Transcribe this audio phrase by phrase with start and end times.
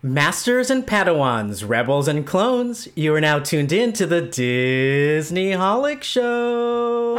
[0.00, 7.16] Masters and Padawans, rebels and clones, you are now tuned in to the Disneyholic Show.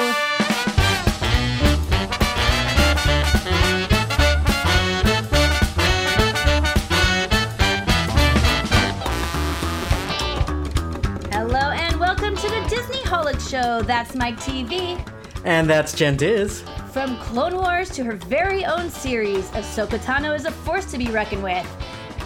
[11.34, 13.82] Hello and welcome to the Disneyholic Show.
[13.82, 15.06] That's Mike TV.
[15.44, 16.64] And that's Jen Diz.
[16.94, 21.08] From Clone Wars to her very own series, Ahsoka Tano is a force to be
[21.12, 21.68] reckoned with.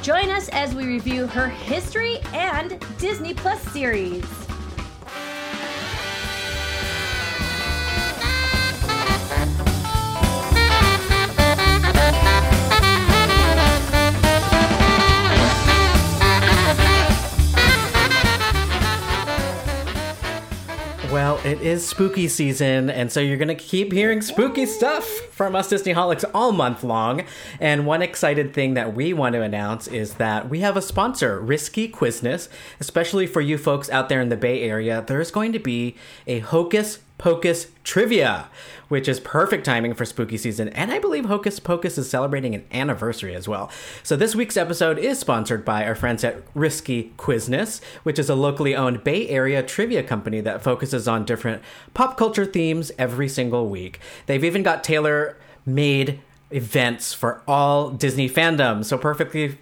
[0.04, 4.43] Join us as we review her history and Disney Plus series.
[21.44, 25.70] It is spooky season, and so you're going to keep hearing spooky stuff from us
[25.70, 27.26] Disneyholics all month long.
[27.60, 31.42] And one excited thing that we want to announce is that we have a sponsor,
[31.42, 32.48] Risky Quizness,
[32.80, 35.04] especially for you folks out there in the Bay Area.
[35.06, 38.50] There's going to be a Hocus Pocus Trivia,
[38.90, 40.68] which is perfect timing for spooky season.
[40.68, 43.72] And I believe Hocus Pocus is celebrating an anniversary as well.
[44.04, 48.36] So this week's episode is sponsored by our friends at Risky Quizness, which is a
[48.36, 51.62] locally owned Bay Area trivia company that focuses on different
[51.94, 54.02] pop culture themes every single week.
[54.26, 56.20] They've even got tailor made
[56.52, 58.86] events for all Disney fandoms.
[58.88, 59.60] So perfectly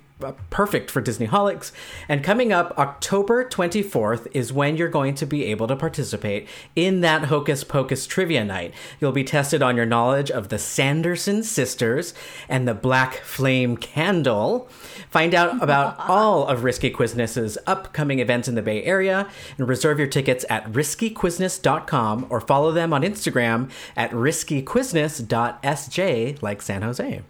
[0.49, 1.71] perfect for Disneyholics.
[2.07, 7.01] And coming up October 24th is when you're going to be able to participate in
[7.01, 8.73] that Hocus Pocus trivia night.
[8.99, 12.13] You'll be tested on your knowledge of the Sanderson sisters
[12.47, 14.69] and the Black Flame Candle.
[15.09, 19.27] Find out about all of Risky Quizness's upcoming events in the Bay Area
[19.57, 26.81] and reserve your tickets at riskyquizness.com or follow them on Instagram at riskyquizness.sj like San
[26.81, 27.21] Jose.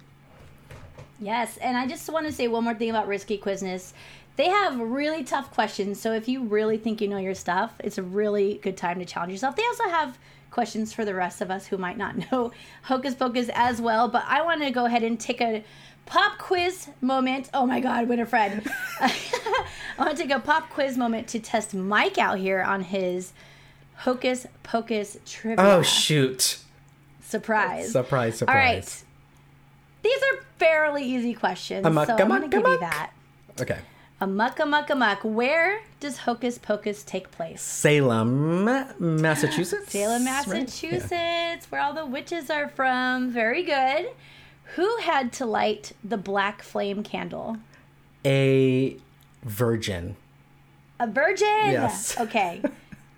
[1.22, 3.94] Yes, and I just want to say one more thing about Risky Quizness.
[4.38, 8.00] They have really tough questions, so if you really think you know your stuff, it's
[8.00, 9.56] a really good time to challenge yourself.
[9.56, 10.18] They also have
[10.50, 12.52] questions for the rest of us who might not know
[12.84, 15.64] Hocus Pocus as well, but I want to go ahead and take a
[16.08, 17.52] pop quiz moment.
[17.54, 18.68] Oh my God, Winifred.
[19.00, 19.14] I
[20.00, 23.32] want to take a pop quiz moment to test Mike out here on his
[23.98, 25.64] Hocus Pocus trivia.
[25.64, 26.58] Oh, shoot.
[27.22, 27.92] Surprise.
[27.92, 28.56] Surprise, surprise.
[28.56, 29.04] All right.
[30.04, 33.12] These are fairly easy questions, Amok, so I'm going to give you that.
[33.60, 33.80] Okay.
[34.20, 35.20] Amuck, amuck, amuck.
[35.24, 37.62] Where does Hocus Pocus take place?
[37.62, 38.66] Salem,
[39.00, 39.92] Massachusetts.
[39.92, 40.48] Salem, right?
[40.48, 41.58] Massachusetts, Yeah.
[41.70, 43.32] where all the witches are from.
[43.32, 44.10] Very good.
[44.76, 47.58] Who had to light the black flame candle?
[48.24, 48.98] A
[49.44, 50.16] virgin.
[51.00, 51.48] A virgin.
[51.72, 52.20] Yes.
[52.20, 52.62] Okay.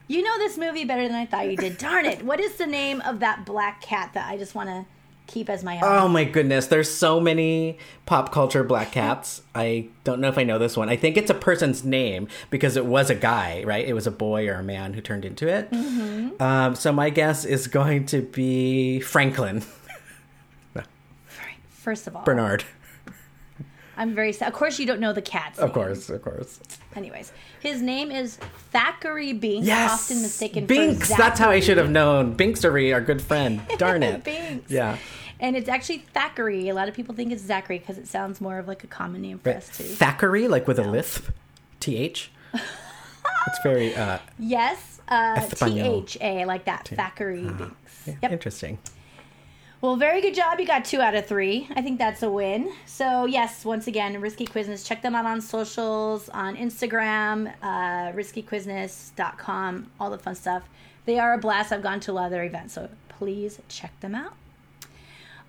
[0.08, 1.78] You know this movie better than I thought you did.
[1.78, 2.24] Darn it.
[2.24, 4.86] What is the name of that black cat that I just want to
[5.28, 5.84] keep as my own?
[5.84, 9.42] Oh my goodness, there's so many pop culture black cats.
[9.56, 10.90] I don't know if I know this one.
[10.90, 13.86] I think it's a person's name because it was a guy, right?
[13.86, 15.72] It was a boy or a man who turned into it.
[15.72, 16.42] Mm-hmm.
[16.42, 19.64] Um, so my guess is going to be Franklin
[21.84, 22.64] First of all, Bernard.
[23.98, 24.48] I'm very sad.
[24.48, 25.74] Of course, you don't know the cat's Of name.
[25.74, 26.60] course, of course.
[26.96, 28.38] Anyways, his name is
[28.72, 31.10] Thackeray Binks, Yes, often mistaken Binks.
[31.10, 32.36] That's how I should have known.
[32.36, 33.62] Binksery, our good friend.
[33.78, 34.24] Darn it.
[34.24, 34.72] Binks.
[34.72, 34.98] Yeah.
[35.40, 36.70] And it's actually Thackeray.
[36.70, 39.22] A lot of people think it's Zachary because it sounds more of like a common
[39.22, 39.58] name for Right.
[39.58, 39.84] us too.
[39.84, 41.30] Thackeray, like with a lisp.
[41.80, 42.32] T H.
[43.48, 46.06] It's very uh, yes, uh, T Espanol.
[46.48, 46.88] Like that.
[46.88, 48.04] Thackeray Binks.
[48.08, 48.32] yeah, Yep.
[48.32, 48.78] interesting.
[49.84, 50.62] Well, very good job.
[50.62, 51.68] You got two out of three.
[51.76, 52.72] I think that's a win.
[52.86, 54.88] So, yes, once again, Risky Quizness.
[54.88, 60.64] Check them out on socials, on Instagram, uh, riskyquizness.com, all the fun stuff.
[61.04, 61.74] They are a blast.
[61.74, 64.36] I've gone to a lot of their events, so please check them out.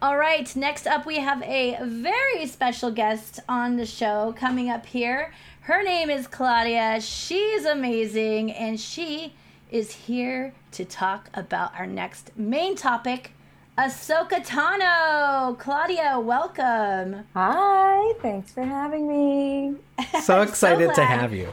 [0.03, 4.85] All right, next up, we have a very special guest on the show coming up
[4.85, 5.33] here.
[5.61, 7.01] Her name is Claudia.
[7.01, 9.35] She's amazing, and she
[9.71, 13.31] is here to talk about our next main topic,
[13.77, 15.59] Ahsoka Tano.
[15.59, 17.25] Claudia, welcome.
[17.35, 19.75] Hi, thanks for having me.
[20.23, 21.49] So excited to have you.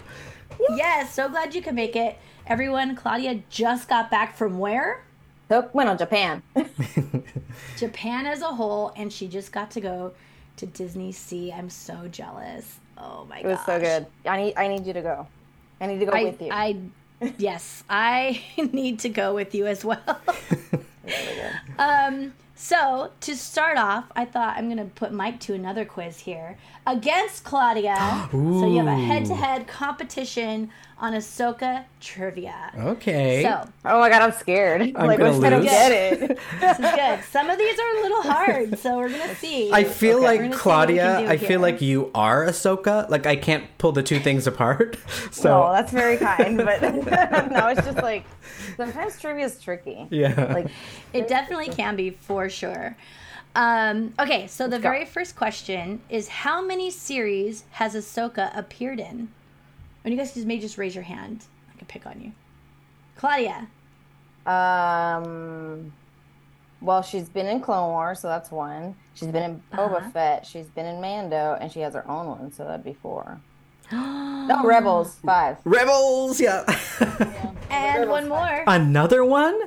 [0.76, 2.20] Yes, so glad you could make it.
[2.46, 5.04] Everyone, Claudia just got back from where?
[5.50, 6.44] Went on Japan.
[7.78, 10.14] Japan as a whole, and she just got to go
[10.58, 11.58] to DisneySea.
[11.58, 12.78] I'm so jealous.
[13.00, 13.48] Oh my god.
[13.48, 14.06] It was so good.
[14.28, 15.28] I need I need you to go.
[15.82, 16.50] I need to go I, with you.
[16.52, 16.78] I,
[17.40, 20.22] yes, I need to go with you as well.
[21.80, 26.58] Um, so to start off, I thought I'm gonna put Mike to another quiz here
[26.86, 27.96] against Claudia.
[28.32, 30.70] so you have a head-to-head competition
[31.02, 32.72] on Ahsoka trivia.
[32.78, 33.42] Okay.
[33.44, 34.82] So Oh my god, I'm scared.
[34.96, 35.66] I'm like, gonna which I lose.
[35.66, 36.20] get it.
[36.60, 37.20] this is good.
[37.32, 39.72] Some of these are a little hard, so we're gonna see.
[39.72, 41.04] I feel We're like gonna see what we Claudia.
[41.04, 41.60] can do I feel here.
[41.60, 43.10] like you are Ahsoka.
[43.10, 44.98] Like I can't pull the two things apart.
[45.32, 46.82] So Oh, that's very kind, but
[47.52, 48.24] no, it's just like
[48.78, 50.08] sometimes trivia is tricky.
[50.12, 50.54] yeah.
[50.54, 50.68] Like,
[51.14, 52.96] It definitely can be for sure.
[53.56, 54.84] Um, okay, so the go.
[54.84, 59.30] very first question is how many series has Ahsoka appeared in?
[60.04, 61.44] And you guys just may just raise your hand.
[61.74, 62.32] I can pick on you.
[63.18, 63.68] Claudia.
[64.46, 65.94] um,
[66.82, 68.96] well, she's been in Clone Wars, so that's one.
[69.14, 70.10] She's been in Boba Uh-huh.
[70.12, 70.46] Fett.
[70.48, 73.40] She's been in Mando, and she has her own one, so that'd be four.
[74.42, 75.58] No, Rebels five.
[75.66, 76.40] Rebels.
[76.42, 76.64] Yeah.
[77.70, 78.64] And one more.
[78.68, 79.58] Another one.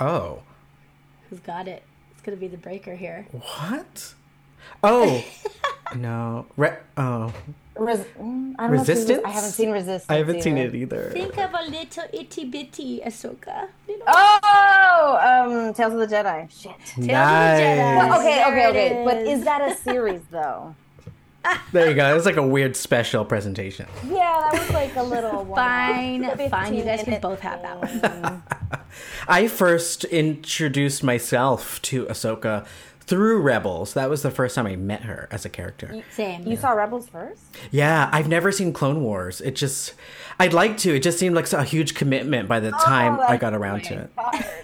[0.00, 0.42] Oh.
[1.28, 1.82] Who's got it?
[2.12, 3.26] It's gonna be the breaker here.
[3.32, 4.14] What?
[4.82, 5.22] Oh.
[5.96, 6.46] no.
[6.56, 7.32] Re- oh.
[7.78, 9.22] Res- I don't know if she's- Resistance?
[9.24, 10.06] I haven't seen Resistance.
[10.10, 11.10] I haven't seen it either.
[11.12, 13.68] Think of a little itty bitty Ahsoka.
[13.88, 15.18] Little Oh,
[15.68, 16.48] um, Tales of the Jedi.
[16.50, 16.72] Shit.
[16.84, 17.96] Tales of the Jedi.
[18.08, 18.18] Nice.
[18.20, 19.04] Okay, There okay, it okay.
[19.04, 19.38] But is.
[19.40, 20.74] is that a series though?
[21.72, 22.16] There you go.
[22.16, 23.86] It's like a weird special presentation.
[24.08, 25.54] Yeah, that was like a little one.
[25.56, 26.74] Fine, fine.
[26.74, 28.42] You guys can both have that one.
[29.28, 32.66] I first introduced myself to Ahsoka
[33.06, 33.94] through Rebels.
[33.94, 36.02] That was the first time I met her as a character.
[36.10, 36.46] Same.
[36.46, 37.42] You saw Rebels first?
[37.70, 39.40] Yeah, I've never seen Clone Wars.
[39.40, 39.94] It just,
[40.38, 40.94] I'd like to.
[40.94, 44.08] It just seemed like a huge commitment by the time oh, I got around to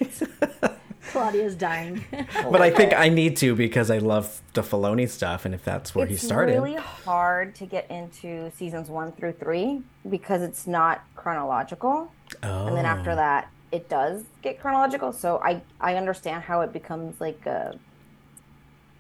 [0.01, 0.29] it.
[1.13, 2.05] Claudia's dying.
[2.51, 5.95] But I think I need to because I love the Filoni stuff, and if that's
[5.95, 6.53] where he started.
[6.53, 12.11] it's really hard to get into seasons one through three because it's not chronological,
[12.43, 13.17] oh, and then after oh.
[13.17, 15.13] that, it does get chronological.
[15.13, 17.79] So I I understand how it becomes like a.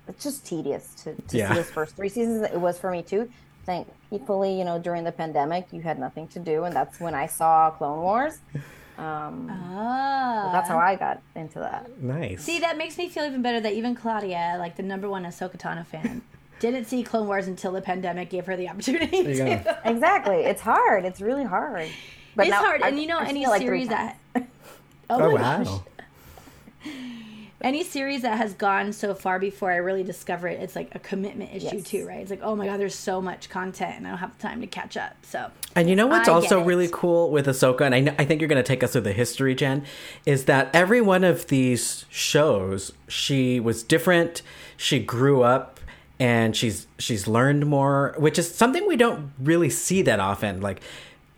[0.09, 1.49] It's just tedious to, to Yeah.
[1.51, 2.43] see those first three seasons.
[2.43, 3.31] It was for me too.
[3.65, 7.27] Thankfully, you know, during the pandemic, you had nothing to do, and that's when I
[7.27, 8.39] saw Clone Wars.
[8.99, 10.51] Um, Ah.
[10.53, 11.89] that's how I got into that.
[12.01, 12.43] nice.
[12.43, 15.57] See, that makes me feel even better that even Claudia, like the number one Ahsoka
[15.57, 16.23] Tano fan,
[16.61, 19.79] didn't see Clone Wars until the pandemic gave her the opportunity to.
[19.85, 21.05] Exactly, it's hard.
[21.05, 21.89] It's really hard.
[22.35, 24.19] But It's now hard, I- and you know I've any seen it like series that.
[24.35, 24.43] Oh,
[25.11, 25.81] oh my gosh.
[27.63, 30.99] Any series that has gone so far before I really discover it, it's like a
[30.99, 31.85] commitment issue Yes.
[31.85, 32.19] too, right?
[32.21, 34.61] It's like, oh my god, there's so much content, and I don't have the time
[34.61, 35.15] to catch up.
[35.23, 38.25] So And you know what's I also really cool with Ahsoka, and I, kn- I
[38.25, 39.85] think you're going to take us through the history, Jen,
[40.27, 44.43] is that every one of these shows, she was different.
[44.77, 45.79] She grew up,
[46.19, 50.61] and she's she's learned more, which is something we don't really see that often.
[50.61, 50.81] Like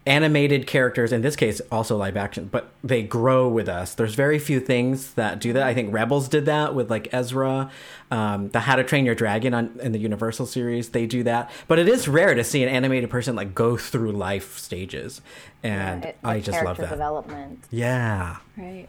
[0.07, 3.95] animated characters, in this case, also live action, but they grow with us.
[3.95, 5.63] There's very few things that do that.
[5.67, 7.71] I think Rebels did that with like Ezra,
[8.11, 10.91] um, the How to Train Your Dragon on in the Universal series.
[10.91, 14.13] They do that, but it is rare to see an animated person like go through
[14.13, 15.23] life stages,
[15.63, 16.91] and It- I just love character that.
[16.91, 17.65] development.
[17.71, 18.89] Yeah, right.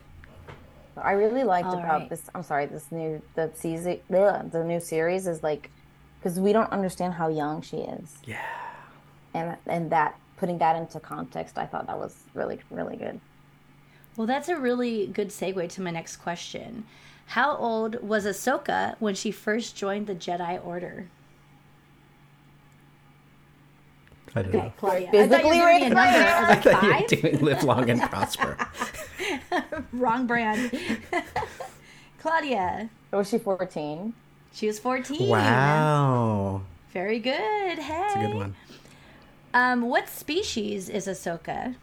[0.98, 2.10] I really liked All about right.
[2.10, 2.24] this.
[2.36, 5.70] I'm sorry, this new the season, ugh, the new series is like
[6.20, 8.38] because we don't understand how young she is, yeah.
[9.34, 13.20] and and that putting that into context, I thought that was really really good.
[14.18, 16.86] Well, that's a really good segue to my next question.
[17.28, 21.08] How old was Ahsoka when she first joined the Jedi Order?
[24.36, 24.74] I don't know.
[24.78, 25.12] Claudia.
[25.12, 26.30] Physically I thought you were giving right number.
[26.30, 28.58] I was like, You're doing live long and prosper.
[29.94, 30.78] Wrong brand.
[32.20, 32.90] Claudia.
[33.12, 34.14] Was she 14?
[34.52, 35.30] She was 14.
[35.30, 36.62] Wow,
[36.92, 37.34] Very good.
[37.80, 37.80] Hey.
[37.88, 38.56] that's a good one.
[39.56, 41.76] Um, what species is Ahsoka?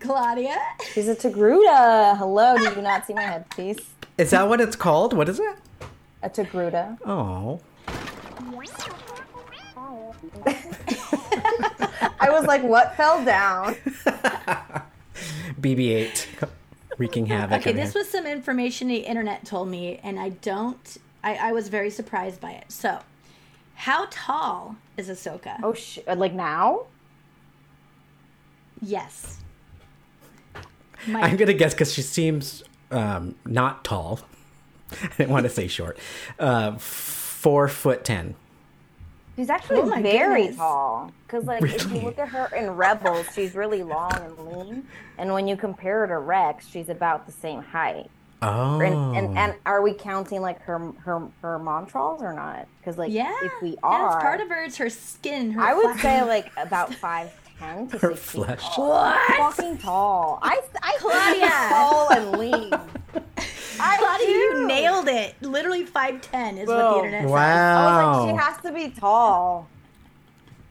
[0.00, 0.58] Claudia?
[0.92, 2.18] She's a Togruta.
[2.18, 3.94] Hello, do you not see my headpiece?
[4.18, 5.16] Is that what it's called?
[5.16, 5.56] What is it?
[6.24, 6.98] A Togruta.
[7.06, 7.60] Oh,
[12.18, 13.74] I was like, what fell down?
[15.60, 16.48] BB-8
[16.98, 17.60] wreaking havoc.
[17.60, 18.00] Okay, this here.
[18.00, 20.96] was some information the internet told me, and I don't.
[21.22, 22.72] I, I was very surprised by it.
[22.72, 22.98] So,
[23.76, 25.58] how tall is Ahsoka?
[25.62, 26.86] Oh, sh- like now?
[28.80, 29.40] Yes.
[31.06, 34.20] I'm gonna guess because she seems um, not tall.
[35.02, 35.98] I didn't want to say short.
[36.38, 38.34] Uh, four foot ten.
[39.36, 40.56] She's actually Oh very goodness.
[40.58, 41.10] tall.
[41.26, 44.86] Because, like, if you look at her in Rebels, she's really long and lean.
[45.18, 48.08] And when you compare her to Rex, she's about the same height.
[48.42, 49.40] Oh, And, and oh.
[49.40, 52.66] and are we counting like her her her Montrals or not?
[52.80, 53.34] Because like yeah.
[53.42, 54.62] if we yeah, are, it's part of her.
[54.64, 55.52] It's her skin.
[55.52, 58.74] Her I would say like about five ten to her six feet flesh.
[58.74, 58.88] tall.
[58.90, 59.54] What?
[59.56, 60.38] Fucking tall.
[60.42, 61.48] I I Claudia.
[61.70, 62.72] tall and lean.
[63.80, 65.34] I Claudia, you nailed it.
[65.42, 67.04] Literally 5'10 is what the Boom.
[67.06, 67.24] internet says.
[67.24, 68.20] I was Wow.
[68.26, 69.68] like, she has to be tall.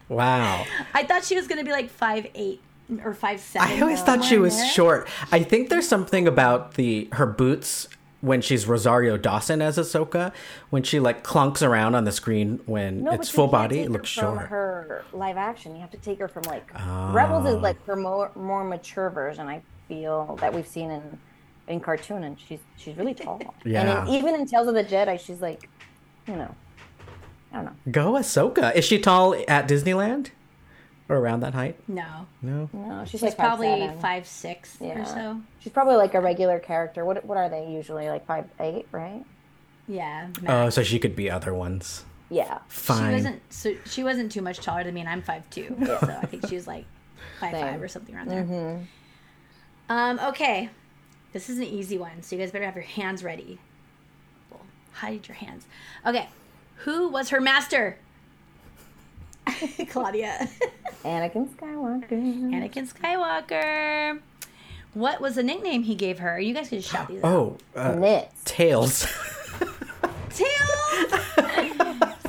[0.10, 0.66] Wow.
[0.94, 2.62] I thought she was gonna be like five eight
[3.04, 3.68] or five seven.
[3.70, 5.08] I always thought she was short.
[5.32, 7.88] I think there's something about the her boots
[8.22, 10.32] when she's Rosario Dawson as Ahsoka,
[10.70, 14.10] when she like clunks around on the screen when No, it's full body, it looks
[14.14, 14.48] from short.
[14.48, 17.12] Her live action, you have to take her from like ah.
[17.14, 17.58] Rebels Oh.
[17.58, 19.48] is like her more more mature version.
[19.48, 21.20] I feel that we've seen in
[21.68, 23.42] in cartoon, and she's she's really tall.
[23.66, 24.00] Yeah.
[24.00, 25.70] and in, even in Tales of the Jedi, she's like,
[26.28, 26.56] you know,
[27.52, 27.76] I don't know.
[27.92, 28.74] Go Ahsoka.
[28.76, 30.30] Is she tall at Disneyland?
[31.14, 31.78] Or around that height?
[31.88, 32.70] No, No.
[32.74, 34.02] No, she's, she's like probably 5'7".
[34.02, 35.40] five six or so.
[35.60, 37.06] She's probably like a regular character.
[37.06, 39.24] What what are they usually like five eight, right?
[39.88, 40.30] Yeah.
[40.48, 42.04] Oh, so she could be other ones.
[42.32, 42.60] Yeah.
[42.68, 43.10] Fine.
[43.10, 45.76] She wasn't so she wasn't too much taller than me, and I'm five two.
[45.86, 46.86] So I think she was like
[47.40, 47.62] five Same.
[47.62, 48.80] five or something around there.
[49.90, 50.20] Um.
[50.20, 50.70] Okay,
[51.32, 53.60] this is an easy one, so you guys better have your hands ready.
[54.50, 54.62] Well,
[54.94, 55.66] hide your hands.
[56.08, 56.28] Okay,
[56.78, 57.98] who was her master?
[59.90, 60.48] Claudia.
[61.04, 62.10] Anakin Skywalker.
[62.12, 64.20] Anakin Skywalker.
[64.94, 66.40] What was the nickname he gave her?
[66.40, 67.34] You guys can just shout these out.
[67.34, 68.42] Oh, uh, Knits.
[68.46, 69.08] tails.
[70.30, 71.14] Tails.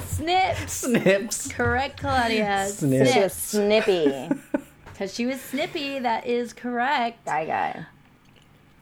[0.06, 0.72] Snips.
[0.72, 1.48] Snips.
[1.52, 2.68] Correct, Claudia.
[2.68, 3.12] Snips.
[3.12, 4.28] She was snippy.
[4.86, 5.98] Because she was snippy.
[5.98, 7.26] That is correct.
[7.26, 7.86] Sky guy.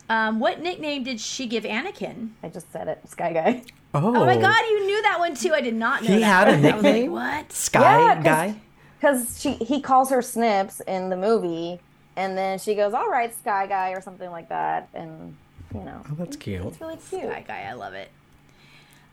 [0.08, 2.30] Um, what nickname did she give Anakin?
[2.42, 3.00] I just said it.
[3.08, 3.62] Sky guy.
[3.94, 4.08] Oh.
[4.16, 5.52] Oh my God, you knew that one too.
[5.52, 6.08] I did not know.
[6.08, 6.24] He that.
[6.24, 7.12] had a was like, nickname?
[7.12, 7.52] what?
[7.52, 8.54] Sky Yeah, 'cause- guy?
[8.98, 11.80] Because she he calls her Snips in the movie,
[12.16, 15.36] and then she goes, "All right, Sky Guy" or something like that, and
[15.74, 16.64] you know, Oh, that's cute.
[16.64, 17.22] it's really cute.
[17.24, 18.10] That guy, I love it.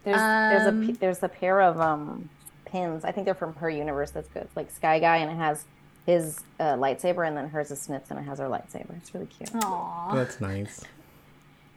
[0.03, 2.29] There's there's a Um, there's a pair of um
[2.65, 3.03] pins.
[3.03, 4.11] I think they're from her universe.
[4.11, 4.43] That's good.
[4.43, 5.65] It's like Sky Guy, and it has
[6.05, 8.95] his uh, lightsaber, and then hers is Snips, and it has her lightsaber.
[8.97, 9.49] It's really cute.
[9.55, 10.83] Aw, That's nice.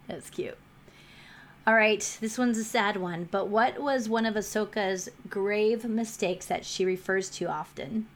[0.07, 0.59] that's cute.
[1.67, 3.29] All right, this one's a sad one.
[3.31, 8.07] But what was one of Ahsoka's grave mistakes that she refers to often?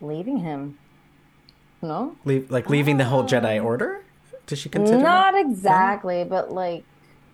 [0.00, 0.78] Leaving him.
[1.82, 4.02] No, Leave, like leaving the whole Jedi Order?
[4.46, 5.40] Does she consider not that?
[5.40, 6.84] exactly, but like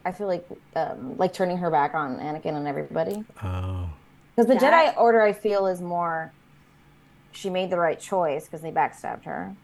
[0.04, 3.24] I feel like um, like turning her back on Anakin and everybody.
[3.42, 3.88] Oh.
[4.34, 6.32] Because the That- Jedi Order, I feel, is more.
[7.32, 9.54] She made the right choice because they backstabbed her.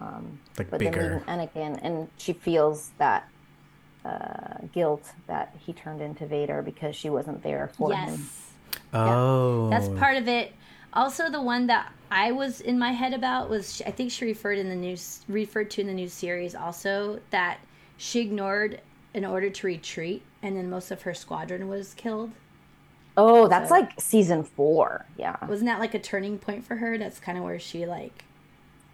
[0.00, 1.22] Um, Like but then bigger.
[1.26, 3.28] leaving Anakin, and she feels that
[4.04, 8.08] uh, guilt that he turned into Vader because she wasn't there for him.
[8.10, 8.50] Yes.
[8.92, 9.70] Oh.
[9.70, 10.52] That's part of it.
[10.94, 14.58] Also, the one that I was in my head about was I think she referred
[14.58, 17.58] in the news referred to in the new series also that
[17.96, 18.80] she ignored
[19.14, 22.32] in order to retreat, and then most of her squadron was killed.
[23.16, 25.06] Oh, that's So- like season four.
[25.18, 26.98] Yeah, Wasn't that like a turning point for her?
[26.98, 28.24] That's kind of where she like,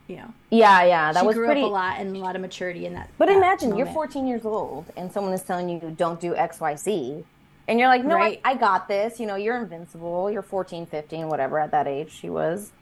[0.08, 1.12] you know, yeah, yeah.
[1.12, 1.60] That she was grew pretty.
[1.62, 3.10] up a lot and a lot of maturity in that.
[3.18, 6.58] But that imagine you're 14 years old and someone is telling you don't do X,
[6.60, 7.24] Y, Z.
[7.68, 8.40] And you're like, no, Right.
[8.44, 9.20] I, I got this.
[9.20, 10.30] You know, you're invincible.
[10.30, 12.72] You're 14, 15, whatever at that age she was.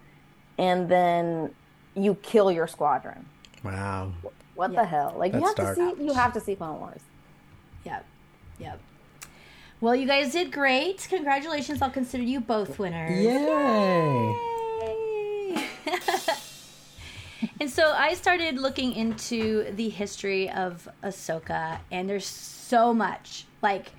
[0.58, 1.50] And then
[1.96, 3.26] you kill your squadron.
[3.64, 4.12] Wow.
[4.54, 4.82] What Yeah.
[4.82, 5.14] the hell?
[5.18, 7.00] Like you That's have to see you have to see Clone Wars.
[7.84, 8.06] Yep,
[8.60, 8.80] yep.
[9.80, 11.06] Well, you guys did great.
[11.10, 11.82] Congratulations!
[11.82, 13.10] I'll consider you both winners.
[13.22, 14.34] Yay.
[15.56, 15.66] Yay!
[17.60, 23.92] and so I started looking into the history of Ahsoka, and there's so much, like,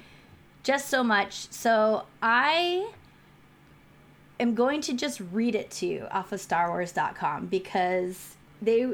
[0.63, 1.49] just so much.
[1.51, 2.87] So I
[4.39, 8.87] am going to just read it to you off of StarWars.com because they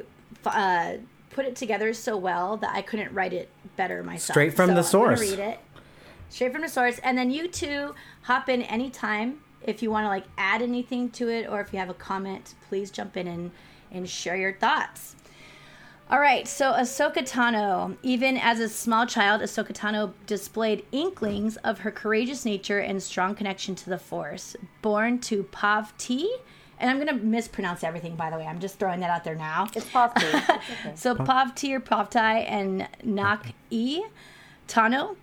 [0.46, 0.94] uh,
[1.32, 4.34] put it together so well that I couldn't write it better myself.
[4.36, 5.20] Straight from So the I'm source.
[5.22, 5.60] read it
[6.30, 7.94] straight from the source and then you two
[8.24, 11.78] hop in anytime if you want to like add anything to it or if you
[11.78, 13.52] have a comment please jump in and
[13.94, 15.16] and share your thoughts
[16.10, 21.80] all right so ahsoka tano even as a small child ahsoka tano displayed inklings of
[21.80, 26.36] her courageous nature and strong connection to the force born to pav t
[26.80, 29.36] and i'm going to mispronounce everything by the way i'm just throwing that out there
[29.36, 30.28] now It's possible.
[30.34, 30.92] It's okay.
[30.96, 34.04] so Pavti or Pavtai and Nak E
[34.68, 35.16] Tano.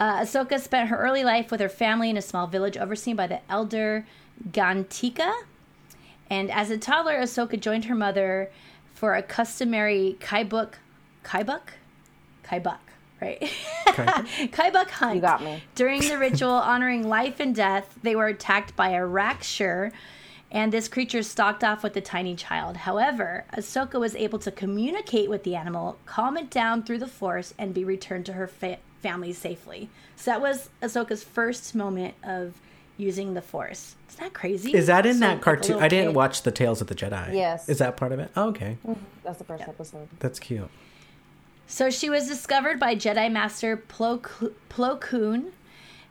[0.00, 3.26] Uh, Ahsoka spent her early life with her family in a small village overseen by
[3.26, 4.04] the elder
[4.50, 5.32] Gantika.
[6.32, 8.50] And as a toddler, Ahsoka joined her mother
[8.94, 10.76] for a customary Kaibuk,
[11.22, 11.60] Kaibuk?
[12.42, 12.78] Kaibuk,
[13.20, 13.38] right?
[13.86, 15.16] Kaibuk hunt.
[15.16, 15.62] You got me.
[15.74, 19.92] During the ritual honoring life and death, they were attacked by a Rakshur,
[20.50, 22.78] and this creature stalked off with the tiny child.
[22.78, 27.52] However, Ahsoka was able to communicate with the animal, calm it down through the Force,
[27.58, 29.90] and be returned to her fa- family safely.
[30.16, 32.54] So that was Ahsoka's first moment of
[33.02, 33.96] using the Force.
[34.08, 34.72] Is that crazy?
[34.74, 35.74] Is that in So, that cartoon?
[35.76, 37.34] little I didn't kid- watch the Tales of the Jedi.
[37.34, 37.68] Yes.
[37.68, 38.30] Is that part of it?
[38.36, 38.76] Oh, okay.
[39.24, 40.08] That's the first episode.
[40.20, 40.68] That's cute.
[41.66, 44.20] So she was discovered by Jedi Master Plo,
[44.70, 45.52] Plo Koon,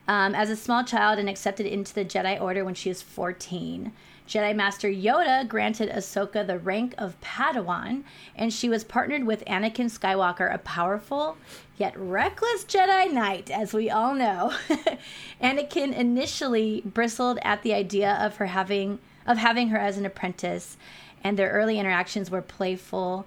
[0.07, 3.91] um, as a small child and accepted into the Jedi Order when she was 14.
[4.31, 9.91] Jedi Master Yoda granted Ahsoka the rank of Padawan, and she was partnered with Anakin
[9.91, 11.35] Skywalker, a powerful
[11.75, 14.53] yet reckless Jedi Knight, as we all know.
[15.43, 20.77] Anakin initially bristled at the idea of her having of having her as an apprentice,
[21.25, 23.25] and their early interactions were playful.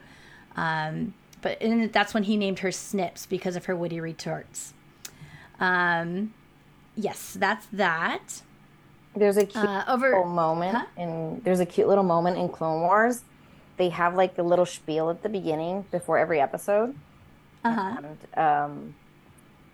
[0.56, 1.58] Um, but
[1.92, 4.72] that's when he named her Snips because of her witty retorts.
[5.60, 6.32] Um,
[6.96, 8.40] yes, that's that.
[9.16, 10.84] There's a cute Uh, over little moment Huh?
[10.96, 13.22] in there's a cute little moment in Clone Wars.
[13.76, 16.94] They have like the little spiel at the beginning before every episode.
[17.64, 17.96] uh-huh.
[17.98, 18.94] And um,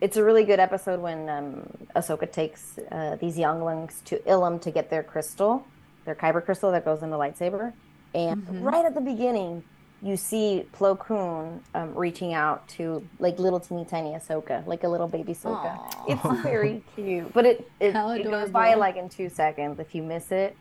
[0.01, 1.67] it's a really good episode when um,
[1.97, 5.67] Ahsoka takes uh, these younglings to Ilum to get their crystal,
[6.07, 7.75] their kyber crystal that goes in the lightsaber.
[8.15, 8.63] And Mm-hmm.
[8.63, 9.65] right at the beginning,
[10.03, 14.89] you see Plo Koon um, reaching out to like little teeny tiny Ahsoka, like a
[14.89, 15.77] little baby Ahsoka.
[15.79, 16.05] Aw.
[16.09, 19.79] It's very cute, but it it, it goes by like in two seconds.
[19.79, 20.57] If you miss it,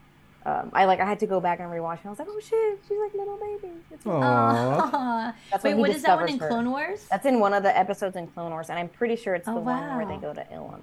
[0.45, 1.99] um, I like I had to go back and rewatch.
[1.99, 3.73] And I was like, oh shit, she's like little baby.
[3.91, 4.21] It's Aww.
[4.23, 5.33] Aw.
[5.51, 6.37] That's Wait, when what is that one in.
[6.39, 7.05] Clone Wars?
[7.09, 9.53] That's in one of the episodes in Clone Wars, and I'm pretty sure it's Oh,
[9.55, 10.81] the one where they go to Ilum.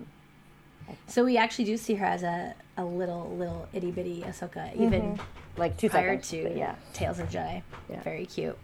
[1.06, 5.18] So we actually do see her as a, a little little itty bitty Ahsoka, even
[5.56, 6.52] Like two prior seconds.
[6.52, 6.74] to yeah.
[6.92, 7.62] Tales of Jedi.
[7.90, 8.02] Yeah.
[8.02, 8.58] Very cute.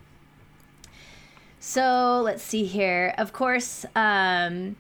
[1.61, 3.14] So let's see here.
[3.19, 4.76] Of course, um,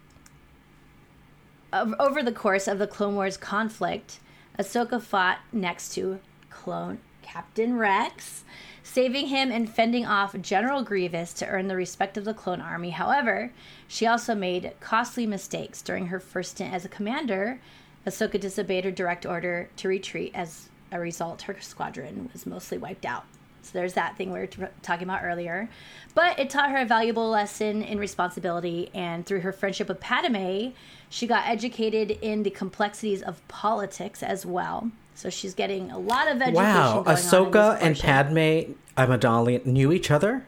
[1.72, 4.18] over the course of the Clone Wars conflict,
[4.58, 6.18] Ahsoka fought next to
[6.50, 8.44] clone Captain Rex,
[8.82, 12.90] saving him and fending off General Grievous to earn the respect of the clone army.
[12.90, 13.52] However,
[13.88, 17.60] she also made costly mistakes during her first stint as a commander.
[18.06, 20.32] Ahsoka disobeyed her direct order to retreat.
[20.34, 23.24] As a result, her squadron was mostly wiped out.
[23.62, 25.68] So there's that thing we were t- talking about earlier.
[26.14, 30.70] But it taught her a valuable lesson in responsibility, and through her friendship with Padme,
[31.08, 34.90] she got educated in the complexities of politics as well.
[35.22, 36.54] So she's getting a lot of education.
[36.54, 38.74] Wow, going on in Ahsoka this and portion.
[38.74, 40.44] Padme Amidala knew each other?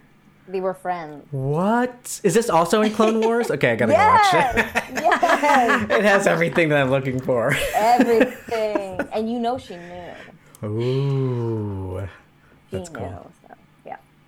[0.48, 1.24] They were friends.
[1.30, 2.20] What?
[2.24, 3.52] Is this also in Clone Wars?
[3.52, 4.56] Okay, I gotta go watch it.
[5.00, 7.54] yes, It has everything that I'm looking for.
[7.72, 8.98] everything.
[9.12, 10.68] And you know she knew.
[10.68, 12.08] Ooh.
[12.72, 12.98] She That's knew.
[12.98, 13.08] cool.
[13.08, 13.33] So, yeah.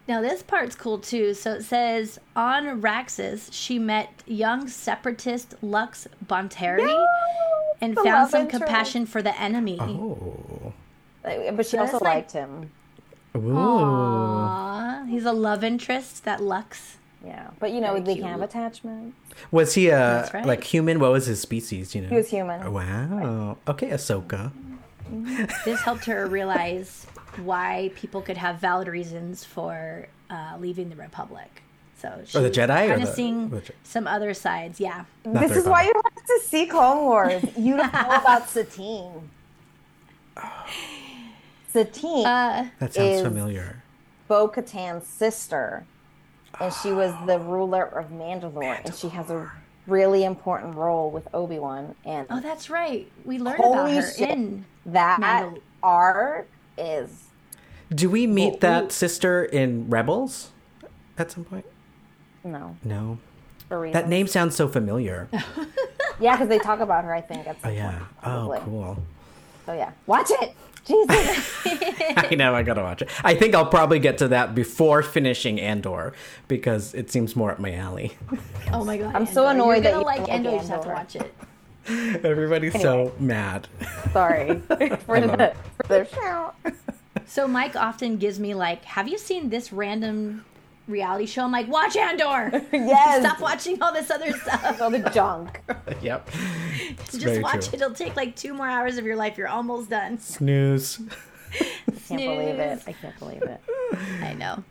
[0.08, 1.34] Now this part's cool too.
[1.34, 7.06] So it says on Raxus, she met young separatist Lux Bonteri
[7.80, 8.64] and the found some interest.
[8.64, 9.78] compassion for the enemy.
[9.80, 10.72] Oh.
[11.22, 12.70] But she So also it's like- liked him.
[13.36, 13.40] Ooh.
[13.40, 16.24] Aww, he's a love interest.
[16.24, 16.96] That Lux.
[17.24, 17.48] Yeah.
[17.58, 18.24] But you know, Very they cute.
[18.24, 19.14] can have attachment.
[19.50, 20.46] Was he a right.
[20.46, 21.00] like human?
[21.00, 21.94] What was his species?
[21.94, 22.72] You know, He was human.
[22.72, 23.58] Wow.
[23.68, 24.52] Okay, Ahsoka.
[25.64, 27.06] This helped her realize
[27.38, 31.62] why people could have valid reasons for uh, leaving the Republic.
[31.98, 34.78] So she Or the Jedi or kind the- of seeing the Je- some other sides.
[34.80, 35.04] Yeah.
[35.24, 37.42] Not this very is why you have to see Clone Wars.
[37.56, 39.30] You don't know about Satine.
[41.68, 43.82] Satine, Uh, That sounds is- familiar.
[44.28, 45.84] Bo Katan's sister,
[46.60, 49.50] and she was the ruler of Mandalore, and she has a
[49.86, 51.94] really important role with Obi Wan.
[52.04, 53.08] And oh, that's right.
[53.24, 54.30] We learned about her shit.
[54.30, 54.64] in.
[54.86, 57.22] that Mandal- arc is
[57.94, 60.50] Do we meet Well, that we- sister in Rebels
[61.18, 61.64] at some point?
[62.44, 63.18] no No.
[63.68, 63.92] for.
[63.92, 65.28] That name sounds so familiar.
[66.18, 67.12] Yeah, because they talk about her.
[67.14, 67.90] I think at Oh some yeah.
[67.98, 68.02] point.
[68.24, 68.98] Oh cool.
[69.66, 70.54] So yeah, watch it.
[70.86, 71.52] Jesus.
[72.16, 73.10] I know I gotta watch it.
[73.22, 76.14] I think I'll probably get to that before finishing Andor
[76.48, 78.16] because it seems more up my alley.
[78.72, 79.14] Oh my god.
[79.14, 80.50] I'm so annoyed You're that gonna you like don't Andor.
[80.52, 81.34] You just have to watch it.
[82.24, 83.68] Everybody's so mad.
[84.14, 86.56] Sorry for the for the shout.
[87.26, 90.44] So Mike often gives me like, "Have you seen this random
[90.86, 93.24] reality show?" I'm like, "Watch Andor." Yes.
[93.24, 94.80] Stop watching all this other stuff.
[94.80, 95.60] All the junk.
[96.02, 96.28] yep.
[97.10, 97.74] Just watch true.
[97.74, 97.74] it.
[97.74, 99.36] It'll take like two more hours of your life.
[99.36, 100.18] You're almost done.
[100.18, 101.00] Snooze.
[101.52, 101.64] I
[102.08, 102.82] can't believe it.
[102.86, 103.60] I can't believe it.
[104.22, 104.62] I know.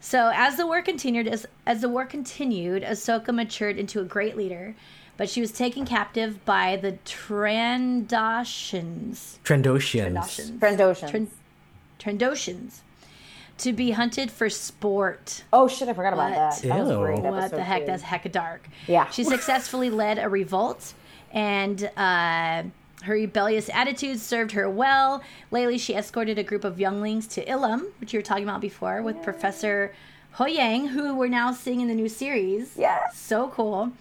[0.00, 4.36] So as the war continued, as as the war continued, Ahsoka matured into a great
[4.36, 4.74] leader,
[5.16, 9.38] but she was taken captive by the Trandoshans.
[9.44, 10.58] Trandoshians.
[10.58, 10.58] Trandoshans.
[10.58, 11.28] Trandoshan.
[12.04, 12.78] Tran- Trandoshans.
[13.58, 15.44] To be hunted for sport.
[15.52, 15.88] oh shit!
[15.88, 16.60] I forgot about What?
[16.60, 16.68] that.
[16.68, 17.20] That was great.
[17.20, 17.82] What the heck?
[17.82, 17.86] two.
[17.86, 18.66] That's hecka dark.
[18.88, 19.08] Yeah.
[19.10, 20.92] She successfully led a revolt,
[21.32, 22.64] and uh,
[23.04, 25.22] her rebellious attitude served her well.
[25.52, 29.02] Lately, she escorted a group of younglings to Ilum, which you were talking about before,
[29.02, 29.94] with Professor
[30.38, 32.74] Huyang, who we're now seeing in the new series.
[32.76, 33.16] Yes.
[33.16, 33.92] So cool.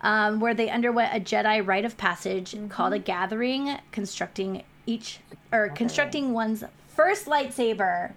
[0.00, 2.68] Um, where they underwent a Jedi rite of passage Mm-hmm.
[2.68, 5.18] called a gathering, constructing each
[5.52, 6.64] or constructing one's
[6.94, 8.12] first lightsaber.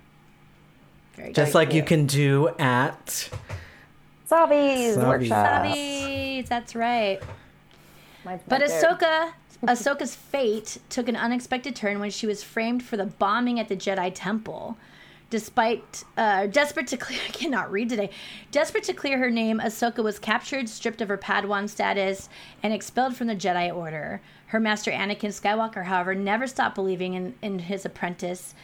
[1.15, 1.57] Very Just good.
[1.57, 3.29] like you can do at
[4.29, 4.97] Savi's Savi's.
[4.97, 5.65] workshop.
[5.65, 7.19] Savis, that's right.
[8.23, 8.83] Mine's But back there.
[8.95, 9.31] Ahsoka,
[9.65, 13.75] Ahsoka's fate took an unexpected turn when she was framed for the bombing at the
[13.75, 14.77] Jedi Temple.
[15.29, 18.09] Despite uh, desperate to clear, I cannot read today.
[18.51, 22.29] Desperate to clear her name, Ahsoka was captured, stripped of her Padawan status,
[22.63, 24.21] and expelled from the Jedi Order.
[24.47, 28.55] Her master Anakin Skywalker, however, never stopped believing in, in his apprentice,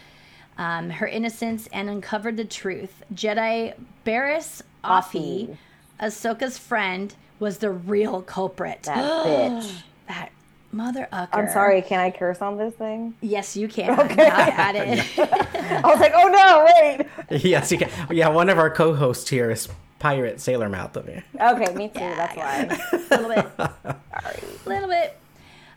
[0.57, 3.03] um, her innocence, and uncovered the truth.
[3.13, 3.73] Jedi
[4.03, 5.57] Barris Offee, Offee.
[5.99, 8.83] Ahsoka's friend, was the real culprit.
[8.83, 9.83] That bitch.
[10.07, 10.31] That
[10.73, 11.29] mother ucker.
[11.33, 13.15] I'm sorry, can I curse on this thing?
[13.21, 13.99] Yes, you can.
[13.99, 14.27] Okay.
[14.27, 15.19] I it.
[15.19, 17.43] I was like, oh no, wait.
[17.43, 17.89] yes, you can.
[18.11, 21.21] Yeah, one of our co-hosts here is Pirate Sailor Mouth of you.
[21.39, 21.99] Okay, me too.
[21.99, 22.79] That's why.
[23.11, 23.51] a little bit.
[23.57, 24.39] sorry.
[24.65, 25.17] A little bit.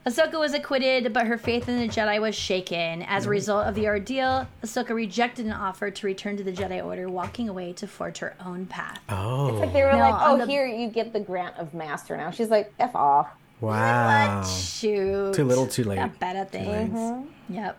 [0.06, 3.02] Ahsoka was acquitted, but her faith in the Jedi was shaken.
[3.02, 3.32] As a mm.
[3.32, 7.48] result of the ordeal, Ahsoka rejected an offer to return to the Jedi Order, walking
[7.48, 9.00] away to forge her own path.
[9.08, 11.74] Oh, It's Like they were No, like, oh, the- here you get the grant of
[11.74, 12.30] master now.
[12.30, 13.26] She's like, f off.
[13.60, 14.44] Wow.
[14.44, 15.34] Shoot.
[15.34, 15.96] Too little, too late.
[15.96, 16.90] That bad thing.
[16.90, 17.54] Mm-hmm.
[17.54, 17.78] Yep.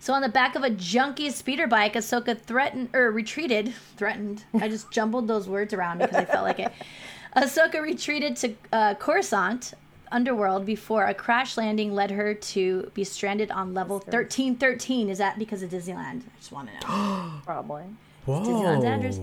[0.00, 3.74] So on the back of a junkie speeder bike, Ahsoka threatened or retreated.
[3.96, 4.44] Threatened.
[4.54, 6.72] I just jumbled those words around because I felt like it.
[7.36, 9.74] Ahsoka retreated to uh, Coruscant
[10.10, 15.10] underworld before a crash landing led her to be stranded on level thirteen thirteen.
[15.10, 16.22] Is that because of Disneyland?
[16.22, 17.32] I just want to know.
[17.44, 17.84] Probably.
[18.26, 19.20] Disneyland's address.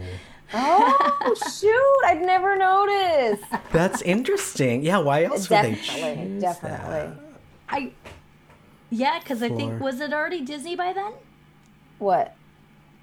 [0.53, 2.07] Oh shoot!
[2.07, 3.43] I've never noticed.
[3.71, 4.83] That's interesting.
[4.83, 7.17] Yeah, why else would they Definitely, choose definitely.
[7.69, 7.91] I.
[8.89, 11.13] Yeah, because I think was it already Disney by then?
[11.97, 12.35] What?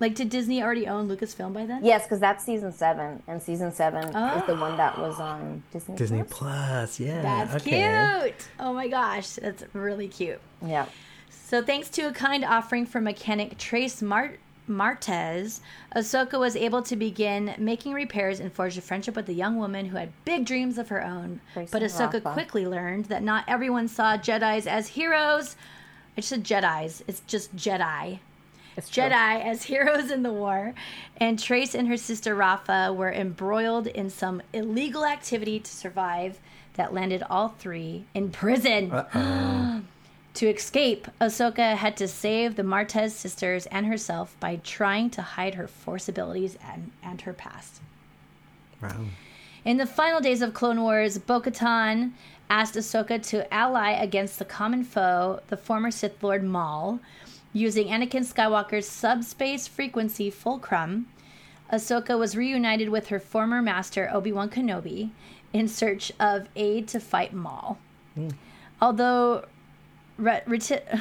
[0.02, 1.84] Like, did Disney already own Lucasfilm by then?
[1.84, 5.22] Yes, because that's season seven, and season seven is the one that was oh.
[5.22, 5.94] on Disney.
[5.94, 6.96] Disney Plus.
[6.98, 7.22] Plus, yeah.
[7.22, 8.22] That's okay.
[8.24, 8.48] cute.
[8.58, 10.40] Oh my gosh, that's really cute.
[10.64, 10.86] Yeah.
[11.30, 15.60] So, thanks to a kind offering from mechanic Trace Mar- Martez,
[15.94, 19.86] Ahsoka was able to begin making repairs and forged a friendship with a young woman
[19.86, 21.40] who had big dreams of her own.
[21.52, 22.32] Trace but Ahsoka Rafa.
[22.32, 25.56] quickly learned that not everyone saw Jedi's as heroes.
[26.16, 27.02] I just said Jedi's.
[27.08, 28.20] It's just Jedi.
[28.76, 29.04] It's true.
[29.04, 30.74] Jedi as heroes in the war,
[31.16, 36.38] and Trace and her sister Rafa were embroiled in some illegal activity to survive
[36.74, 38.90] that landed all three in prison.
[40.34, 45.54] to escape, Ahsoka had to save the Martez sisters and herself by trying to hide
[45.54, 47.80] her Force abilities and, and her past.
[48.80, 49.04] Wow.
[49.64, 52.12] In the final days of Clone Wars, Bo Katan
[52.50, 57.00] asked Ahsoka to ally against the common foe, the former Sith Lord Maul.
[57.54, 61.06] Using Anakin Skywalker's subspace frequency fulcrum,
[61.70, 65.10] Ahsoka was reunited with her former master, Obi Wan Kenobi,
[65.52, 67.78] in search of aid to fight Maul.
[68.14, 68.30] Hmm.
[68.80, 69.44] Although
[70.22, 71.00] re- reti-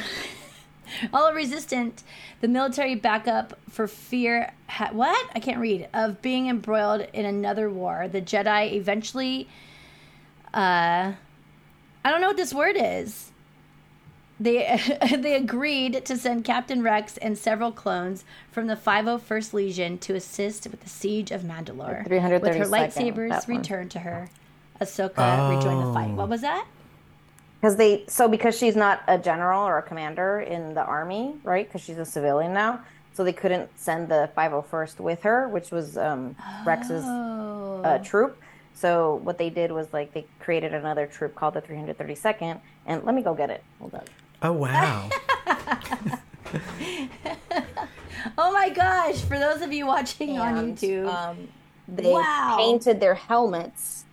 [1.14, 2.04] Although resistant,
[2.42, 7.70] the military backup for fear ha- what I can't read of being embroiled in another
[7.70, 8.08] war.
[8.12, 9.48] The Jedi eventually,
[10.54, 11.14] uh,
[12.04, 13.32] I don't know what this word is.
[14.40, 14.82] They
[15.18, 20.68] they agreed to send Captain Rex and several clones from the 501st Legion to assist
[20.68, 22.04] with the siege of Mandalore.
[22.42, 22.66] With her
[23.12, 24.30] lightsabers returned to her,
[24.82, 26.10] Ahsoka rejoined the fight.
[26.12, 26.16] Oh.
[26.16, 26.66] What was that?
[27.62, 31.68] Because they so because she's not a general or a commander in the army, right?
[31.68, 32.80] Because she's a civilian now,
[33.14, 37.82] so they couldn't send the 501st with her, which was um, Rex's Oh.
[37.84, 38.42] uh, troop.
[38.74, 43.14] So what they did was like they created another troop called the 332nd, and let
[43.14, 43.64] me go get it.
[43.80, 44.04] Hold on.
[44.42, 45.10] Oh wow.
[48.38, 49.22] Oh my gosh!
[49.22, 51.48] For those of you watching on YouTube, um,
[51.88, 52.56] they Wow.
[52.58, 54.06] painted their helmets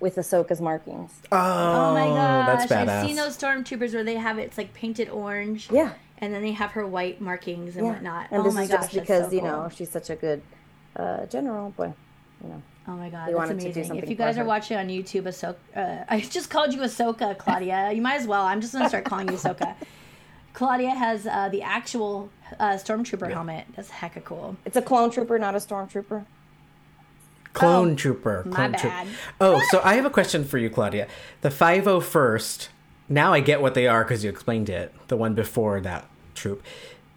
[0.00, 1.12] with Ahsoka's markings.
[1.30, 2.46] Oh, oh my gosh!
[2.68, 2.88] that's badass.
[2.88, 5.68] I've seen those stormtroopers where they have it, it's like painted orange.
[5.70, 5.92] Yeah.
[6.18, 7.92] And then they have her white markings and Yeah.
[7.92, 8.26] whatnot.
[8.30, 8.80] And oh this my is gosh!
[8.80, 9.48] just because so you cool.
[9.50, 10.42] know she's such a good
[10.96, 11.92] uh, general, boy.
[12.42, 12.62] You know.
[12.88, 13.96] Oh my god, They that's wanted to do amazing!
[13.96, 17.92] If you guys are watching on YouTube, Ahsoka, uh, I just called you Ahsoka, Claudia.
[17.94, 18.42] you might as well.
[18.44, 19.74] I'm just gonna start calling you Ahsoka.
[20.52, 23.66] Claudia has uh, the actual uh, stormtrooper helmet.
[23.76, 24.56] That's hecka cool.
[24.64, 26.24] It's a clone trooper, not a stormtrooper.
[27.52, 28.44] Clone Oh, trooper.
[28.46, 29.08] my Clone troop- bad.
[29.40, 31.08] Oh, so I have a question for you, Claudia.
[31.40, 32.68] The 501st,
[33.08, 34.94] now I get what they are because you explained it.
[35.08, 36.62] The one before that troop.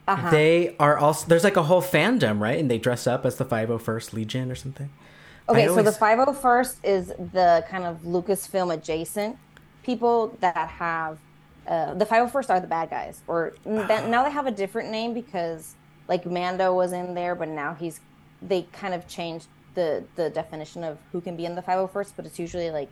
[0.07, 0.31] Uh-huh.
[0.31, 2.59] They are also, there's like a whole fandom, right?
[2.59, 4.89] And they dress up as the 501st Legion or something.
[5.47, 9.37] Okay, I so the 501st is the kind of Lucasfilm adjacent
[9.83, 11.17] people that have
[11.67, 15.13] uh, the 501st are the bad guys, or that, now they have a different name
[15.13, 15.75] because
[16.07, 18.01] like Mando was in there, but now he's
[18.41, 22.25] they kind of changed the the definition of who can be in the 501st, but
[22.25, 22.91] it's usually like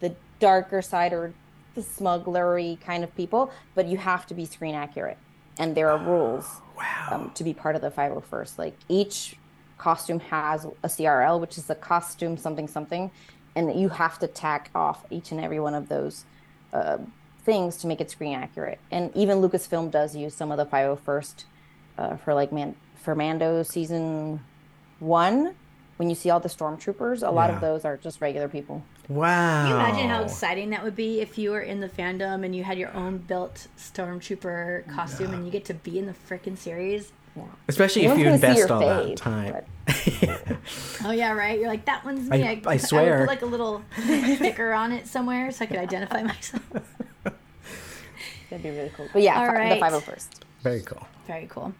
[0.00, 1.32] the darker side or
[1.74, 5.18] the smugglery kind of people, but you have to be screen accurate,
[5.58, 7.08] and there are rules Wow.
[7.10, 8.58] um, to be part of the 501st.
[8.58, 9.36] Like each
[9.78, 13.10] costume has a CRL, which is a costume something something,
[13.56, 16.24] and you have to tack off each and every one of those
[16.72, 16.98] uh,
[17.44, 18.78] things to make it screen accurate.
[18.90, 21.44] And even Lucasfilm does use some of the 501st
[21.96, 24.40] uh, for like man for Mando season
[25.00, 25.54] one.
[25.98, 27.56] When you see all the stormtroopers, a lot Yeah.
[27.56, 28.82] of those are just regular people.
[29.08, 29.62] Wow.
[29.64, 32.54] Can you imagine how exciting that would be if you were in the fandom and
[32.54, 36.56] you had your own built stormtrooper costume and you get to be in the freaking
[36.56, 37.12] series?
[37.68, 39.64] Especially No if you invest your all that face, time.
[41.04, 41.58] Oh yeah, right.
[41.58, 42.42] You're like that one's me.
[42.46, 43.20] I- I swear.
[43.20, 43.82] would put like a little
[44.36, 46.62] sticker on it somewhere so I could identify myself.
[48.50, 49.08] That'd be really cool.
[49.12, 49.80] But yeah, All fi- right.
[49.80, 50.28] the 501st.
[50.62, 51.06] Very cool.
[51.26, 51.74] Very cool.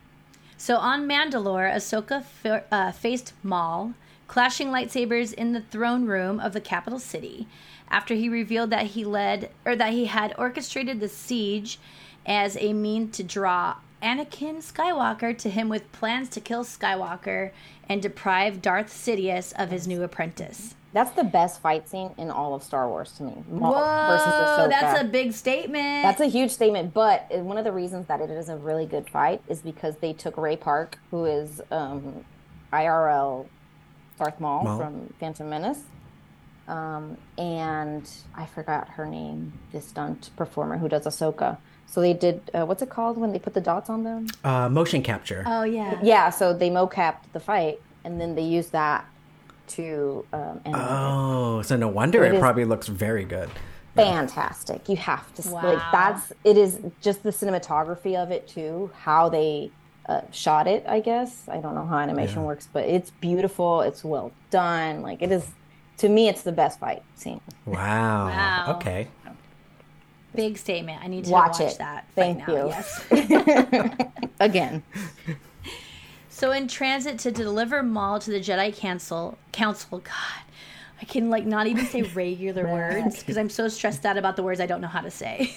[0.59, 3.95] So on Mandalore, Ahsoka fa- uh, faced Maul,
[4.29, 7.49] clashing lightsabers in the throne room of the capital city.
[7.91, 11.81] After he revealed that he led or that he had orchestrated the siege
[12.27, 17.51] as a mean to draw Anakin Skywalker to him with plans to kill Skywalker
[17.89, 20.75] and deprive Darth Sidious of his new apprentice.
[20.93, 23.45] That's the best fight scene in all of Star Wars to me.
[23.51, 26.03] Maul Whoa, that's a big statement.
[26.03, 29.09] That's a huge statement, but one of the reasons that it is a really good
[29.09, 32.25] fight is because they took Ray Park, who is um,
[32.73, 33.47] IRL
[34.19, 34.79] Darth Maul, Maul.
[34.79, 35.81] from Phantom Menace,
[36.67, 41.59] um, and I forgot her name, the stunt performer who does Ahsoka.
[41.87, 44.27] So they did uh, what's it called when they put the dots on them?
[44.45, 45.43] Uh, motion capture.
[45.47, 45.99] oh yeah.
[46.03, 49.07] Yeah, so they mocapped the fight, and then they used that
[49.69, 50.89] to um, animate it.
[50.91, 53.49] oh, so no wonder It it, is- probably looks very good.
[53.95, 54.89] fantastic.
[54.89, 55.63] You have to Wow.
[55.65, 59.71] like that's it is just the cinematography of it too, how they
[60.09, 60.85] uh, shot it.
[60.89, 62.47] I guess I don't know how animation Yeah.
[62.47, 63.83] works, but it's beautiful.
[63.83, 65.03] It's well done.
[65.03, 65.47] Like it is
[65.99, 67.41] to me, it's the best fight scene.
[67.67, 68.27] Wow.
[68.29, 68.77] Wow.
[68.77, 69.09] Okay.
[70.35, 71.03] Big statement.
[71.03, 71.79] I need to Watch watch, it.
[71.79, 72.07] that.
[72.15, 72.55] Thank right now.
[72.55, 72.69] you.
[72.69, 73.97] Yes.
[74.41, 74.83] Again,
[76.31, 80.43] So in transit to deliver Maul to the Jedi Council, Council, God,
[81.03, 84.43] I can like not even say regular words because I'm so stressed out about the
[84.45, 85.53] words I don't know how to say.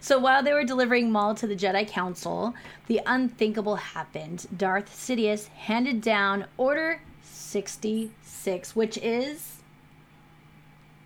[0.00, 2.54] So while they were delivering Maul to the Jedi Council,
[2.86, 4.46] the unthinkable happened.
[4.56, 9.48] Darth Sidious handed down Order 66, which is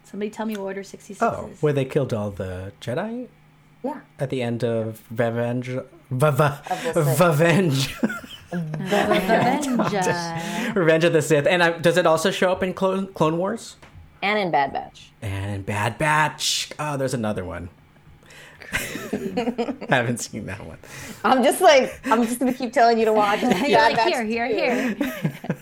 [0.05, 1.61] Somebody tell me what Order 66 Oh, is.
[1.61, 3.27] where they killed all the Jedi
[3.83, 4.01] yeah.
[4.20, 5.70] at the end of Revenge.
[6.11, 6.62] Vava,
[6.94, 7.20] the Sith.
[7.20, 7.96] Revenge.
[10.77, 11.46] Revenge of the Sith.
[11.49, 13.77] And uh, does it also show up in Clone, Clone Wars?
[14.22, 15.11] And in Bad Batch.
[15.20, 16.70] And in Bad Batch.
[16.79, 17.68] Oh, there's another one.
[19.89, 20.79] Haven't seen that one.
[21.25, 23.43] I'm just like I'm just gonna keep telling you to watch.
[23.43, 24.97] You're like, here, here, here.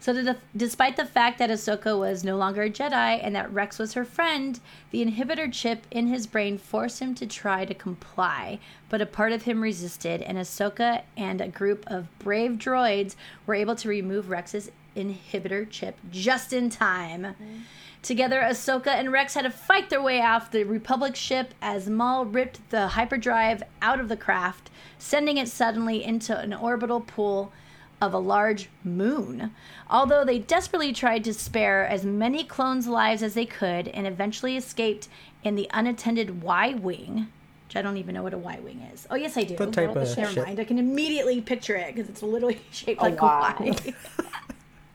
[0.00, 3.78] so, the, despite the fact that Ahsoka was no longer a Jedi and that Rex
[3.78, 8.58] was her friend, the inhibitor chip in his brain forced him to try to comply.
[8.88, 13.54] But a part of him resisted, and Ahsoka and a group of brave droids were
[13.54, 17.22] able to remove Rex's inhibitor chip just in time.
[17.22, 17.58] Mm-hmm.
[18.02, 22.24] Together, Ahsoka and Rex had to fight their way off the Republic ship as Maul
[22.24, 27.52] ripped the hyperdrive out of the craft, sending it suddenly into an orbital pool
[28.00, 29.52] of a large moon.
[29.90, 34.56] Although they desperately tried to spare as many clones' lives as they could and eventually
[34.56, 35.08] escaped
[35.42, 37.26] in the unattended Y Wing,
[37.66, 39.08] which I don't even know what a Y Wing is.
[39.10, 39.56] Oh, yes, I do.
[39.56, 40.46] The type Well, of Never ship.
[40.46, 40.60] mind.
[40.60, 43.54] I can immediately picture it because it's literally shaped like Y.
[43.58, 43.94] a Y.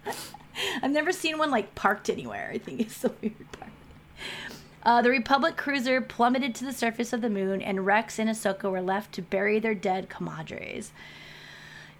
[0.81, 2.49] I've never seen one like parked anywhere.
[2.53, 3.69] I think it's the weird part.
[4.83, 8.69] Uh, the Republic cruiser plummeted to the surface of the moon, and Rex and Ahsoka
[8.69, 10.91] were left to bury their dead compadres.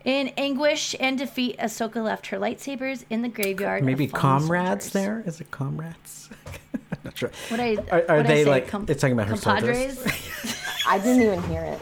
[0.03, 3.85] In anguish and defeat, Ahsoka left her lightsabers in the graveyard.
[3.85, 4.91] Maybe comrades soldiers.
[4.91, 5.23] there?
[5.25, 6.29] Is it comrades?
[6.91, 7.31] I'm not sure.
[7.47, 8.49] What I, Are- are what'd I they, say?
[8.49, 9.95] like- Com- it's talking about her soldiers?
[9.95, 10.57] compadres?
[10.87, 11.79] I didn't even hear it.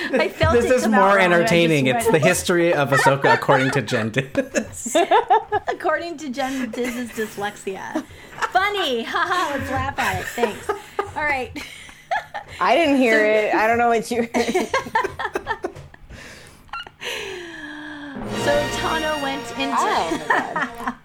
[0.12, 1.86] I felt This it is come out more wrong, and I just entertaining.
[1.86, 4.12] It's the history of Ahsoka according to Jen.
[5.68, 8.04] according to Jen Diz's dyslexia.
[8.50, 9.56] Funny, haha.
[9.56, 10.26] Let's laugh at it.
[10.28, 10.70] Thanks.
[11.16, 11.50] All right.
[12.60, 13.54] I didn't hear it.
[13.54, 14.28] I don't know what you.
[18.44, 19.76] So Tano went into.
[19.78, 20.96] oh.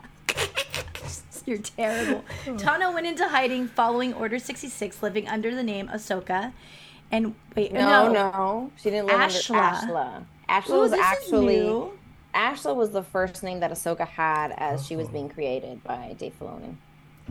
[1.45, 2.25] You're terrible.
[2.45, 6.53] Tano went into hiding following Order 66, living under the name Ahsoka.
[7.15, 9.81] And wait, No, no, she didn't live Ashla.
[9.81, 10.25] under Ashla.
[10.49, 11.91] Ashla Ooh, was actually new.
[12.33, 16.33] Ashla was the first name that Ahsoka had as she was being created by Dave
[16.37, 16.75] Filoni.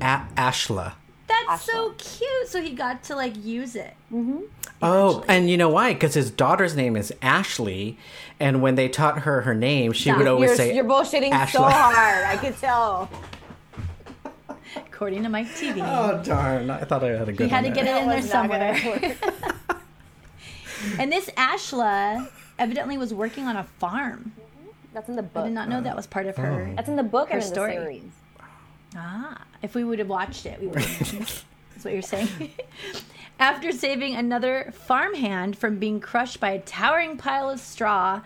[0.00, 0.94] A- Ashla.
[1.26, 2.48] That's so cute.
[2.48, 3.92] So he got to like use it.
[4.12, 4.40] Mm-hmm.
[4.82, 5.92] Oh, and you know why?
[5.92, 7.98] Because his daughter's name is Ashley,
[8.40, 10.18] and when they taught her her name, she Stop.
[10.18, 12.24] would always You're, say, you're bullshitting so hard.
[12.24, 13.10] I could tell.
[14.76, 15.78] According to Mike TV.
[15.82, 16.70] "Oh darn!
[16.70, 18.32] I thought I had a good." he had to one get it in there was
[18.32, 19.16] not gonna somewhere.
[20.98, 24.32] and this Ashla evidently was working on a farm.
[24.92, 25.42] That's in the book.
[25.44, 26.72] I did not know that was part of her.
[26.76, 27.72] That's in the book Her and in the story.
[27.74, 28.02] series.
[28.96, 31.44] Ah, if we would have watched it, we would have.
[31.74, 32.28] That's what you're saying.
[33.40, 38.20] After saving another farmhand from being crushed by a towering pile of straw,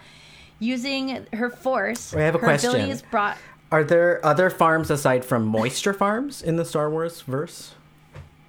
[0.58, 2.70] using her force, I have a her question.
[2.70, 3.38] abilities brought.
[3.72, 7.74] Are there other farms aside from moisture farms in the Star Wars verse?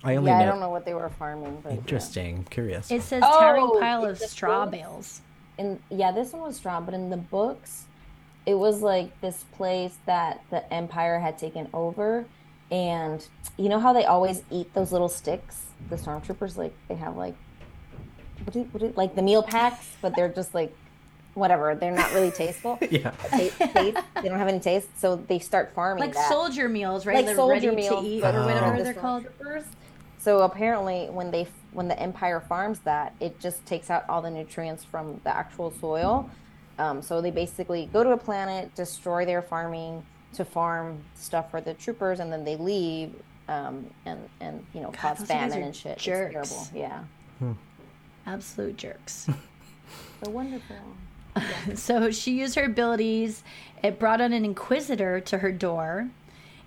[0.03, 1.73] I only Yeah, I don't know what they were farming, but.
[1.73, 2.37] Interesting.
[2.37, 2.89] I'm curious.
[2.91, 4.77] It says Oh, towering pile of straw books?
[4.77, 5.21] bales.
[5.57, 7.85] And yeah, this one was straw, but in the books,
[8.45, 12.25] it was like this place that the Empire had taken over,
[12.71, 15.63] and you know how they always eat those little sticks.
[15.89, 17.35] The stormtroopers like they have like
[18.45, 20.73] what do, what do, like the meal packs, but they're just like
[21.33, 21.75] whatever.
[21.75, 22.77] They're not really tasteful.
[22.89, 23.11] yeah.
[23.29, 23.97] taste, taste.
[24.15, 26.29] They don't have any taste, so they start farming Like that.
[26.29, 27.17] soldier meals, right?
[27.17, 28.39] like They're soldier ready meals, to eat uh-huh.
[28.39, 29.25] or whatever the they're called.
[30.19, 30.23] Stormtroopers.
[30.23, 34.31] So apparently, when they when the Empire farms that, it just takes out all the
[34.31, 36.29] nutrients from the actual soil.
[36.77, 41.59] Um, so they basically go to a planet, destroy their farming to farm stuff for
[41.61, 43.13] the troopers, and then they leave
[43.49, 45.97] um, and and you know cause famine and shit.
[45.97, 46.51] jerks.
[46.51, 47.03] It's terrible.
[47.41, 47.53] Yeah.
[48.25, 49.27] Absolute jerks.
[50.23, 50.75] So wonderful.
[51.75, 53.43] So she used her abilities.
[53.81, 56.09] It brought on an inquisitor to her door,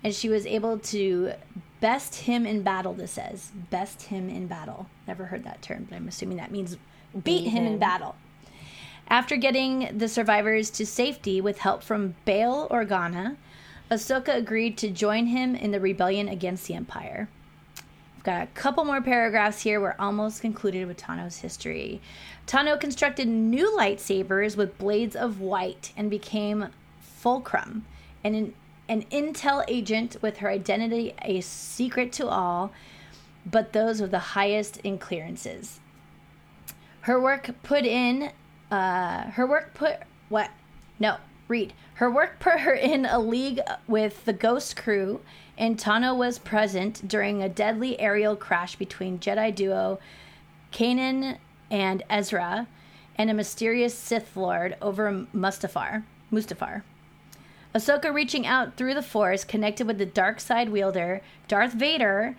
[0.02, 1.34] and she was able to
[1.82, 2.94] best him in battle.
[2.94, 4.86] This says best him in battle.
[5.06, 6.78] Never heard that term, but I'm assuming that means
[7.24, 8.14] beat him in battle.
[9.08, 13.36] After getting the survivors to safety with help from Bail Organa,
[13.90, 17.28] Ahsoka agreed to join him in the rebellion against the Empire.
[18.16, 19.80] I've got a couple more paragraphs here.
[19.80, 22.00] We're almost concluded with Tano's history.
[22.46, 26.68] Tano constructed new lightsabers with blades of white and became
[27.00, 27.84] Fulcrum,
[28.22, 28.54] an,
[28.92, 32.70] an intel agent with her identity a secret to all,
[33.46, 35.80] but those with the highest in clearances.
[37.00, 38.32] Her work put in,
[38.70, 39.96] uh, her work put,
[40.28, 40.50] what?
[41.00, 41.16] No,
[41.48, 41.72] read.
[41.94, 45.22] Her work put her in a league with the Ghost Crew,
[45.56, 50.00] and Tano was present during a deadly aerial crash between Jedi duo
[50.70, 51.38] Kanan
[51.70, 52.68] and Ezra
[53.16, 56.04] and a mysterious Sith Lord over Mustafar.
[56.30, 56.82] Mustafar.
[57.74, 62.36] Ahsoka reaching out through the Force connected with the dark side wielder, Darth Vader,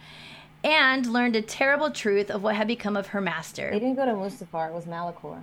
[0.64, 3.70] and learned a terrible truth of what had become of her master.
[3.72, 4.70] They didn't go to Mustafar.
[4.70, 5.42] It was Malachor.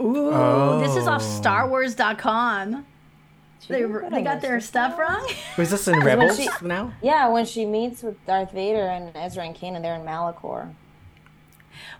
[0.00, 1.40] Ooh, this is off Oh.
[1.42, 2.86] StarWars.com.
[3.60, 5.28] She They, didn't go to they got their stuff wrong.
[5.56, 6.92] Was this in Rebels she- now?
[7.02, 10.74] Yeah, when she meets with Darth Vader and Ezra and Kanan, they're in Malachor.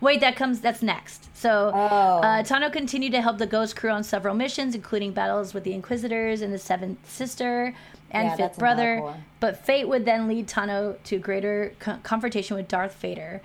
[0.01, 0.61] Wait, that comes.
[0.61, 1.35] That's next.
[1.35, 2.19] So, Oh.
[2.19, 5.73] uh, Tano continued to help the Ghost Crew on several missions, including battles with the
[5.73, 7.73] Inquisitors and the Seventh Sister
[8.11, 9.13] and Yeah, Fifth Brother.
[9.39, 13.41] But fate would then lead Tano to greater co- confrontation with Darth Vader,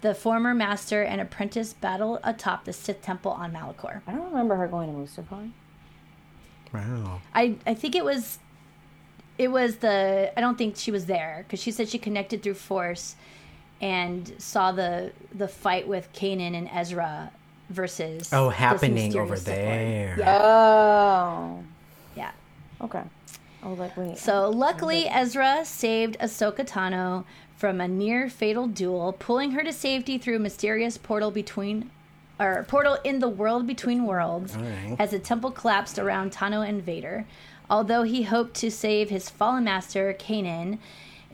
[0.00, 4.00] the former master and apprentice, battle atop the Sith Temple on Malachor.
[4.06, 5.50] I don't remember her going to Mustafar.
[6.72, 7.20] Wow.
[7.34, 8.38] I I think it was,
[9.38, 10.32] it was the.
[10.36, 13.14] I don't think she was there because she said she connected through Force,
[13.80, 17.30] and saw the the fight with Kanan and Ezra
[17.70, 19.68] versus Oh, happening over mysterious Sith Lord.
[19.68, 20.16] there.
[20.18, 21.64] Yeah, Oh.
[22.16, 22.30] yeah.
[22.80, 23.02] Okay.
[23.62, 24.18] I was like, wait.
[24.18, 27.24] So luckily, Ezra saved Ahsoka Tano
[27.56, 31.90] from a near fatal duel, pulling her to safety through a mysterious portal between,
[32.38, 34.96] or portal in the world between worlds, Alright.
[35.00, 37.24] as the temple collapsed around Tano and Vader.
[37.70, 40.78] Although he hoped to save his fallen master Kanan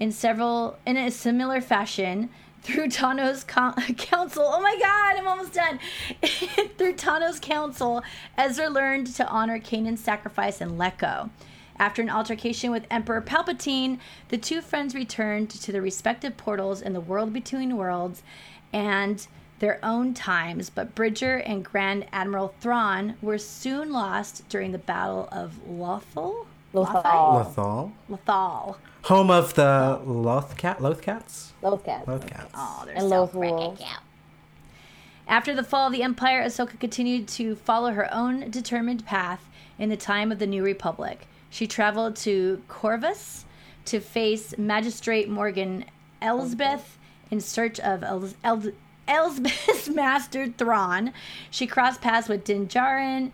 [0.00, 2.30] in several in a similar fashion
[2.62, 3.74] through Tano's con-.
[4.12, 5.78] Oh my God, I'm almost done.
[6.78, 8.02] through Tano's counsel,
[8.36, 11.30] Ezra learned to honor Kanan's sacrifice and let go.
[11.78, 16.92] After an altercation with Emperor Palpatine, the two friends returned to their respective portals in
[16.92, 18.22] the world between worlds
[18.72, 19.26] and
[19.60, 25.28] their own times, but Bridger and Grand Admiral Thrawn were soon lost during the Battle
[25.32, 26.46] of Lothal?
[26.74, 27.02] Lothal.
[27.04, 27.92] Lothal.
[28.10, 28.76] Lothal.
[29.04, 30.78] Home of the Lothcat?
[30.78, 31.48] Lothcats?
[31.62, 32.04] Lothcat.
[32.06, 32.48] Lothcats.
[32.54, 33.88] Oh, they're And so Loth freaking cute.
[35.26, 39.88] After the fall of the Empire, Ahsoka continued to follow her own determined path in
[39.88, 41.26] the time of the New Republic.
[41.50, 43.44] She traveled to Corvus
[43.86, 45.84] to face Magistrate Morgan
[46.20, 46.98] Elsbeth
[47.30, 48.68] in search of Els- Els-
[49.08, 51.12] Elsbeth's master Thrawn.
[51.50, 53.30] She crossed paths with Din Djarin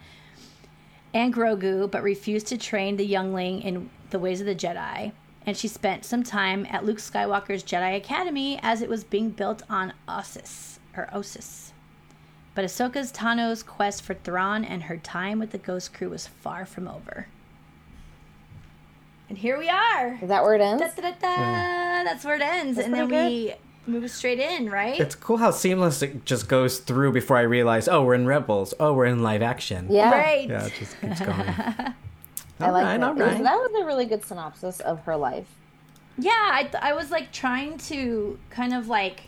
[1.16, 5.12] and Grogu, but refused to train the youngling in the ways of the Jedi.
[5.46, 9.62] And she spent some time at Luke Skywalker's Jedi Academy as it was being built
[9.70, 11.70] on Ossus or Osis.
[12.54, 16.66] But Ahsoka's Tano's quest for Thrawn and her time with the Ghost Crew was far
[16.66, 17.28] from over.
[19.30, 20.18] And here we are.
[20.20, 20.82] Is that where it ends?
[20.82, 22.04] Da, da, da, da.
[22.04, 22.76] That's where it ends.
[22.76, 23.54] That's and then pretty we
[23.86, 24.98] move straight in, right?
[25.00, 28.74] It's cool how seamless it just goes through before I realize, oh, we're in Rebels.
[28.80, 29.86] Oh, we're in live action.
[29.90, 30.10] Yeah.
[30.10, 30.48] right.
[30.48, 31.38] Yeah, it just keeps going.
[32.58, 33.10] I like Alright, that.
[33.18, 35.46] It was- that was a really good synopsis of her life.
[36.18, 39.24] Yeah, I, th- I was like trying to kind of like,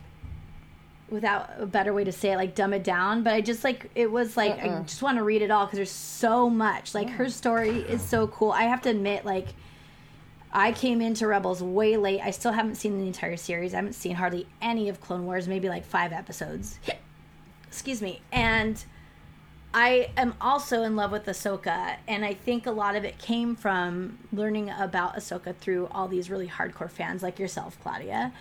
[1.10, 3.22] without a better way to say it, like dumb it down.
[3.22, 5.76] But I just like it was like I just want to read it all because
[5.76, 6.94] there's so much.
[6.94, 8.52] Like her story is so cool.
[8.52, 9.48] I have to admit, like
[10.52, 12.20] I came into Rebels way late.
[12.20, 13.74] I still haven't seen the entire series.
[13.74, 15.46] I haven't seen hardly any of Clone Wars.
[15.46, 16.78] Maybe like five episodes.
[17.66, 18.22] Excuse me.
[18.32, 18.82] And
[19.74, 23.54] I am also in love with Ahsoka, and I think a lot of it came
[23.54, 28.32] from learning about Ahsoka through all these really hardcore fans like yourself, Claudia,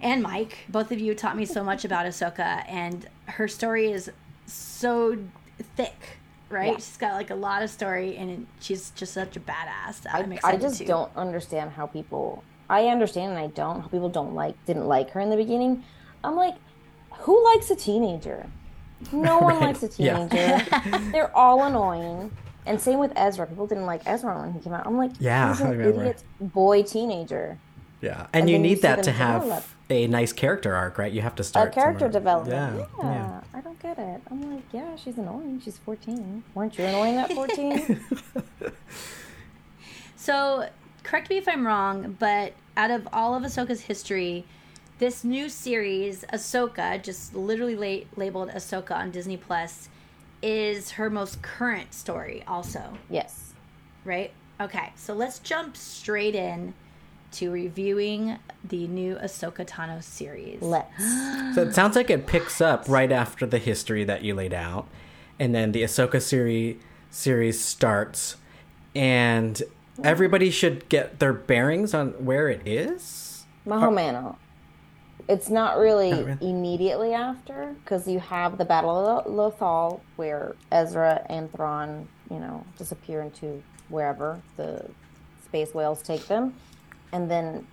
[0.00, 0.58] and Mike.
[0.68, 4.10] Both of you taught me so much about Ahsoka, and her story is
[4.46, 5.16] so
[5.76, 6.18] thick,
[6.50, 6.68] right?
[6.72, 6.76] Yeah.
[6.76, 10.02] She's got like a lot of story, and she's just such a badass.
[10.02, 10.84] that I'm I excited just to.
[10.84, 12.44] don't understand how people.
[12.68, 13.80] I understand and I don't.
[13.80, 15.84] How people don't like didn't like her in the beginning.
[16.22, 16.54] I'm like,
[17.20, 18.46] who likes a teenager?
[19.12, 19.60] No one Right.
[19.74, 20.28] likes a Yeah.
[20.28, 20.98] teenager.
[21.12, 22.30] They're all annoying.
[22.66, 23.46] And same with Ezra.
[23.46, 24.86] People didn't like Ezra when he came out.
[24.86, 27.58] I'm like, Yeah, he's an idiot boy teenager.
[28.02, 29.64] Yeah, and, And you then you need that to have develop.
[29.90, 31.12] A nice character arc, right?
[31.12, 32.44] You have to start A start character somewhere.
[32.44, 32.88] development.
[32.98, 33.40] Yeah, Yeah, yeah.
[33.54, 34.20] I don't get it.
[34.30, 35.60] I'm like, yeah, she's annoying.
[35.64, 36.44] She's 14.
[36.54, 38.00] Weren't you annoying at 14?
[40.16, 40.68] So,
[41.02, 44.44] correct me if I'm wrong, but out of all of Ahsoka's history,
[44.98, 49.88] this new series, Ahsoka, just literally la- labeled Ahsoka on Disney Plus,
[50.42, 53.54] is her most current story, also, yes.
[54.04, 54.30] right?
[54.60, 56.74] Okay, so let's jump straight in
[57.32, 60.60] to reviewing the new Ahsoka Tano series.
[60.62, 60.88] Let's.
[61.54, 64.86] So it sounds like it picks up right after the history that you laid out,
[65.38, 66.76] and then the Ahsoka series
[67.10, 68.36] series starts,
[68.94, 69.60] and
[70.04, 73.44] everybody should get their bearings on where it is.
[73.66, 74.36] Mahomano.
[75.28, 76.50] It's not really Not really.
[76.50, 82.64] immediately after because you have the Battle of Lothal where Ezra and Thrawn, you know,
[82.78, 84.86] disappear into wherever the
[85.44, 86.54] space whales take them,
[87.12, 87.66] and then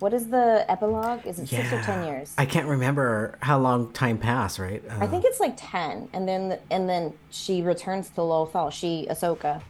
[0.00, 1.24] what is the epilogue?
[1.26, 2.34] Is it six or ten years?
[2.36, 4.58] I can't remember how long time passed.
[4.58, 4.82] Right?
[4.88, 8.72] Uh, I think it's like ten, and then and then she returns to Lothal.
[8.72, 9.62] She Ahsoka,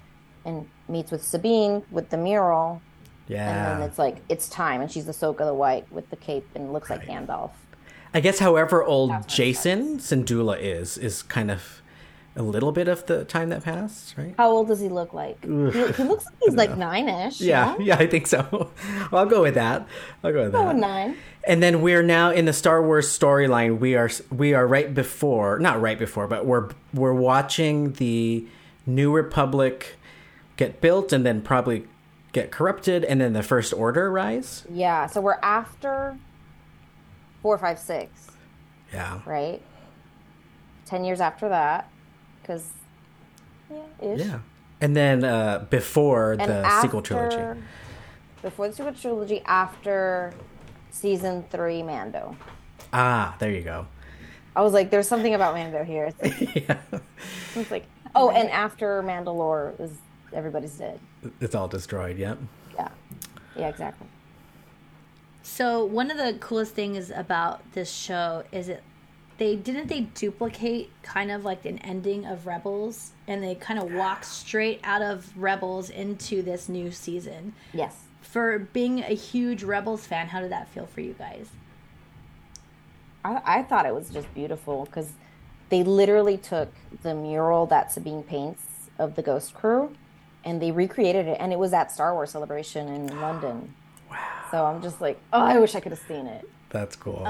[0.45, 2.81] and meets with Sabine with the mural,
[3.29, 3.73] Yeah.
[3.73, 6.73] and then it's like it's time, and she's Ahsoka the White with the cape and
[6.73, 7.27] looks like Right.
[7.27, 7.51] Gandalf.
[8.13, 11.83] I guess however old That's what it Jacen Syndulla is is kind of
[12.37, 14.35] a little bit of the time that passed, right?
[14.37, 15.41] How old does he look like?
[15.45, 15.53] He, he
[16.05, 17.41] looks like he's like nine-ish.
[17.41, 18.45] you Yeah, yeah, I think so.
[19.13, 19.87] well, I'll go with that.
[20.25, 20.77] I'll go with Oh, that.
[20.77, 21.17] nine.
[21.47, 23.79] And then we're now in the Star Wars storyline.
[23.79, 28.47] We are we are right before, not right before, but we're we're watching the
[28.87, 29.97] New Republic
[30.57, 31.85] get built and then probably
[32.33, 34.65] get corrupted, and then the First Order rise.
[34.73, 35.07] Yeah.
[35.07, 36.19] So we're after
[37.43, 38.29] four, five, six,
[38.93, 39.63] Yeah, right?
[40.87, 41.89] Ten years after that,
[42.45, 42.69] because
[43.71, 44.21] yeah, ish.
[44.21, 44.39] yeah.
[44.81, 47.61] And then uh, before And the after, sequel trilogy.
[48.43, 50.35] Before the sequel trilogy, after
[50.91, 52.37] season three, Mando.
[52.93, 53.87] Ah, there you go.
[54.55, 56.13] I was like, there's something about Mando here.
[56.21, 56.79] It's like, yeah,
[57.57, 59.93] it's like oh, and after Mandalore is
[60.33, 61.01] everybody's dead.
[61.41, 62.19] it's all destroyed.
[62.19, 62.39] Yep.
[62.75, 62.89] Yeah.
[63.57, 64.07] Yeah, exactly.
[65.43, 68.83] So one of the coolest things about this show is it
[69.39, 73.93] they didn't they duplicate kind of like an ending of Rebels and they kind of
[73.93, 77.55] walked straight out of Rebels into this new season.
[77.73, 77.97] Yes.
[78.23, 81.49] For being a huge Rebels fan, how did that feel for you guys?
[83.25, 85.13] I, I thought it was just beautiful because
[85.69, 86.73] they literally took
[87.03, 88.63] the mural that Sabine paints
[88.99, 89.95] of the Ghost Crew
[90.45, 93.75] and they recreated it, and it was at Star Wars Celebration in London.
[94.11, 94.19] Wow!
[94.51, 96.49] So I'm just like, oh, I wish I could have seen it.
[96.75, 97.23] That's cool.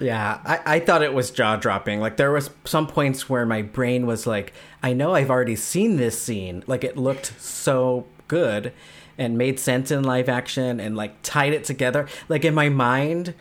[0.00, 2.00] Yeah, I, I thought it was jaw dropping.
[2.00, 4.52] Like there was some points where my brain was like,
[4.82, 6.64] I know I've already seen this scene.
[6.66, 8.72] Like it looked so good
[9.16, 12.08] and made sense in live action and like tied it together.
[12.28, 13.34] Like in my mind,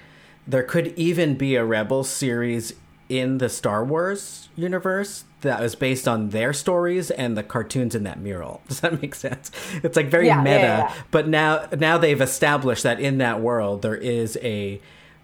[0.48, 2.74] there could even be a Rebel series
[3.10, 8.04] in the Star Wars universe that was based on their stories and the cartoons in
[8.04, 8.62] that mural.
[8.68, 9.50] Does that make sense?
[9.82, 10.94] It's like very Yeah, meta, yeah, yeah.
[11.10, 14.80] but now now they've established that in that world there is a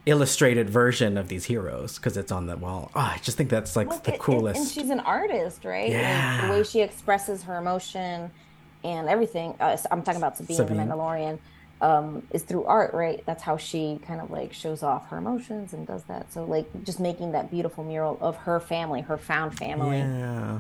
[0.10, 2.92] illustrated version of these heroes because it's on the wall.
[2.96, 4.60] Oh, I just think that's like Look, the it- it- coolest.
[4.60, 5.90] and she's an artist, right?
[5.90, 6.48] Yeah.
[6.48, 8.32] The way she expresses her emotion
[8.84, 9.56] and everything.
[9.60, 10.78] Uh, I'm talking about Sabine, Sabine.
[10.78, 11.40] the Mandalorian.
[11.82, 13.24] Um, is through art, right?
[13.26, 16.30] That's how she kind of like shows off her emotions and does that.
[16.34, 20.60] So like just making that beautiful mural of her family, her found family, yeah.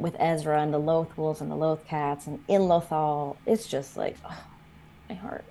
[0.00, 3.36] with Ezra and the Loth wolves and the Loth cats and in Lothal.
[3.46, 4.36] It's just like oh,
[5.08, 5.44] my heart.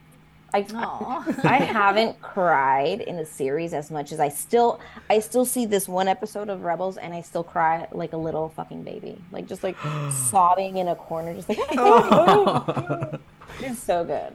[0.54, 0.66] I.
[1.44, 4.80] I haven't cried in a series as much as I still
[5.10, 8.50] I still see this one episode of Rebels and I still cry like a little
[8.50, 9.22] fucking baby.
[9.32, 9.78] Like just like
[10.12, 13.20] sobbing in a corner, just like oh.
[13.60, 14.34] it's so good.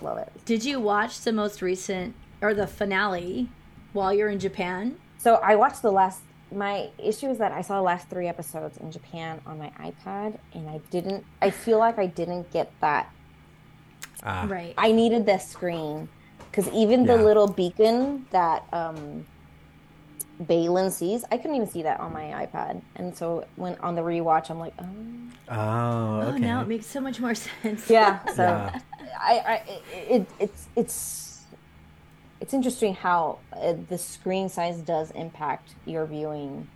[0.00, 0.32] Love it.
[0.44, 3.48] Did you watch the most recent or the finale
[3.92, 4.96] while you're in Japan?
[5.18, 6.20] So I watched the last
[6.50, 10.38] my issue is that I saw the last three episodes in Japan on my iPad
[10.52, 13.10] and I didn't I feel like I didn't get that
[14.24, 14.46] Ah.
[14.48, 14.74] Right.
[14.78, 16.08] I needed this screen
[16.50, 17.22] because even the Yeah.
[17.22, 19.26] little beacon that um,
[20.42, 22.82] Baylan sees, I couldn't even see that on my iPad.
[22.96, 24.86] And so when on the rewatch, I'm like, oh,
[25.48, 27.88] Oh, Oh, now it makes so much more sense.
[27.90, 28.20] yeah.
[28.34, 28.80] So Yeah.
[29.20, 29.62] I, I
[29.94, 31.40] it, it's it's
[32.40, 36.66] it's interesting how uh, the screen size does impact your viewing.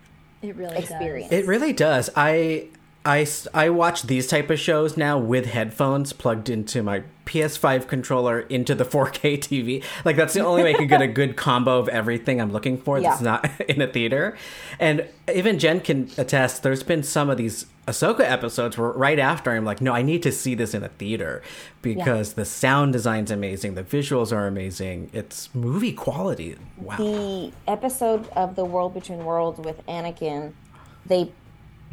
[0.41, 1.29] It really Experience.
[1.29, 1.39] does.
[1.39, 2.09] It really does.
[2.15, 2.67] I
[3.03, 8.39] I, I watch these type of shows now with headphones plugged into my PS5 controller
[8.41, 9.83] into the 4K TV.
[10.05, 12.77] Like that's the only way I can get a good combo of everything I'm looking
[12.77, 13.25] for that's Yeah.
[13.43, 14.37] not in a theater.
[14.79, 16.63] And even Jen can attest.
[16.63, 20.21] There's been some of these Ahsoka episodes where right after I'm like, no, I need
[20.23, 21.41] to see this in a theater
[21.81, 25.09] because the sound design's amazing, the visuals are amazing.
[25.13, 26.57] It's movie quality.
[26.77, 26.97] Wow.
[26.97, 30.51] The episode of the World Between Worlds with Anakin,
[31.05, 31.31] they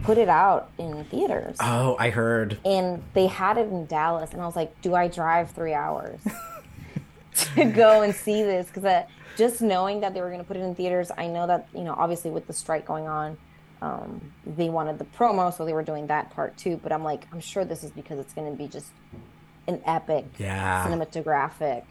[0.02, 1.56] put it out in theaters.
[1.60, 2.58] Oh, I heard.
[2.64, 6.20] and they had it in Dallas, and I was like, "Do I drive three hours
[7.54, 9.04] to go and see this?" Because uh,
[9.36, 11.82] just knowing that they were going to put it in theaters, I know that you
[11.84, 13.36] know, obviously with the strike going on,
[13.82, 16.78] um, they wanted the promo, so they were doing that part too.
[16.82, 18.90] But I'm like, I'm sure this is because it's going to be just
[19.66, 20.86] an epic Yeah.
[20.86, 21.84] cinematographic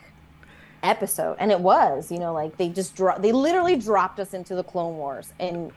[0.83, 2.11] episode, and it was.
[2.11, 5.71] You know, like they just dro- they literally dropped us into the Clone Wars, and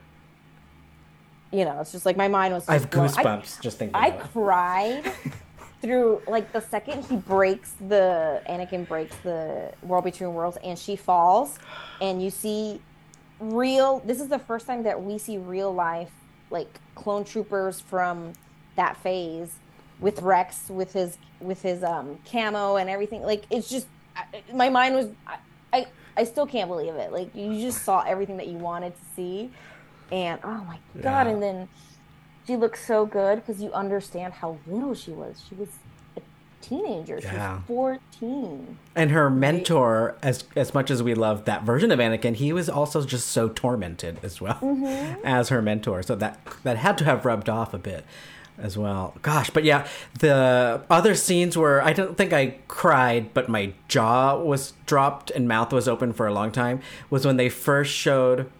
[1.56, 2.68] you know, it's just like my mind was.
[2.68, 3.26] I have just blown.
[3.26, 5.10] I- goosebumps just thinking I cried
[5.80, 10.96] through like the second he breaks the Anakin breaks the world between worlds and she
[10.96, 11.58] falls
[12.00, 12.80] and you see
[13.40, 16.10] real this is the first time that we see real life
[16.50, 18.32] like clone troopers from
[18.76, 19.56] that phase
[20.00, 23.86] with Rex with his with his um camo and everything like it's just
[24.16, 25.36] I, my mind was I,
[25.74, 25.86] I
[26.16, 29.50] I still can't believe it like you just saw everything that you wanted to see
[30.12, 31.32] and oh my god Yeah.
[31.32, 31.68] and then
[32.46, 35.42] she looks so good because you understand how little she was.
[35.48, 35.68] She was
[36.16, 36.20] a
[36.60, 37.20] teenager.
[37.20, 37.54] She Yeah.
[37.54, 38.78] was 14.
[38.94, 42.68] And her mentor, as as much as we love that version of Anakin, he was
[42.68, 45.14] also just so tormented as well mm-hmm.
[45.24, 46.02] as her mentor.
[46.02, 48.04] So that that had to have rubbed off a bit
[48.58, 49.14] as well.
[49.22, 49.86] Gosh, but yeah,
[50.20, 55.46] the other scenes where I don't think I cried, but my jaw was dropped and
[55.48, 56.80] mouth was open for a long time
[57.10, 58.50] was when they first showed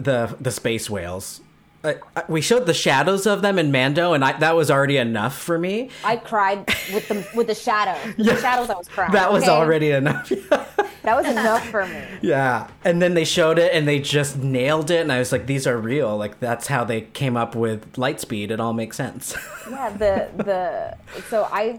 [0.00, 1.40] the the space whales.
[1.84, 4.96] Uh, uh, we showed the shadows of them in Mando, and I, that was already
[4.96, 5.90] enough for me.
[6.02, 7.96] I cried with the with the shadow.
[8.16, 8.34] With Yeah.
[8.34, 9.12] The shadows I was crying.
[9.12, 9.52] That was okay?
[9.52, 10.32] already enough.
[11.02, 12.02] That was enough for me.
[12.20, 12.68] Yeah.
[12.84, 15.00] And then they showed it and they just nailed it.
[15.00, 16.14] And I was like, these are real.
[16.18, 18.50] Like, that's how they came up with Lightspeed.
[18.50, 19.34] It all makes sense.
[19.70, 20.96] Yeah, the the
[21.28, 21.78] so I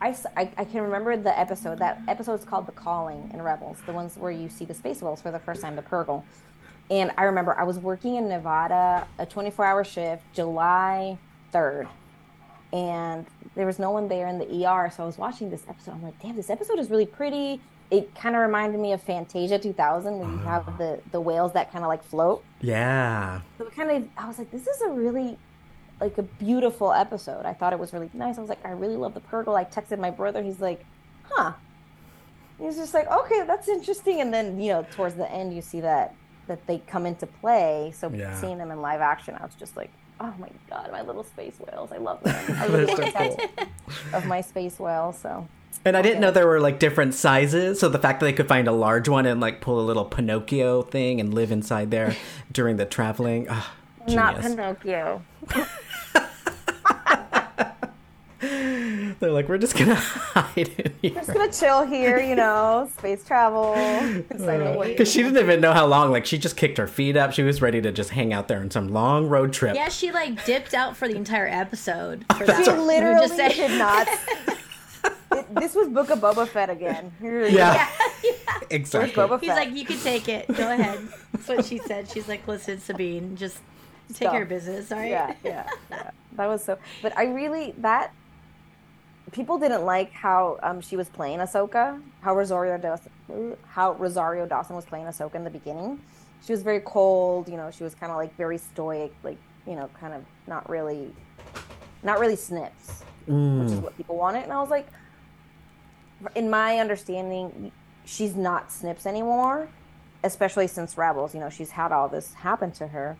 [0.00, 1.78] I, I, can remember the episode.
[1.78, 5.02] That episode is called "The Calling" in Rebels, the ones where you see the space
[5.02, 6.22] whales for the first time, the Purrgil.
[6.90, 11.18] And I remember I was working in Nevada, a 24-hour shift, July
[11.52, 11.88] 3rd,
[12.72, 14.90] and there was no one there in the ER.
[14.94, 15.92] So I was watching this episode.
[15.92, 17.60] I'm like, damn, this episode is really pretty.
[17.90, 21.72] It kind of reminded me of Fantasia 2000, when you have the the whales that
[21.72, 22.44] kind of like float.
[22.60, 23.40] yeah.
[23.56, 25.38] So it kind of, I was like, this is a really,
[26.00, 27.46] like a beautiful episode.
[27.46, 28.36] I thought it was really nice.
[28.36, 29.56] I was like, I really love the Purrgil.
[29.58, 30.42] I texted my brother.
[30.42, 30.84] He's like,
[31.24, 31.52] huh.
[32.58, 34.20] He's just like, okay, that's interesting.
[34.20, 36.14] And then, you know, towards the end, you see that
[36.48, 37.92] that they come into play.
[37.96, 38.34] So Yeah.
[38.40, 39.90] seeing them in live action, I was just like,
[40.20, 41.90] oh my god, my little space whales.
[41.92, 42.56] I love them.
[42.58, 43.46] I really They're so a tattoo
[44.12, 45.12] of my space whale.
[45.12, 45.46] So
[45.84, 47.78] And I didn't know there were like different sizes.
[47.78, 50.04] So the fact that they could find a large one and like pull a little
[50.04, 52.16] Pinocchio thing and live inside there
[52.52, 53.46] during the traveling.
[53.48, 53.72] ah,
[54.08, 54.40] not.
[54.40, 55.22] Pinocchio.
[59.20, 61.12] They're like, we're just going to hide in here.
[61.14, 63.74] We're just gonna chill here, you know, space travel.
[63.74, 64.78] inside the.
[64.78, 66.10] Uh, because she didn't even know how long.
[66.12, 67.32] Like, she just kicked her feet up.
[67.32, 69.74] She was ready to just hang out there on some long road trip.
[69.74, 72.24] Yeah, she like dipped out for the entire episode.
[72.36, 72.74] For That's that.
[72.76, 74.06] She literally Just say- did not.
[74.08, 77.12] It- this was Book of Boba Fett again.
[77.20, 77.88] Here you Yeah,
[78.22, 78.28] go.
[78.70, 79.12] exactly.
[79.22, 80.46] Boba He's like, you can take it.
[80.48, 80.98] Go ahead.
[81.32, 82.08] That's what she said.
[82.10, 83.58] She's like, listen, Sabine, just
[84.08, 84.34] take Stop.
[84.34, 85.10] your business, all right?
[85.10, 86.10] Yeah, yeah, yeah.
[86.32, 86.78] That was so.
[87.02, 88.12] But I really that
[89.32, 92.00] people didn't like how um, she was playing Ahsoka.
[92.20, 96.00] How Rosario Dawson, how Rosario Dawson was playing Ahsoka in the beginning.
[96.44, 97.48] She was very cold.
[97.48, 100.68] You know, she was kind of like very stoic, like you know, kind of not
[100.68, 101.12] really,
[102.02, 104.44] not really snips, which is what people wanted.
[104.44, 104.86] And I was like,
[106.34, 107.72] in my understanding,
[108.04, 109.68] she's not Snips anymore,
[110.24, 111.34] especially since Rebels.
[111.34, 113.16] You know, she's had all this happen to her,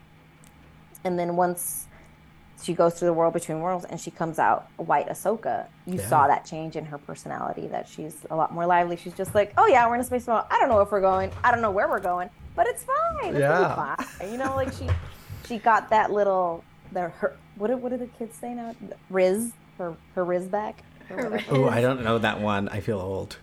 [1.04, 1.88] and then once
[2.62, 6.09] she goes through the world between worlds and she comes out white Ahsoka, you Yeah.
[6.09, 7.66] saw that change in her personality.
[7.68, 8.96] That she's a lot more lively.
[8.96, 10.46] She's just like, oh yeah, we're in a space battle.
[10.50, 11.30] I don't know if we're going.
[11.44, 13.30] I don't know where we're going, but it's fine.
[13.34, 13.74] It's Yeah.
[13.94, 14.30] fine.
[14.32, 14.88] You know, like she
[15.46, 18.74] she got that little the her what do, what do the kids say now?
[19.11, 20.82] Riz her her Riz back.
[21.09, 22.68] Her, Her Oh, I don't know that one.
[22.68, 23.38] I feel old.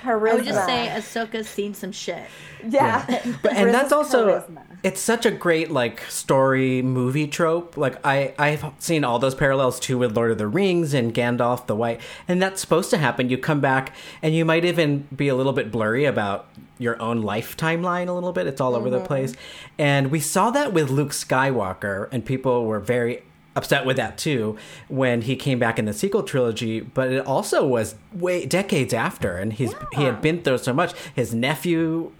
[0.00, 1.02] Her I would just say back.
[1.02, 2.24] Ahsoka's seen some shit.
[2.68, 3.04] yeah.
[3.42, 4.62] But, and that's also charisma.
[4.82, 7.76] it's such a great like story movie trope.
[7.76, 11.66] Like I I've seen all those parallels too with Lord of the Rings and Gandalf
[11.66, 13.28] the White, and that's supposed to happen.
[13.28, 17.22] You come back and you might even be a little bit blurry about your own
[17.22, 18.46] life timeline a little bit.
[18.46, 19.06] It's all over the mm-hmm.
[19.06, 19.34] place.
[19.78, 23.22] And we saw that with Luke Skywalker and people were very
[23.58, 24.56] upset with that too
[24.88, 29.36] when he came back in the sequel trilogy but it also was way decades after
[29.36, 32.10] and he's he had been through so much his nephew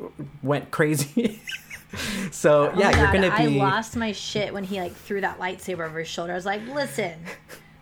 [0.43, 1.41] went crazy
[2.31, 4.93] so oh yeah Oh my you're gonna be I lost my shit when he like
[4.95, 6.33] threw that lightsaber over his shoulder.
[6.33, 7.15] I was like, listen,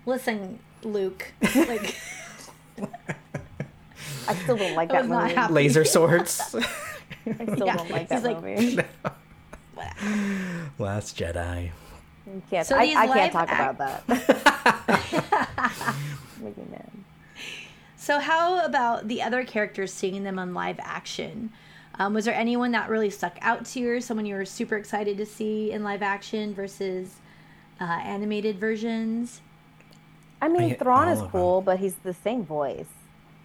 [0.05, 1.33] listen, Luke.
[1.57, 1.97] Like,
[4.29, 5.53] I still don't like that movie.
[5.53, 6.41] laser swords
[7.27, 8.83] I still Yeah, don't like he's that like- movie.
[10.79, 11.71] last jedi
[12.27, 15.95] You can't, So I, these I live can't talk act- about that.
[16.43, 16.65] Make me.
[17.97, 21.51] So, how about the other characters seeing them on live action?
[21.99, 24.77] Um, was there anyone that really stuck out to you, or someone you were super
[24.77, 27.17] excited to see in live action versus
[27.81, 29.41] uh, animated versions?
[30.43, 32.87] I mean, I- Thrawn is cool, but he's the same voice.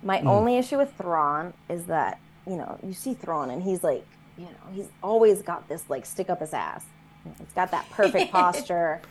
[0.03, 0.27] My Hmm.
[0.27, 4.05] only issue with Thrawn is that you know you see Thrawn and he's like,
[4.37, 6.83] you know, he's always got this like stick up his ass.
[7.23, 9.01] He's got that perfect posture.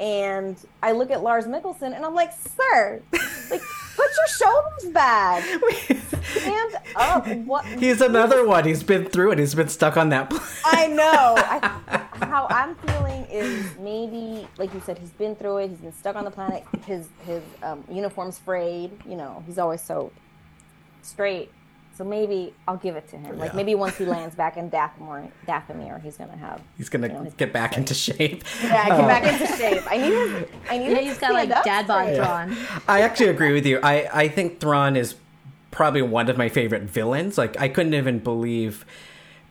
[0.00, 3.62] And I look at Lars Mikkelsen and I'm like, sir, like,
[3.96, 5.44] put your shoulders back,
[6.24, 7.28] stand up.
[7.28, 7.64] What?
[7.64, 10.48] he's another one he's been through it he's been stuck on that planet.
[10.64, 11.34] I know.
[11.38, 15.68] I, how I'm feeling is maybe, like you said, he's been through it.
[15.70, 16.64] He's been stuck on the planet.
[16.86, 18.90] His his um, uniform's frayed.
[19.08, 20.10] You know, he's always so
[21.02, 21.50] straight.
[21.96, 23.38] So maybe I'll give it to him.
[23.38, 23.56] Like Yeah.
[23.56, 26.60] maybe once he lands back in Dathomir, Dathomir, he's gonna have.
[26.76, 29.82] he's gonna you know, get back into shape Yeah, get um, back into shape.
[29.90, 30.04] I need.
[30.12, 30.90] His, I need.
[30.90, 32.16] Yeah, him he's to got like stand up dad bod straight.
[32.16, 32.56] drawn.
[32.88, 33.78] I actually agree with you.
[33.82, 35.14] I, I think Thrawn is
[35.70, 37.38] probably one of my favorite villains.
[37.38, 38.84] Like I couldn't even believe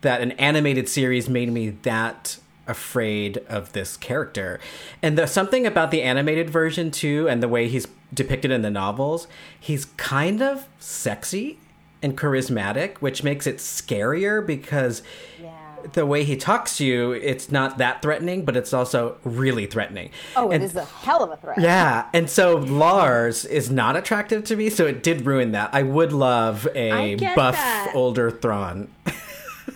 [0.02, 4.60] that an animated series made me that afraid of this character.
[5.02, 8.70] And there's something about the animated version too and the way he's depicted in the
[8.70, 9.26] novels,
[9.58, 11.58] he's kind of sexy
[12.04, 15.02] and charismatic, which makes it scarier because
[15.42, 15.50] Yeah.
[15.94, 20.10] the way he talks to you, it's not that threatening, but it's also really threatening.
[20.36, 21.58] Oh, it And- is a hell of a threat.
[21.60, 25.70] yeah, and so Lars is not attractive to me, so it did ruin that.
[25.72, 27.92] I would love a buff that.
[27.94, 28.88] older Thrawn.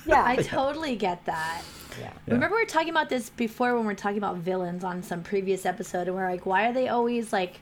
[0.07, 0.23] Yeah.
[0.25, 1.63] I totally get that.
[2.01, 2.11] yeah.
[2.27, 5.23] Remember we were talking about this before when we were talking about villains on some
[5.23, 7.61] previous episode, and we're like, why are they always like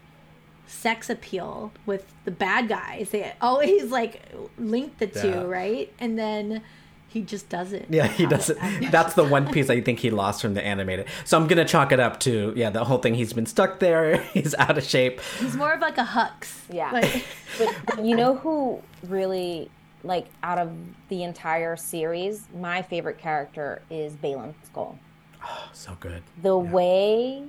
[0.66, 3.10] sex appeal with the bad guys?
[3.10, 4.22] They always like
[4.58, 5.42] link the two, Yeah.
[5.42, 5.92] right?
[5.98, 6.62] And then
[7.08, 7.86] he just doesn't.
[7.88, 8.36] Yeah, he have it.
[8.36, 8.90] doesn't.
[8.90, 11.06] That's the one piece I think he lost from the animated.
[11.24, 13.14] So I'm gonna chalk it up to yeah, the whole thing.
[13.14, 14.16] He's been stuck there.
[14.34, 15.20] He's out of shape.
[15.40, 16.48] He's more of like a Hux.
[16.70, 16.90] Yeah.
[16.90, 17.24] Like,
[17.58, 19.70] but, but you know who really
[20.04, 20.70] like out of
[21.08, 24.98] the entire series my favorite character is Baylan Skoll
[25.42, 26.22] Oh, so good.
[26.42, 27.42] the way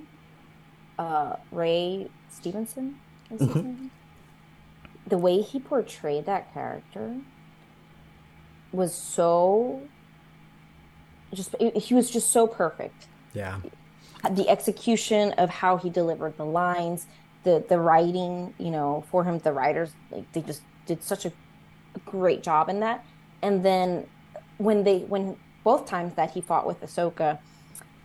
[0.98, 2.98] uh Ray Stevenson
[3.30, 3.90] name?
[5.06, 7.16] the way he portrayed that character
[8.72, 9.82] was so
[11.34, 13.60] just he was just so perfect Yeah,
[14.30, 17.06] the execution of how he delivered the lines,
[17.44, 21.32] the the writing, you know, for him, the writers like they just did such a,
[21.94, 23.04] a great job in that.
[23.42, 24.06] And then
[24.58, 27.38] when they when both times that he fought with Ahsoka,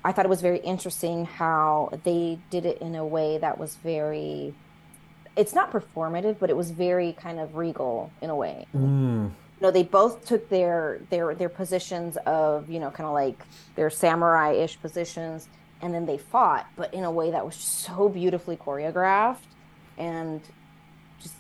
[0.04, 3.76] I thought it was very interesting how they did it in a way that was
[3.78, 4.56] very.
[5.36, 9.26] It's not performative, but it was very kind of regal in a way mm.
[9.26, 9.32] you
[9.62, 13.40] know they both took their their their positions of you know kind of like
[13.76, 15.48] their samurai-ish positions
[15.82, 19.38] and then they fought but in a way that was so beautifully choreographed
[19.98, 20.42] and
[21.22, 21.36] just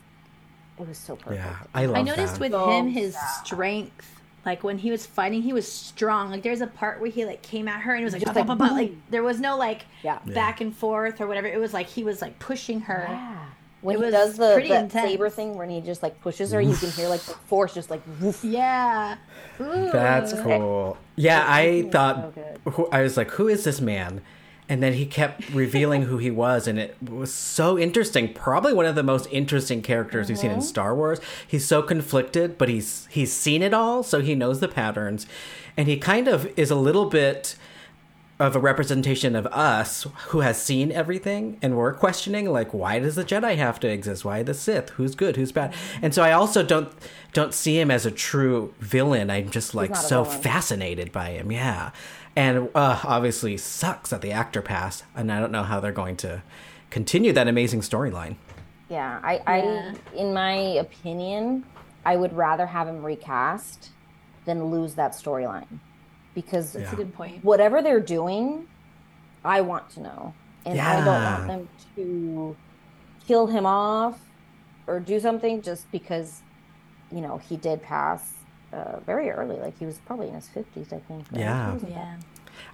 [0.79, 1.57] it was so perfect yeah.
[1.73, 2.39] I love I noticed that.
[2.41, 3.45] with So him his sad.
[3.45, 4.19] strength.
[4.45, 6.29] Like when he was fighting, he was strong.
[6.29, 8.33] Like there's a part where he like came at her and it was like, Just
[8.33, 10.19] "Bah, like, bah, bah, bah," like there was no like Yeah.
[10.25, 11.47] back and forth or whatever.
[11.47, 13.07] It was like he was like pushing her.
[13.09, 13.42] yeah
[13.83, 15.11] when It he does the, pretty the intense.
[15.11, 17.89] saber thing when he just like pushes her you can hear like the force just
[17.89, 18.43] like woof.
[18.43, 19.17] Yeah.
[19.59, 19.89] Ooh.
[19.91, 20.97] That's cool.
[21.15, 22.33] Yeah, I It's so thought
[22.73, 24.21] who, I was like, who is this man?
[24.69, 28.85] and then he kept revealing who he was and it was so interesting probably one
[28.85, 30.65] of the most interesting characters we've seen in uh-huh.
[30.65, 34.67] star wars he's so conflicted but he's he's seen it all so he knows the
[34.69, 35.27] patterns
[35.75, 37.55] and he kind of is a little bit
[38.39, 43.15] of a representation of us who has seen everything and we're questioning like why does
[43.15, 44.25] the jedi have to exist?
[44.25, 44.89] Why the sith?
[44.91, 45.35] Who's good?
[45.35, 45.73] Who's bad?
[46.01, 46.91] And so i also don't
[47.33, 49.29] don't see him as a true villain.
[49.29, 50.41] I'm just like so villain.
[50.41, 51.51] fascinated by him.
[51.51, 51.91] Yeah.
[52.35, 56.17] And uh, obviously sucks that the actor passed and i don't know how they're going
[56.17, 56.41] to
[56.89, 58.35] continue that amazing storyline.
[58.89, 59.93] Yeah, I, Yeah.
[60.13, 61.65] I, in my opinion,
[62.05, 63.89] I would rather have him recast
[64.45, 65.79] than lose that storyline
[66.33, 67.43] because That's a good point.
[67.43, 68.67] whatever they're doing,
[69.45, 70.33] I want to know,
[70.65, 72.55] and I don't want them to
[73.27, 74.19] kill him off
[74.87, 76.41] or do something just because,
[77.11, 78.33] you know, he did pass
[78.73, 79.57] uh, very early.
[79.57, 81.25] Like he was probably in his fifties, I think.
[81.31, 81.39] right?
[81.41, 81.67] Yeah.
[81.67, 82.15] He wasn't that- Yeah.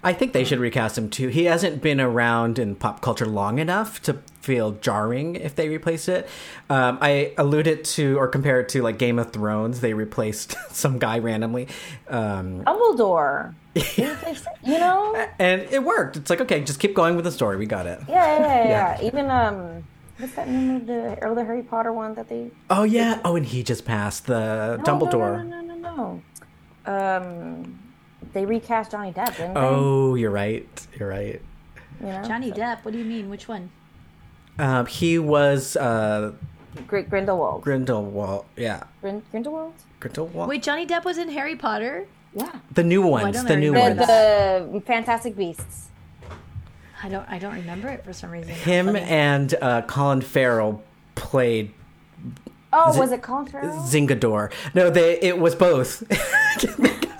[0.02, 1.28] I think they should recast him too.
[1.28, 6.08] He hasn't been around in pop culture long enough to feel jarring if they replace
[6.08, 6.28] it.
[6.70, 9.80] Um, I alluded to or compare it to like Game of Thrones.
[9.80, 11.68] They replaced some guy randomly,
[12.08, 13.54] um, Dumbledore.
[13.74, 15.28] you know?
[15.38, 16.16] and it worked.
[16.16, 17.56] It's like okay, just keep going with the story.
[17.56, 18.00] We got it.
[18.08, 18.64] Yeah, yeah, yeah.
[18.64, 18.98] Yeah.
[19.00, 19.06] yeah.
[19.06, 19.84] Even um,
[20.18, 23.20] what's that name of the or the Harry Potter one that they Oh yeah.
[23.24, 25.44] Oh, and he just passed the No, Dumbledore.
[25.46, 26.22] No, no, no, no,
[26.86, 26.92] no.
[26.92, 27.78] Um,
[28.32, 29.60] they recast Johnny Depp, didn't they?
[29.60, 30.86] Oh, you're right.
[30.98, 31.40] You're right.
[32.00, 32.22] you know?
[32.24, 32.84] Johnny Depp.
[32.84, 33.28] What do you mean?
[33.30, 33.70] Which one?
[34.58, 36.32] Um, he was uh,
[36.86, 37.62] Gr- Grindelwald.
[37.62, 38.44] Grindelwald.
[38.56, 39.74] Yeah, Grin- Grindelwald.
[40.00, 40.48] Grindelwald.
[40.48, 42.06] Wait, Johnny Depp was in Harry Potter.
[42.34, 42.52] Yeah.
[42.72, 43.36] the new I ones.
[43.36, 44.08] don't The new remember ones.
[44.08, 45.88] The, the Fantastic Beasts.
[47.02, 47.26] I don't.
[47.30, 48.50] I don't remember it for some reason.
[48.54, 50.82] Him and uh, Colin Farrell
[51.14, 51.72] played
[52.72, 53.76] Oh, Zi- was it Colin Farrell?
[53.82, 54.52] Zingador.
[54.74, 56.02] No, they it was both.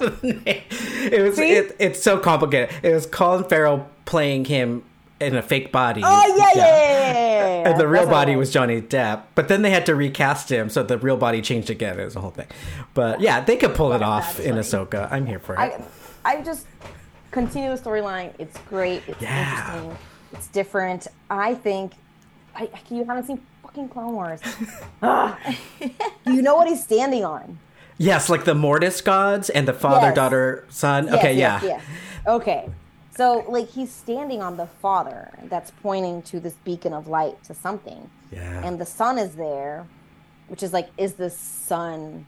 [0.00, 2.70] it was it, it's so complicated.
[2.82, 4.84] It was Colin Farrell playing him
[5.20, 6.02] in a fake body.
[6.04, 7.12] Oh yeah, yeah, yeah, yeah,
[7.62, 7.68] yeah.
[7.70, 10.70] And the real That's body was Johnny Depp, but then they had to recast him,
[10.70, 11.98] so the real body changed again.
[12.00, 12.46] It was a whole thing.
[12.94, 14.86] But yeah, they could pull it off that's in funny.
[14.86, 15.12] Ahsoka.
[15.12, 15.58] I'm here for it.
[15.58, 15.82] I,
[16.24, 16.66] I just
[17.32, 18.32] continue the storyline.
[18.38, 19.02] It's great.
[19.06, 19.74] It's Yeah.
[19.74, 19.98] interesting.
[20.32, 21.06] It's different.
[21.28, 21.92] I think.
[22.56, 23.40] I, you haven't seen
[23.70, 24.40] fucking Clone Wars.
[26.24, 27.58] Do you know what he's standing on?
[27.98, 30.14] yes, like the Mortis gods and the father, Yes.
[30.16, 31.06] daughter, son.
[31.06, 31.80] Yes, okay, yes, yeah.
[32.26, 32.68] Okay.
[33.14, 37.54] So, like, he's standing on the father that's pointing to this beacon of light to
[37.54, 38.08] something.
[38.32, 38.64] Yeah.
[38.64, 39.86] And the son is there,
[40.48, 42.26] which is like, is the son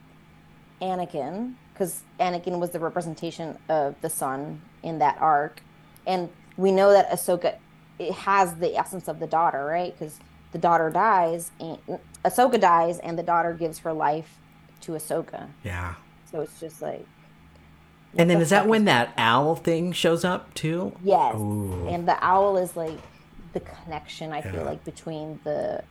[0.83, 1.55] Anakin?
[1.73, 5.63] Because Anakin was the representation of the son in that arc.
[6.07, 6.29] And
[6.59, 7.57] we know that Ahsoka
[7.99, 9.97] it has the essence of the daughter, right?
[9.99, 10.19] Because
[10.53, 11.79] the daughter dies, and
[12.25, 14.39] Ahsoka dies, and the daughter gives her life
[14.83, 15.49] to Ahsoka.
[15.65, 15.95] yeah.
[16.31, 17.07] So it's just like,
[18.17, 20.93] And then the is that when is- that owl thing shows up too?
[21.03, 21.35] Yes.
[21.37, 21.87] Ooh.
[21.89, 22.99] And the owl is like
[23.53, 24.53] the connection I Yeah.
[24.53, 25.83] feel like between the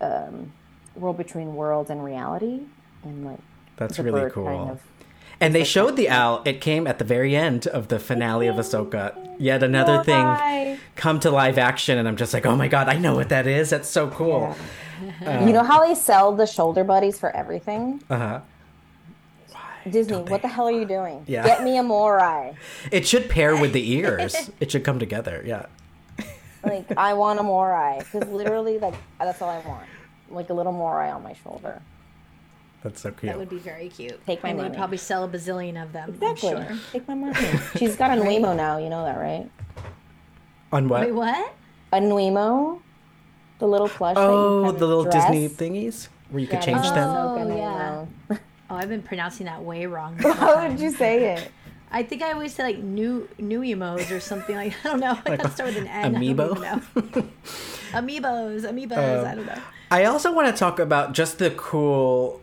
[0.00, 0.52] um,
[0.94, 2.60] world between worlds and reality,
[3.02, 3.40] and like
[3.76, 4.44] That's really cool.
[4.46, 4.82] kind of-
[5.40, 6.42] And they showed the owl.
[6.44, 9.14] It came at the very end of the finale of Ahsoka.
[9.38, 10.78] Yet another thing Why?
[10.96, 13.46] come to live action, and I'm just like, oh my god, I know what that
[13.46, 13.70] is.
[13.70, 14.56] That's so cool.
[15.22, 18.02] you know how they sell the shoulder buddies for everything?
[18.10, 18.40] Uh huh.
[19.88, 20.48] Disney, don't what they?
[20.48, 21.24] the hell are you doing?
[21.26, 21.46] Yeah.
[21.46, 22.54] Get me a Morai.
[22.90, 24.50] It should pair with the ears.
[24.60, 25.42] it should come together.
[25.46, 25.66] Yeah.
[26.64, 29.86] Like I want a Morai because literally, like that's all I want.
[30.30, 31.80] Like a little Morai on my shoulder.
[32.82, 33.32] That's so cute.
[33.32, 34.24] That would be very cute.
[34.26, 34.70] Take my and money.
[34.70, 36.10] they'd probably sell a bazillion of them.
[36.10, 36.50] Exactly.
[36.50, 36.78] Sure.
[36.92, 37.34] Take my money.
[37.76, 38.78] She's got a Nuemo now.
[38.78, 39.50] You know that, right?
[40.72, 41.00] On what?
[41.00, 41.54] Wait, what?
[41.92, 42.80] A Nuemo,
[43.58, 44.14] the little plush.
[44.14, 45.30] that you oh, the little dress.
[45.30, 47.08] Disney thingies where you could Yeah, change that's them.
[47.08, 48.06] Oh, yeah.
[48.70, 50.16] Oh, I've been pronouncing that way wrong.
[50.22, 50.72] How time.
[50.72, 51.50] would you say it?
[51.90, 55.18] I think I always say like new new emos or something like I don't know.
[55.24, 56.14] I got to start with an N.
[56.16, 57.28] I don't Amiibo?
[57.92, 59.20] Amiibos, amiibos.
[59.20, 59.62] Um, I don't know.
[59.90, 62.42] I also want to talk about just the cool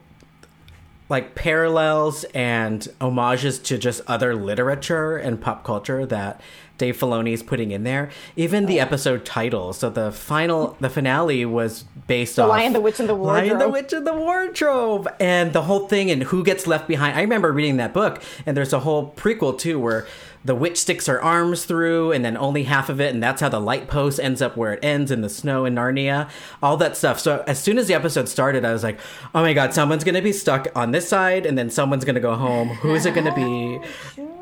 [1.10, 6.42] like parallels and homages to just other literature and pop culture that
[6.78, 8.10] Dave Filoni is putting in there.
[8.36, 8.84] Even the oh.
[8.84, 9.72] episode title.
[9.74, 13.70] So the final, the finale was based off Lion, the Witch, and the Lion, the
[13.70, 17.18] Witch, and the Wardrobe, and the whole thing and who gets left behind.
[17.18, 20.06] I remember reading that book, and there's a whole prequel too where
[20.46, 23.50] the witch sticks her arms through, and then only half of it, and that's how
[23.50, 26.30] the light post ends up where it ends in the snow in Narnia.
[26.62, 27.20] All that stuff.
[27.20, 29.00] So as soon as the episode started, I was like,
[29.34, 32.36] "Oh my god, someone's gonna be stuck on this side, and then someone's gonna go
[32.36, 32.70] home.
[32.70, 33.80] Who is it gonna be?"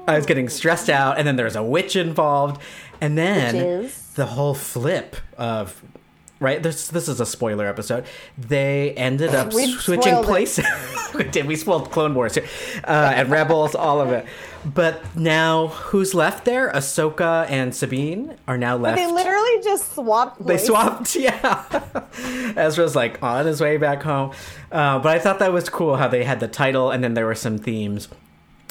[0.06, 2.62] I was getting stressed out, and then there's a witch involved,
[3.00, 5.82] and then the whole flip of
[6.44, 6.62] right?
[6.62, 8.06] This this is a spoiler episode.
[8.38, 10.66] They ended up We switching places.
[11.16, 11.46] we did.
[11.48, 12.46] We spoiled Clone Wars here,
[12.84, 14.26] uh, and Rebels, all of it.
[14.66, 16.72] But now, who's left there?
[16.72, 18.98] Ahsoka and Sabine are now left.
[18.98, 20.46] They literally just swapped.
[20.46, 21.66] They swapped, yeah.
[22.56, 24.32] Ezra's like on his way back home.
[24.72, 27.26] Uh, but I thought that was cool how they had the title and then there
[27.26, 28.08] were some themes.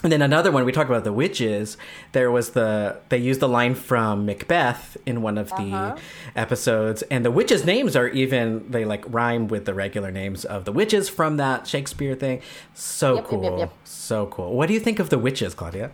[0.02, 1.76] And then another one, we talked about the witches.
[2.10, 5.96] There was the, they used the line from Macbeth in one of the Uh-huh.
[6.34, 7.02] episodes.
[7.02, 10.72] And the witches' names are even, they like rhyme with the regular names of the
[10.72, 12.40] witches from that Shakespeare thing.
[12.74, 13.42] So Yep, cool.
[13.44, 13.72] yep, yep.
[13.84, 14.54] So cool.
[14.54, 15.90] What do you think of the witches, Claudia?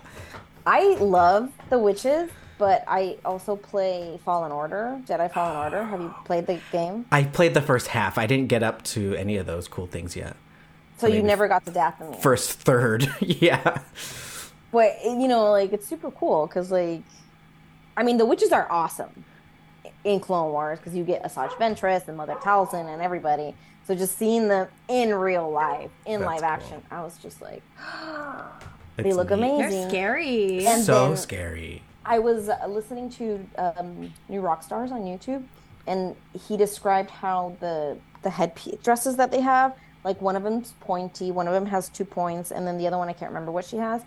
[0.67, 5.85] I love the witches, but I also play Fallen Order, Jedi Fallen Order.
[5.85, 7.05] Have you played the game?
[7.13, 8.17] I played the first half.
[8.19, 10.37] I didn't get up to any of those cool things yet.
[10.99, 12.21] So you never got to Dathomir.
[12.21, 13.81] First third, yeah.
[14.73, 17.03] But you know, like it's super cool because, like,
[17.97, 19.25] I mean, the witches are awesome
[20.05, 23.55] in Clone Wars because you get Asajj Ventress and Mother Talzin and everybody.
[23.87, 26.49] So just seeing them in real life, in That's live cool.
[26.51, 27.63] action, I was just like,
[28.97, 29.35] they look neat.
[29.39, 29.71] amazing.
[29.71, 30.67] They're scary.
[30.67, 31.83] And so scary.
[32.05, 35.45] I was uh, listening to um, New Rockstars on YouTube,
[35.87, 36.17] and
[36.49, 39.75] he described how the the head dresses that they have,
[40.05, 42.99] like one of them's pointy, one of them has two points, and then the other
[42.99, 44.03] one I can't remember what she has,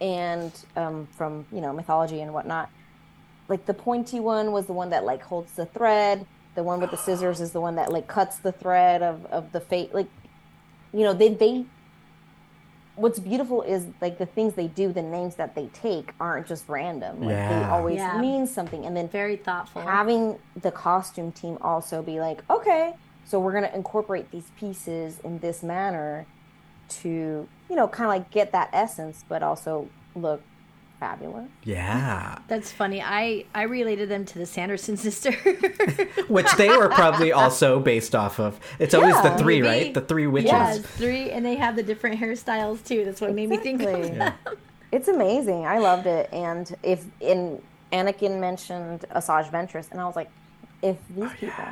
[0.00, 2.70] and um, from you know mythology and whatnot.
[3.48, 6.26] Like the pointy one was the one that like holds the thread.
[6.54, 9.52] The one with the scissors is the one that like cuts the thread of of
[9.52, 9.94] the fate.
[9.94, 10.08] Like,
[10.92, 11.64] you know, they they
[12.96, 16.68] what's beautiful is like the things they do, the names that they take aren't just
[16.68, 17.20] random.
[17.20, 18.20] Like they always Yeah.
[18.20, 18.84] mean something.
[18.84, 19.82] And then Very thoughtful.
[19.82, 22.94] having the costume team also be like, okay,
[23.28, 26.26] so we're gonna incorporate these pieces in this manner
[26.88, 30.40] to, you know, kind of like get that essence, but also look
[30.98, 31.48] fabulous.
[31.62, 32.38] Yeah.
[32.48, 33.02] That's funny.
[33.02, 35.32] I I related them to the Sanderson sister.
[36.28, 38.58] Which they were probably also based off of.
[38.78, 39.84] It's always the three, maybe.
[39.84, 39.94] right?
[39.94, 40.50] The three witches.
[40.50, 43.04] yes, three, and they have the different hairstyles too.
[43.04, 44.18] That's what made me think of Exactly.
[44.18, 44.34] them.
[44.90, 45.66] It's amazing.
[45.66, 46.30] I loved it.
[46.32, 47.60] And if in
[47.92, 50.30] Anakin mentioned Asajj Ventress, and I was like,
[50.80, 51.64] if these oh, people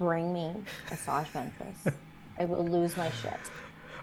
[0.00, 0.54] bring me
[0.88, 1.94] Asajj Ventress,
[2.38, 3.32] I will lose my shit.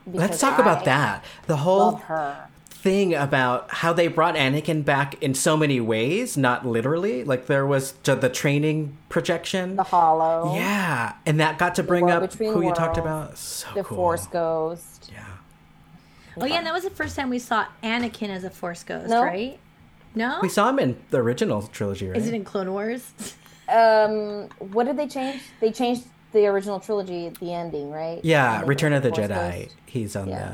[0.05, 1.25] Let's Because talk about that.
[1.47, 2.47] The whole Love her.
[2.69, 7.23] thing about how they brought Anakin back in so many ways, not literally.
[7.25, 9.75] Like there was the training projection.
[9.75, 10.53] The Hollow.
[10.55, 13.37] yeah, and that got to bring up Between who you talked about.
[13.37, 13.97] So The cool.
[13.97, 15.09] Force Ghost.
[15.11, 15.23] Yeah.
[16.39, 19.09] Oh yeah, and that was the first time we saw Anakin as a Force ghost,
[19.09, 19.23] No.
[19.23, 19.57] right?
[20.15, 22.17] No, We saw him in the original trilogy, right?
[22.17, 23.11] is it in Clone Wars?
[23.70, 25.41] Um, what did they change?
[25.59, 28.20] They changed the original trilogy at the ending, right?
[28.24, 29.61] yeah, Return of the Force Jedi.
[29.63, 29.76] Ghost.
[29.86, 30.53] He's on Yeah.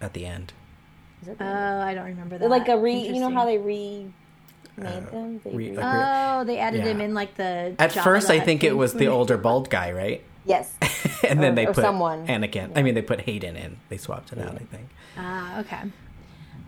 [0.00, 0.52] the at the end.
[1.22, 2.48] Is it Oh, I don't remember that.
[2.50, 2.94] like a re.
[2.94, 4.12] You know how they remade
[4.76, 5.40] them?
[5.44, 6.90] They re- re- like- Oh, they added Yeah.
[6.92, 7.74] him in like the.
[7.78, 10.22] At Jabba first, I think it was the older bald guy, right?
[10.44, 10.72] yes.
[11.28, 12.26] and then they or put someone.
[12.26, 12.72] Anakin.
[12.76, 13.78] I mean, they put Hayden in.
[13.88, 14.54] They swapped it out.
[14.54, 14.88] I think.
[15.16, 15.80] Ah, okay.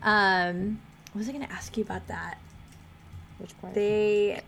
[0.03, 0.81] Um,
[1.13, 2.39] what was I going to ask you about that?
[3.39, 3.75] Which part?
[3.75, 4.41] They.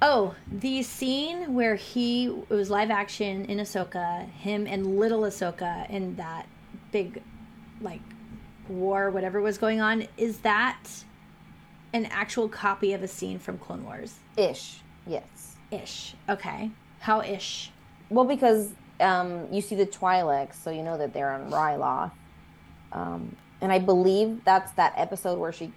[0.00, 5.90] Oh, the scene where he it was live action in Ahsoka, him and little Ahsoka
[5.90, 6.46] in that
[6.92, 7.20] big,
[7.80, 8.00] like,
[8.68, 10.06] war, whatever was going on.
[10.16, 10.86] Is that
[11.92, 14.14] an actual copy of a scene from Clone Wars?
[14.36, 14.80] Ish.
[15.04, 15.56] Yes.
[15.72, 16.14] Ish.
[16.28, 16.70] Okay.
[17.00, 17.72] How ish?
[18.08, 18.70] Well, because
[19.00, 22.12] um, you see the Twi'leks, so you know that they're on Ryloth.
[22.92, 25.72] Um, and I believe that's that episode where she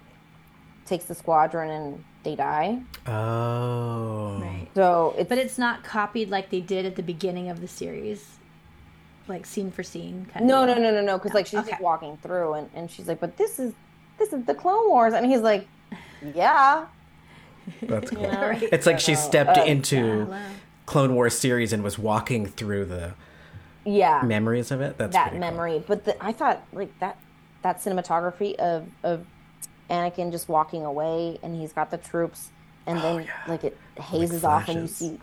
[0.86, 2.80] takes the squadron and they die.
[3.06, 4.38] Oh.
[4.40, 4.68] Right.
[4.74, 8.36] So it's But it's not copied like they did at the beginning of the series,
[9.28, 10.26] like scene for scene.
[10.32, 11.18] Kind no, of no, no, no, no.
[11.18, 11.70] Because like she's Okay.
[11.70, 13.72] just walking through, and, and she's like, "But this is
[14.18, 15.66] this is the Clone Wars," and he's like,
[16.34, 16.86] "Yeah."
[17.82, 18.22] That's cool.
[18.22, 18.30] know?
[18.50, 18.62] Right.
[18.72, 20.38] It's like she stepped Uh, into Hello.
[20.86, 23.14] Clone Wars series and was walking through the
[23.84, 24.22] Yeah.
[24.22, 24.98] memories of it.
[24.98, 25.50] That's that pretty cool.
[25.50, 25.84] memory.
[25.86, 27.18] But the, I thought like that
[27.62, 29.24] that cinematography of of
[29.90, 32.50] Anakin just walking away, and he's got the troops,
[32.86, 33.30] and then Oh, yeah.
[33.48, 35.18] like it hazes off, and you see.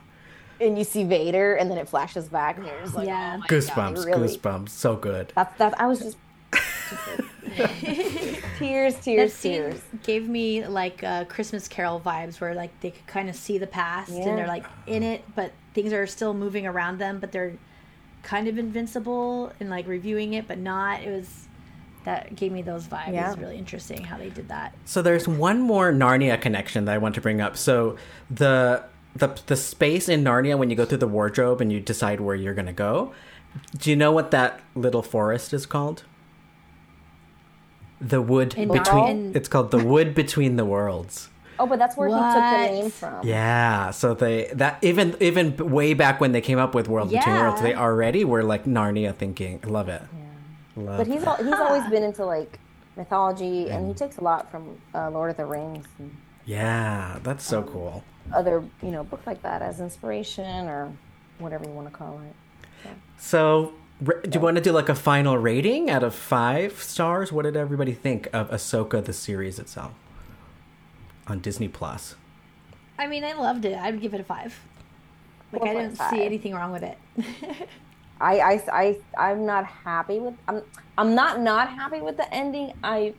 [0.62, 3.36] And you see Vader, and then it flashes back, and you're just like, Yeah.
[3.36, 4.70] oh my Goosebumps, God, really- goosebumps.
[4.70, 5.32] So good.
[5.36, 5.80] That's that.
[5.80, 6.18] I was just,
[6.90, 9.82] just like- tears, That tears, scene tears.
[10.04, 13.68] gave me like uh, Christmas Carol vibes, where like they could kind of see the
[13.68, 14.28] past Yeah.
[14.28, 17.54] and they're like in it, but things are still moving around them, but they're
[18.24, 21.02] kind of invincible and like reviewing it, but not.
[21.04, 21.48] It was
[22.06, 23.14] that gave me those vibes.
[23.14, 23.28] Yeah.
[23.30, 24.74] was really interesting how they did that.
[24.86, 27.58] So there's one more Narnia connection that I want to bring up.
[27.58, 27.98] So
[28.30, 28.84] the
[29.16, 32.36] the the space in Narnia when you go through the wardrobe and you decide where
[32.36, 33.14] you're going to go.
[33.78, 36.04] Do you know what that little forest is called?
[38.02, 39.36] The wood In between Narnia?
[39.36, 41.30] it's called the wood between the worlds.
[41.62, 43.28] Oh, but that's where he took the name from.
[43.28, 47.36] Yeah, so they that even even way back when they came up with World Between
[47.36, 47.42] Yeah.
[47.50, 49.60] Worlds, they already were like Narnia thinking.
[49.66, 50.02] I love it.
[50.76, 52.60] Love But he's al- he's always been into like
[52.96, 56.16] mythology, and he takes a lot from uh, Lord of the Rings and
[56.46, 58.04] yeah, that's so Um, cool.
[58.34, 60.92] other you know books like that as inspiration or
[61.40, 62.90] whatever you want to call it.
[63.18, 67.32] So, do you want to do like a final rating out of five stars?
[67.32, 69.92] What did everybody think of Ahsoka the series itself
[71.28, 72.16] on Disney Plus?
[72.98, 73.78] I mean, I loved it.
[73.78, 74.60] I would give it a five.
[75.52, 76.10] Like I didn't 4.5.
[76.10, 76.98] see anything wrong with it.
[78.22, 80.34] I, I, I, I'm not happy with.
[80.48, 80.62] I'm,
[80.98, 82.74] I'm not not happy with the ending.
[82.84, 83.14] I,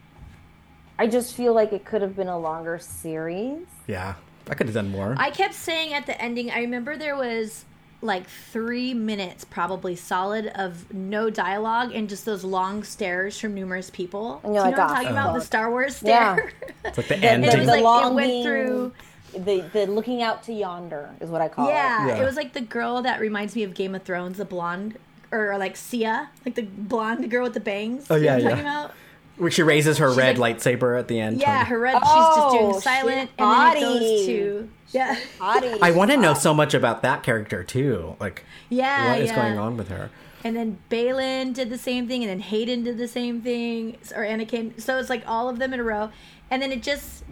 [0.99, 3.67] I just feel like it could have been a longer series.
[3.87, 4.15] Yeah,
[4.49, 5.15] I could have done more.
[5.19, 7.65] I kept saying at the ending, I remember there was
[8.03, 13.91] like three minutes probably solid of no dialogue and just those long stares from numerous
[13.91, 14.41] people.
[14.43, 15.35] And Do you know like, what I'm "Oh, talking about?
[15.35, 15.41] The.
[15.43, 16.35] Star Wars Yeah.
[16.35, 16.53] stare.
[16.85, 17.51] it's like the The, ending.
[17.53, 18.93] it was the like- it went through-
[19.33, 22.09] the the looking out to yonder is what I call yeah, it.
[22.09, 22.22] Yeah.
[22.22, 24.99] it was like the girl that reminds me of Game of Thrones, the blonde,
[25.33, 28.07] or like Sia, like the blonde girl with the bangs.
[28.11, 28.51] Oh, You know yeah, what I'm yeah.
[28.51, 28.95] talking about?
[29.37, 31.41] Where she raises her red like- lightsaber at the end.
[31.41, 31.95] Yeah, her red.
[31.95, 33.81] she's Oh, just doing oh, she's silent, and then it hottie.
[33.81, 35.78] goes to yeah, Hottie.
[35.81, 38.16] I want to know so much about that character too.
[38.20, 39.37] Like, yeah, what is yeah.
[39.37, 40.11] going on with her?
[40.43, 44.24] And then Baylan did the same thing, and then Hayden did the same thing, or
[44.24, 44.78] Anakin.
[44.81, 46.11] So it's like all of them in a row,
[46.51, 47.24] and then it just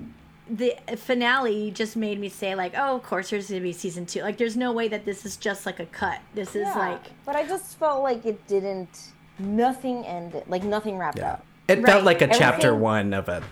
[0.50, 4.22] the finale just made me say like, oh, of course there's gonna be season two.
[4.22, 6.20] Like, there's no way that this is just like a cut.
[6.34, 9.08] This is Yeah, like but I just felt like it didn't.
[9.38, 10.44] Nothing ended.
[10.48, 11.32] Like nothing wrapped Yeah.
[11.34, 11.44] up.
[11.68, 11.86] It Right.
[11.86, 13.42] felt like a chapter Everything- one of a.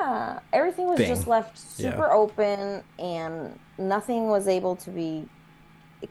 [0.00, 1.08] Yeah, everything was Thing.
[1.08, 1.90] just left Yeah.
[1.92, 5.28] super open, and nothing was able to be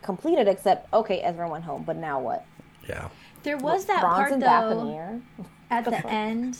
[0.01, 2.45] completed except okay, Ezra went home, but now what?
[2.87, 3.07] Yeah.
[3.43, 5.21] There was that Thrawn's part though Dathomir.
[5.69, 6.05] at the fuck?
[6.05, 6.57] end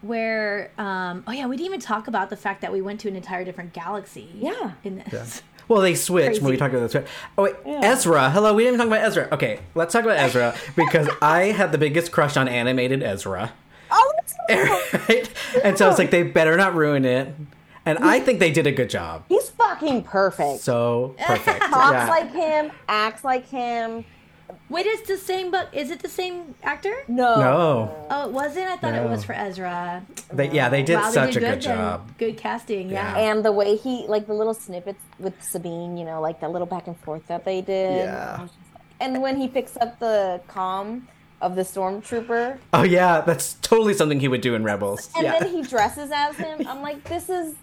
[0.00, 3.08] where um oh yeah we didn't even talk about the fact that we went to
[3.08, 4.72] an entire different galaxy Yeah.
[4.84, 6.58] in this Well, they switched when we Crazy.
[6.60, 7.12] talked about this.
[7.36, 8.30] Oh wait, Ezra.
[8.30, 9.28] Hello, we didn't talk about Ezra.
[9.32, 13.52] Okay, let's talk about Ezra because I had the biggest crush on animated Ezra.
[13.90, 14.12] Oh,
[14.48, 15.30] right?
[15.62, 17.34] And so it's like, they better not ruin it.
[17.84, 19.24] And I think they did a good job.
[19.28, 20.60] he's fucking perfect.
[20.60, 21.60] So perfect.
[21.66, 22.08] Talks Yeah.
[22.08, 24.06] like him, acts like him.
[24.70, 25.68] Wait it's the same book.
[25.72, 28.06] is it the same actor No, No.
[28.10, 30.02] oh it wasn't i thought it was for ezra
[30.32, 31.76] They, yeah, they did wow, they such did a good, good then.
[31.78, 32.10] job.
[32.18, 33.30] good casting yeah, Yeah.
[33.30, 36.66] and the way he like the little snippets with Sabine, you know, like that little
[36.66, 38.04] back and forth that they did.
[38.04, 38.36] Yeah.
[38.38, 41.02] I was just like- And when he picks up the comm
[41.40, 45.10] of the stormtrooper, Oh yeah, that's totally something he would do in Rebels.
[45.16, 45.38] and yeah.
[45.38, 46.66] then he dresses as him.
[46.68, 47.54] I'm like, this is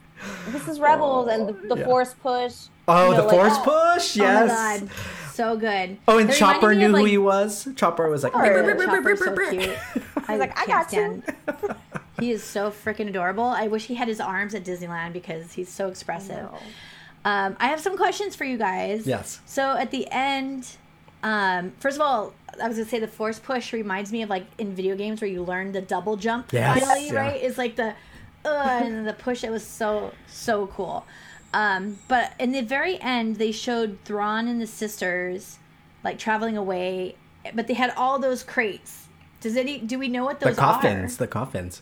[0.49, 1.85] this is Rebels, and the, the Yeah.
[1.85, 2.55] Force push.
[2.87, 4.17] oh, you know, the like, Force oh, push.
[4.17, 4.79] oh my Yes.
[4.81, 4.89] god
[5.35, 7.67] so good Oh, and It reminded Chopper knew of, who he was.
[7.75, 8.85] Chopper was like, Sure.
[8.85, 9.77] Chopper's so cute.
[10.27, 11.75] I like, "I can't got you."
[12.19, 13.43] He is so freaking adorable.
[13.43, 16.37] I wish he had his arms at Disneyland because he's so expressive.
[16.43, 16.57] No.
[17.25, 19.05] Um, I have some questions for you guys.
[19.05, 19.41] Yes.
[19.45, 20.77] So at the end,
[21.23, 24.45] um, first of all, I was gonna say the force push reminds me of like
[24.57, 26.53] in video games where you learn the double jump.
[26.53, 27.13] Yes, Finally, yeah.
[27.13, 27.41] right?
[27.41, 27.93] It's like the
[28.45, 29.43] uh, and the push.
[29.43, 31.05] It was so so cool.
[31.55, 35.57] Um, but in the very end, they showed Thrawn and the sisters
[36.03, 37.15] like traveling away,
[37.53, 39.07] but they had all those crates.
[39.39, 40.55] Does any do we know what those are?
[40.55, 41.15] the coffins.
[41.15, 41.17] are?
[41.19, 41.81] The coffins.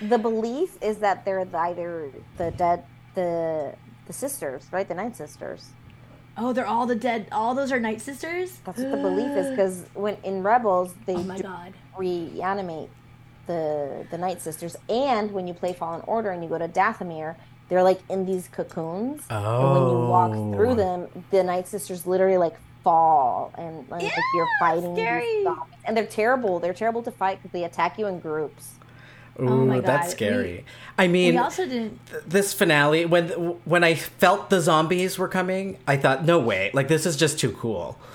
[0.00, 3.74] The belief is that they're either the dead, the
[4.06, 4.88] the sisters, right?
[4.88, 5.68] The Night Sisters.
[6.38, 7.28] Oh, they're all the dead.
[7.30, 8.58] All those are Night Sisters.
[8.64, 11.74] That's what the belief is because when in Rebels they Oh my do god.
[11.98, 12.88] reanimate
[13.46, 17.36] the the Night Sisters, and when you play Fallen Order and you go to Dathomir,
[17.70, 20.52] they're like in these cocoons, and when you walk Oh.
[20.52, 25.24] through them, the Night Sisters literally like fall, and like, Yeah, you're fighting scary.
[25.44, 25.48] these
[25.86, 26.58] and they're terrible.
[26.60, 28.74] They're terrible to fight because they attack you in groups.
[29.40, 29.86] Ooh, Oh my God.
[29.86, 30.10] that's God.
[30.16, 30.64] scary.
[30.98, 31.98] I mean, We also didn't.
[32.26, 33.28] this finale when
[33.64, 37.38] when I felt the zombies were coming, I thought, no way, like this is just
[37.38, 37.98] too cool.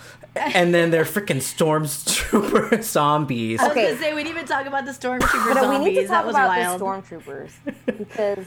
[0.53, 3.61] And then they're freaking stormtrooper zombies.
[3.61, 3.87] I was Okay.
[3.87, 5.95] gonna say we didn't even talk about the stormtrooper But we zombies.
[5.95, 6.81] need to that was about wild.
[6.81, 7.51] the stormtroopers
[7.97, 8.45] because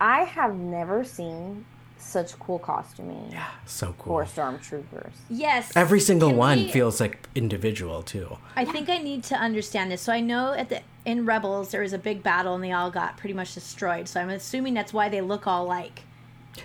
[0.00, 1.64] I have never seen
[1.98, 4.44] such cool costuming Yeah, So for cool.
[4.44, 5.12] stormtroopers.
[5.30, 5.72] yes.
[5.74, 8.36] Every single Can one we- feels like individual too.
[8.54, 10.02] I think I need to understand this.
[10.02, 12.90] So I know at the in Rebels there was a big battle and they all
[12.90, 14.08] got pretty much destroyed.
[14.08, 16.02] So I'm assuming that's why they look all like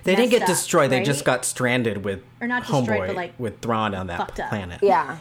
[0.03, 0.89] They didn't get up, destroyed.
[0.91, 4.17] They just got stranded with Or not destroyed, Homeboy but, like, with Thrawn on that
[4.17, 4.49] fucked up.
[4.49, 4.79] planet.
[4.83, 5.17] Yeah.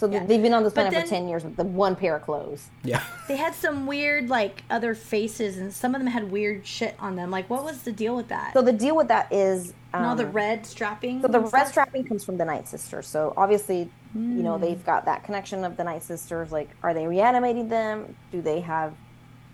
[0.00, 0.24] So Yeah.
[0.24, 2.22] they've been on this But planet then- for 10 years with the one pair of
[2.22, 2.70] clothes.
[2.82, 3.02] Yeah.
[3.28, 7.16] they had some weird like other faces and some of them had weird shit on
[7.16, 7.30] them.
[7.30, 8.54] Like what was the deal with that?
[8.54, 9.74] So the deal with that is.
[9.92, 11.20] Um, and all the red strapping.
[11.20, 11.68] So the red stuff?
[11.68, 13.06] strapping comes from the Night Sisters.
[13.08, 14.42] So obviously, you Hmm.
[14.42, 16.50] know, they've got that connection of the Night Sisters.
[16.50, 18.16] Like, are they reanimating them?
[18.32, 18.94] Do they have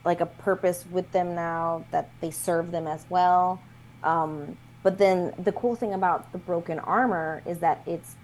[0.05, 3.59] like a purpose with them now that they serve them as well?
[4.05, 8.15] Um, but then the cool thing about the broken armor is that it's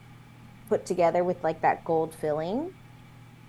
[0.72, 2.72] put together with like that gold filling,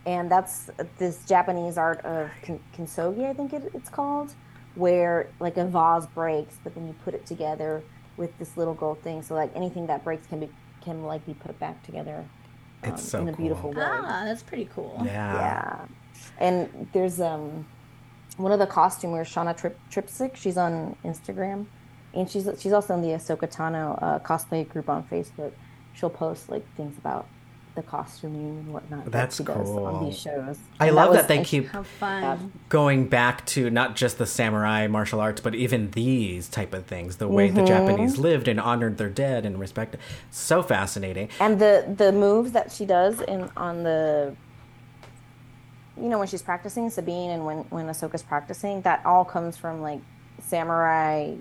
[0.06, 4.30] and that's this Japanese art of kin- kintsugi, I think it, it's called,
[4.76, 7.82] where like a vase breaks, but then you put it together
[8.18, 10.50] with this little gold thing, so like anything that breaks can be
[10.82, 12.26] can like be put back together
[12.84, 13.82] um, It's so in a beautiful cool.
[13.82, 13.88] way.
[13.88, 15.02] Ah, that's pretty cool.
[15.06, 15.34] Yeah.
[15.34, 15.86] Yeah.
[16.40, 17.66] And there's um
[18.36, 21.68] one of the costumers, Shauna Trip Tripsick, she's on Instagram.
[22.14, 25.54] And she's she's also in the Ahsoka Tano uh, cosplay group on Facebook.
[25.94, 27.28] She'll post like things about
[27.76, 29.06] the costuming and whatnot.
[29.06, 29.86] that That's does cool.
[29.86, 30.60] on these shows.
[30.80, 31.70] I And love was- that they and keep
[32.70, 37.18] going back to not just the samurai martial arts, but even these type of things,
[37.18, 37.68] the way the mm-hmm.
[37.68, 40.00] Japanese lived and honored their dead and respected.
[40.30, 41.30] So fascinating.
[41.40, 44.36] and the the moves that she does in on the
[45.98, 49.82] you know when she's practicing Sabine and when when Ahsoka's practicing that all comes from
[49.82, 50.02] like
[50.42, 51.36] samurai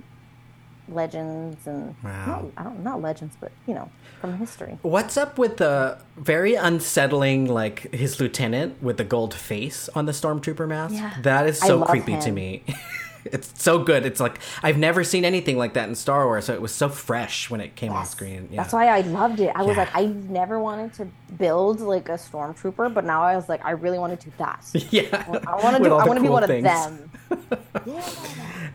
[0.89, 2.27] legends and Wow.
[2.27, 4.79] not, I don't not legends but you know from history.
[4.83, 10.13] What's up with the very unsettling, like his lieutenant with the gold face on the
[10.13, 10.95] stormtrooper mask?
[10.95, 11.15] Yeah.
[11.23, 12.63] That is so creepy to me.
[13.33, 14.05] it's so good.
[14.07, 16.89] It's like I've never seen anything like that in Star Wars, so it was so
[16.89, 18.49] fresh when it came on screen.
[18.51, 18.63] Yeah.
[18.63, 19.53] That's why I loved it.
[19.55, 19.85] I was Yeah.
[19.85, 23.73] like I never wanted to build like a stormtrooper, but now I was like I
[23.73, 24.65] really want to do that.
[24.91, 25.25] yeah.
[25.47, 25.95] I want to do.
[25.95, 26.67] I want to be one things.
[26.67, 27.11] of them.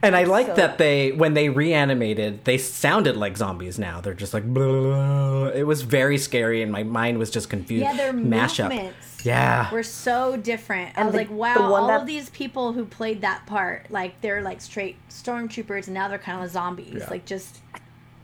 [0.03, 3.99] And I like So- that they, when they reanimated, they sounded like zombies now.
[3.99, 5.47] They're just like, blah, blah, blah.
[5.47, 7.83] it was very scary, and my mind was just confused.
[7.83, 8.69] Yeah, their Mashup.
[8.69, 9.71] movements Yeah.
[9.71, 10.97] were so different.
[10.97, 14.21] I was the- like, wow, all that- of these people who played that part, like
[14.21, 16.95] they're like straight stormtroopers, and now they're kind of zombies.
[16.99, 17.07] Yeah.
[17.09, 17.59] Like just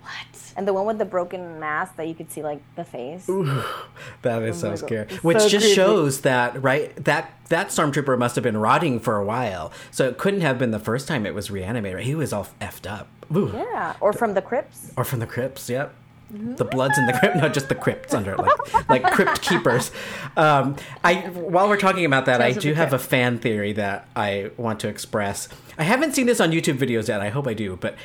[0.01, 0.11] what?
[0.55, 3.27] And the one with the broken mask that you could see like the face.
[4.21, 4.85] That is Oh so my God.
[4.85, 5.07] scary.
[5.21, 5.75] Which so just creepy.
[5.75, 10.17] shows that right that that stormtrooper must have been rotting for a while, so it
[10.17, 12.01] couldn't have been the first time it was reanimated.
[12.01, 13.07] He was all effed up.
[13.35, 13.51] Ooh.
[13.53, 14.91] Yeah, or from the crypts.
[14.95, 15.69] Or from the crypts.
[15.69, 15.93] Yep.
[16.33, 19.91] The bloods in the crypt, no, just the crypts under it, like like crypt keepers.
[20.35, 23.73] Um, I while we're talking about that, I Tales of do have a fan theory
[23.73, 25.47] that I want to express.
[25.77, 27.21] I haven't seen this on YouTube videos yet.
[27.21, 27.95] I hope I do, but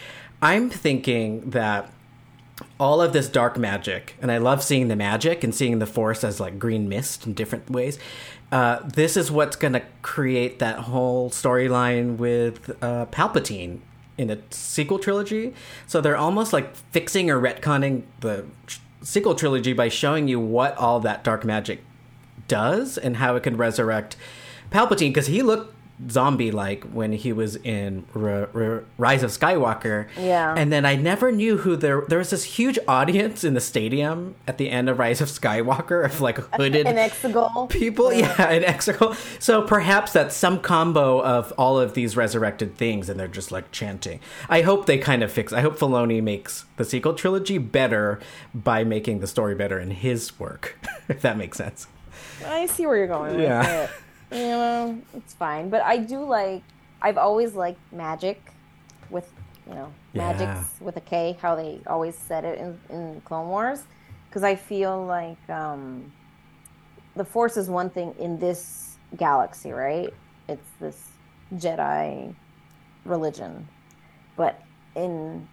[0.42, 1.90] I'm thinking that
[2.78, 6.22] all of this dark magic, and I love seeing the magic and seeing the force
[6.22, 7.98] as like green mist in different ways.
[8.50, 13.80] Uh, this is what's going to create that whole storyline with uh, Palpatine
[14.18, 15.54] in a sequel trilogy.
[15.86, 18.44] So they're almost like fixing or retconning the
[19.00, 21.82] sequel trilogy by showing you what all that dark magic
[22.48, 24.16] does and how it can resurrect
[24.70, 25.74] Palpatine because he looked
[26.10, 30.06] zombie like when he was in R- R- Rise of Skywalker.
[30.16, 30.54] Yeah.
[30.56, 34.34] And then I never knew who there there was this huge audience in the stadium
[34.46, 37.68] at the end of Rise of Skywalker of like hooded An Exegol.
[37.68, 43.08] people yeah an exegol so perhaps that's some combo of all of these resurrected things
[43.08, 46.64] and they're just like chanting i hope they kind of fix i hope Filoni makes
[46.76, 48.18] the sequel trilogy better
[48.54, 50.78] by making the story better in his work
[51.08, 51.86] if that makes sense
[52.46, 53.40] I see where you're going.
[53.40, 53.88] Yeah.
[54.30, 55.70] You know, it's fine.
[55.70, 56.62] But I do like.
[57.00, 58.40] I've always liked magic,
[59.10, 59.32] with
[59.68, 60.32] you know, Yeah.
[60.32, 61.36] magics with a K.
[61.40, 63.82] How they always said it in, in Clone Wars,
[64.28, 66.12] because I feel like um,
[67.14, 70.12] the Force is one thing in this galaxy, right?
[70.48, 71.08] It's this
[71.54, 72.34] Jedi
[73.04, 73.68] religion,
[74.36, 74.60] but
[74.94, 75.46] in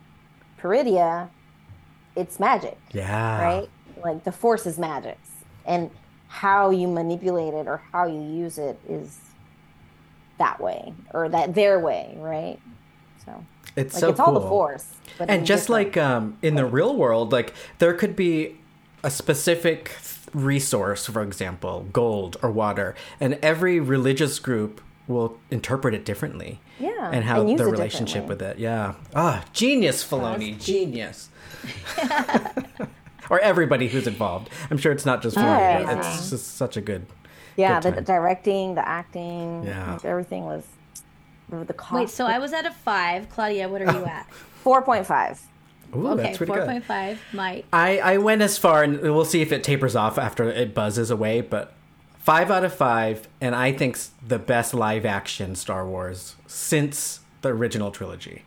[0.59, 1.29] Peridea,
[2.15, 3.69] it's magic yeah right?
[4.03, 5.17] Like the force is magic,
[5.65, 5.89] and
[6.27, 9.17] how you manipulate it or how you use it is
[10.37, 12.59] that way or that their way, right?
[13.25, 13.43] So
[13.75, 14.85] it's like so it's all the force,
[15.17, 18.57] but and just different- like um, in the real world like there could be
[19.03, 19.95] a specific
[20.33, 27.09] resource for example gold or water and every religious group will interpret it differently Yeah,
[27.13, 28.57] and how and the relationship with it.
[28.59, 28.95] Yeah.
[29.13, 31.29] Ah genius Filoni genius
[33.29, 35.97] or everybody who's involved i'm sure it's not just Filoni but Yeah.
[35.99, 37.05] it's just such a good
[37.57, 38.03] yeah, good the time.
[38.03, 39.93] directing, the acting, Yeah.
[39.93, 40.65] like, everything was
[41.49, 41.93] the cost.
[41.93, 43.29] Wait, so I was at a five.
[43.29, 44.05] Claudia, what are you oh.
[44.05, 44.29] at?
[44.61, 45.41] four point five.
[45.95, 47.21] Ooh, Okay, that's pretty four good point five.
[47.31, 47.65] Mike.
[47.71, 51.09] I, I went as far, and we'll see if it tapers off after it buzzes
[51.11, 51.73] away, but
[52.17, 53.97] five out of five, and I think
[54.27, 58.43] the best live action Star Wars since the original trilogy,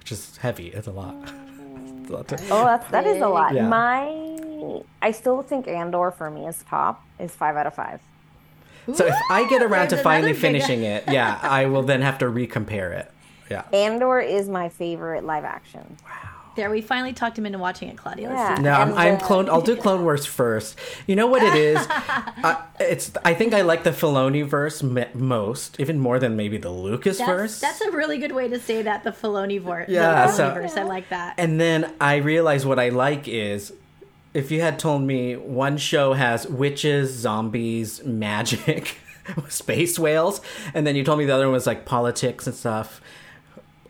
[0.00, 0.68] which is heavy.
[0.68, 1.14] It's a lot.
[1.14, 1.51] Mm.
[2.20, 3.54] It's a lot to- Oh, that's that is a lot.
[3.54, 3.68] Yeah.
[3.68, 7.04] My, I still think Andor for me is top.
[7.18, 8.00] Is five out of five.
[8.94, 12.26] so if I get around to finally finishing it, yeah, I will then have to
[12.26, 13.10] recompare it.
[13.50, 13.62] Yeah.
[13.72, 15.96] Andor is my favorite live action.
[16.04, 16.30] Wow.
[16.54, 18.28] There, we finally talked him into watching it, Claudia.
[18.28, 18.62] Let's Yeah.
[18.62, 19.48] No, I'm, And, I'm clone.
[19.48, 20.78] I'll do Clone Wars first.
[21.06, 21.78] You know what it is?
[21.88, 23.12] uh, it's.
[23.24, 27.18] I think I like the Filoni verse me- most, even more than maybe the Lucas
[27.18, 27.60] That's, verse.
[27.60, 29.02] that's a really good way to say that.
[29.04, 29.88] The Filoni verse.
[29.88, 30.76] Yeah, the so- Filoni verse.
[30.76, 31.34] I like that.
[31.38, 33.72] And then I realized what I like is
[34.34, 38.98] if you had told me one show has witches, zombies, magic,
[39.48, 40.40] space whales,
[40.74, 43.00] and then you told me the other one was like politics and stuff.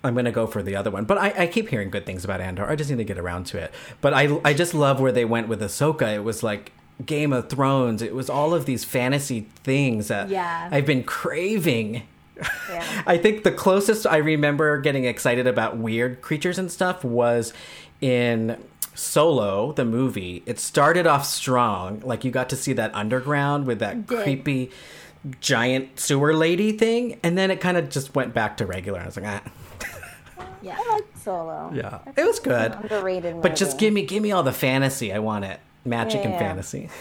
[0.05, 2.41] I'm gonna go for the other one, but I, I keep hearing good things about
[2.41, 2.69] Andor.
[2.69, 3.73] I just need to get around to it.
[4.01, 6.15] But I I just love where they went with Ahsoka.
[6.15, 6.73] It was like
[7.07, 8.03] Game of Thrones.
[8.03, 10.69] It was all of these fantasy things that Yeah.
[10.73, 12.03] I've been craving.
[12.69, 13.03] Yeah.
[13.07, 17.53] I think the closest I remember getting excited about weird creatures and stuff was
[18.01, 18.57] in
[18.95, 20.43] Solo, the movie.
[20.47, 22.01] It started off strong.
[22.05, 24.23] Like you got to see that underground with that Did.
[24.23, 24.71] creepy
[25.41, 28.99] giant sewer lady thing, and then it kind of just went back to regular.
[29.01, 29.51] I was like, ah.
[30.63, 30.77] Yeah.
[30.79, 31.71] I like Solo.
[31.75, 31.99] Yeah.
[32.17, 32.73] It was good.
[32.73, 33.43] Underrated.
[33.43, 35.13] But just give me give me all the fantasy.
[35.13, 35.61] I want it.
[35.85, 36.39] Magic and Yeah.
[36.39, 36.89] fantasy.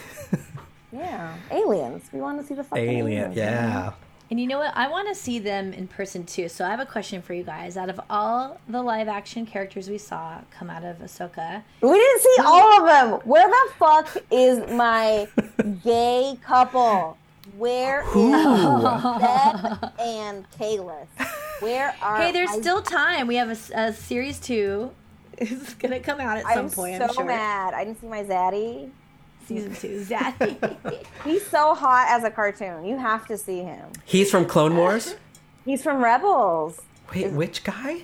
[0.93, 1.35] Yeah.
[1.49, 2.03] Aliens.
[2.11, 3.07] We want to see the fucking Alien.
[3.31, 3.35] aliens.
[3.37, 3.93] Yeah.
[4.29, 4.71] And you know what?
[4.75, 6.49] I want to see them in person too.
[6.49, 7.77] So I have a question for you guys.
[7.77, 12.21] Out of all the live action characters we saw come out of Ahsoka, We didn't
[12.21, 13.19] see all of them.
[13.25, 15.27] Where the fuck is my
[15.83, 17.17] gay couple?
[17.57, 18.15] Where is Zeb
[19.99, 21.07] and Kallus?
[21.59, 22.17] Where are?
[22.21, 23.27] hey, there's my- still time.
[23.27, 24.91] We have a series two.
[25.37, 26.97] It's gonna come out at some I'm point.
[26.97, 27.25] so I'm sure.
[27.25, 27.73] mad.
[27.73, 28.91] I didn't see my Zaddy.
[29.47, 31.03] Season two, Zaddy.
[31.23, 32.85] He's so hot as a cartoon.
[32.85, 33.89] You have to see him.
[34.05, 35.15] He's from Clone Wars.
[35.65, 36.79] He's from Rebels.
[37.13, 38.03] Wait, which guy?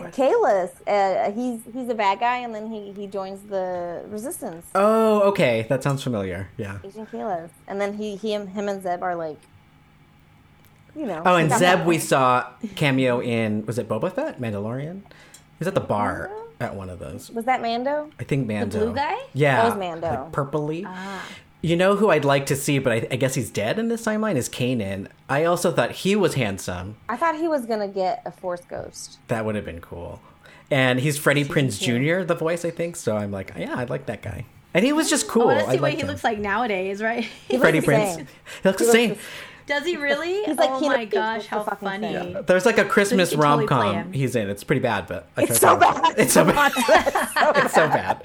[0.00, 0.70] K- Kallus.
[0.86, 4.66] Uh, he's he's a bad guy, and then he he joins the Resistance.
[4.74, 5.66] Oh, okay.
[5.68, 6.48] That sounds familiar.
[6.56, 6.78] Yeah.
[6.84, 9.38] Agent Kallus, and then he he him and Zeb are like,
[10.94, 11.22] you know.
[11.24, 14.40] Oh, and Zeb we saw cameo in was it Boba Fett?
[14.40, 15.02] Mandalorian?
[15.58, 17.30] He's at the bar at one of those.
[17.30, 18.10] was that Mando?
[18.20, 18.78] I think Mando.
[18.78, 19.16] The blue guy?
[19.34, 19.56] Yeah.
[19.56, 20.08] That was Mando.
[20.08, 20.84] Like purpley.
[20.86, 21.24] ah,
[21.66, 24.04] You know who I'd like to see, but I, I guess he's dead in this
[24.04, 25.08] timeline is Kanan.
[25.28, 26.94] I also thought he was handsome.
[27.08, 29.18] I thought he was gonna get a Force Ghost.
[29.26, 30.20] That would have been cool.
[30.70, 31.98] And he's Freddie Prinze two.
[31.98, 32.94] Jr., the voice, I think.
[32.94, 34.46] So I'm like, yeah, I'd like that guy.
[34.74, 35.42] And he was just cool.
[35.42, 35.54] I cool.
[35.54, 36.06] want to see I what he him.
[36.06, 37.26] looks like nowadays, right?
[37.58, 38.16] Freddie the Prince.
[38.18, 38.24] He
[38.64, 39.16] looks the same.
[39.66, 40.42] The- Does he really?
[40.46, 42.12] He's like oh Keanu my Reeves gosh, how the fucking funny!
[42.12, 42.42] thing.
[42.46, 44.12] There's like a Christmas could totally rom play com him.
[44.12, 44.48] he's in.
[44.48, 46.18] It's pretty bad, but I It's tried so to- bad.
[46.18, 46.72] It's so bad.
[47.64, 48.22] it's so bad.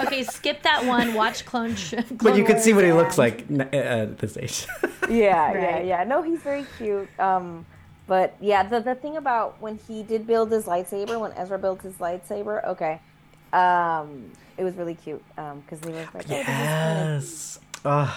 [0.06, 1.14] Okay, skip that one.
[1.14, 1.74] Watch Clone.
[1.74, 3.02] Sh- But Clone you can see what he Wars.
[3.04, 4.66] looks like n- uh, at this age.
[5.08, 5.84] Yeah, yeah, Right.
[5.86, 6.04] yeah.
[6.04, 7.08] No, he's very cute.
[7.18, 7.66] Um,
[8.06, 11.82] but yeah, the the thing about when he did build his lightsaber, when Ezra built
[11.82, 13.00] his lightsaber, okay,
[13.52, 15.22] um, it was really cute.
[15.38, 17.60] Um, because he was like, oh, this is kind of- yes.
[17.84, 18.10] Ugh.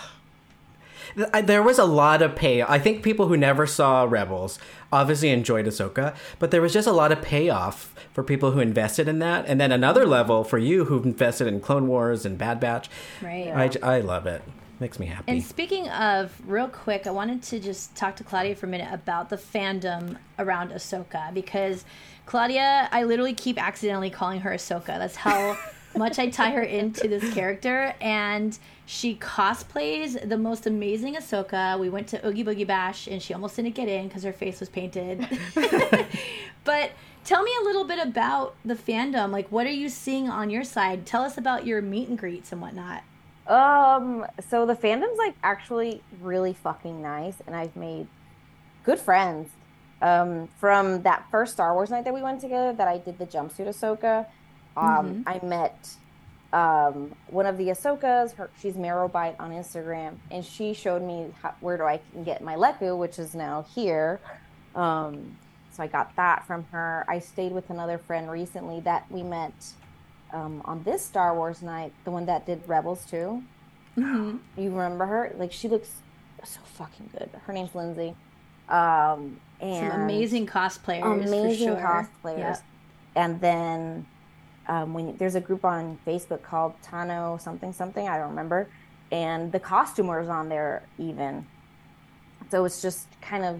[1.33, 2.61] I- There was a lot of pay.
[2.61, 4.59] I think people who never saw Rebels
[4.91, 9.07] obviously enjoyed Ahsoka, but there was just a lot of payoff for people who invested
[9.07, 12.59] in that, and then another level for you who've invested in Clone Wars and Bad
[12.59, 12.89] Batch.
[13.21, 13.77] Right.
[13.83, 14.41] I love it.
[14.79, 15.25] Makes me happy.
[15.31, 18.87] And speaking of, real quick, I wanted to just talk to Claudia for a minute
[18.93, 21.83] about the fandom around Ahsoka because
[22.25, 24.85] Claudia, I literally keep accidentally calling her Ahsoka.
[24.97, 25.57] That's how
[25.97, 27.93] much I tie her into this character.
[28.01, 31.79] And she cosplays the most amazing Ahsoka.
[31.79, 34.59] We went to Oogie Boogie Bash and she almost didn't get in because her face
[34.59, 35.27] was painted.
[36.63, 36.91] but
[37.23, 39.31] tell me a little bit about the fandom.
[39.31, 41.05] Like, what are you seeing on your side?
[41.05, 43.03] Tell us about your meet and greets and whatnot.
[43.49, 48.07] Um, so the fandom's like actually really fucking nice, and I've made
[48.83, 49.49] good friends.
[50.01, 53.25] Um, from that first Star Wars night that we went together, that I did the
[53.25, 54.27] jumpsuit Ahsoka.
[54.77, 55.89] Um, I met
[56.51, 58.33] um one of the Ahsokas.
[58.35, 62.41] Her, she's Marrowbite on Instagram, and she showed me how, where do I can get
[62.43, 64.19] my Lekku, which is now here.
[64.75, 65.37] Um,
[65.71, 67.05] so I got that from her.
[67.07, 69.53] I stayed with another friend recently that we met
[70.33, 73.43] um, on this Star Wars night, the one that did Rebels too.
[73.95, 75.35] You remember her?
[75.37, 75.91] Like she looks
[76.43, 77.29] so fucking good.
[77.45, 78.15] Her name's Lindsay.
[78.69, 81.27] Um, and Some amazing cosplayers.
[81.27, 82.09] amazing for sure.
[82.23, 82.37] cosplayers.
[82.37, 82.63] Yep.
[83.15, 84.05] And then
[84.69, 88.69] um, when there's a group on Facebook called Tano something something, I don't remember,
[89.11, 91.45] and the costumers on there even.
[92.51, 93.59] So it's just kind of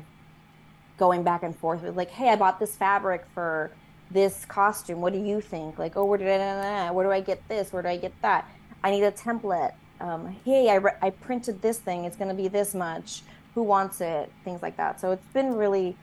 [0.97, 3.71] going back and forth with like, hey, I bought this fabric for
[4.11, 5.01] this costume.
[5.01, 5.79] What do you think?
[5.79, 7.73] Like, oh, where did I, where do I get this?
[7.73, 8.49] Where do I get that?
[8.83, 9.73] I need a template.
[9.99, 12.05] Um, hey, I, re- I printed this thing.
[12.05, 13.23] It's going to be this much.
[13.55, 14.31] Who wants it?
[14.43, 15.01] Things like that.
[15.01, 15.97] So it's been really,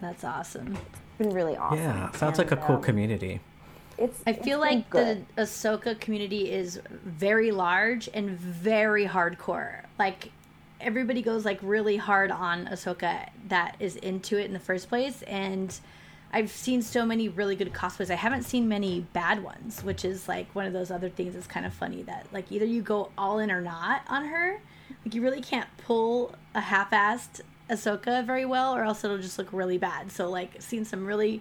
[0.00, 0.76] That's awesome.
[0.76, 1.78] It's been really awesome.
[1.78, 3.40] yeah, sounds like a And, cool um, community.
[3.98, 4.20] It's.
[4.26, 5.26] I feel been like good.
[5.36, 9.84] the Ahsoka community is very large and very hardcore.
[9.98, 10.30] Like
[10.80, 15.22] everybody goes like really hard on Ahsoka that is into it in the first place
[15.22, 15.78] and
[16.34, 18.10] I've seen so many really good cosplays.
[18.10, 21.46] I haven't seen many bad ones, which is like one of those other things that's
[21.46, 24.60] kind of funny that like either you go all in or not on her.
[25.04, 27.40] Like you really can't pull a half-assed
[27.70, 30.10] Ahsoka very well, or else it'll just look really bad.
[30.10, 31.40] So like seen some really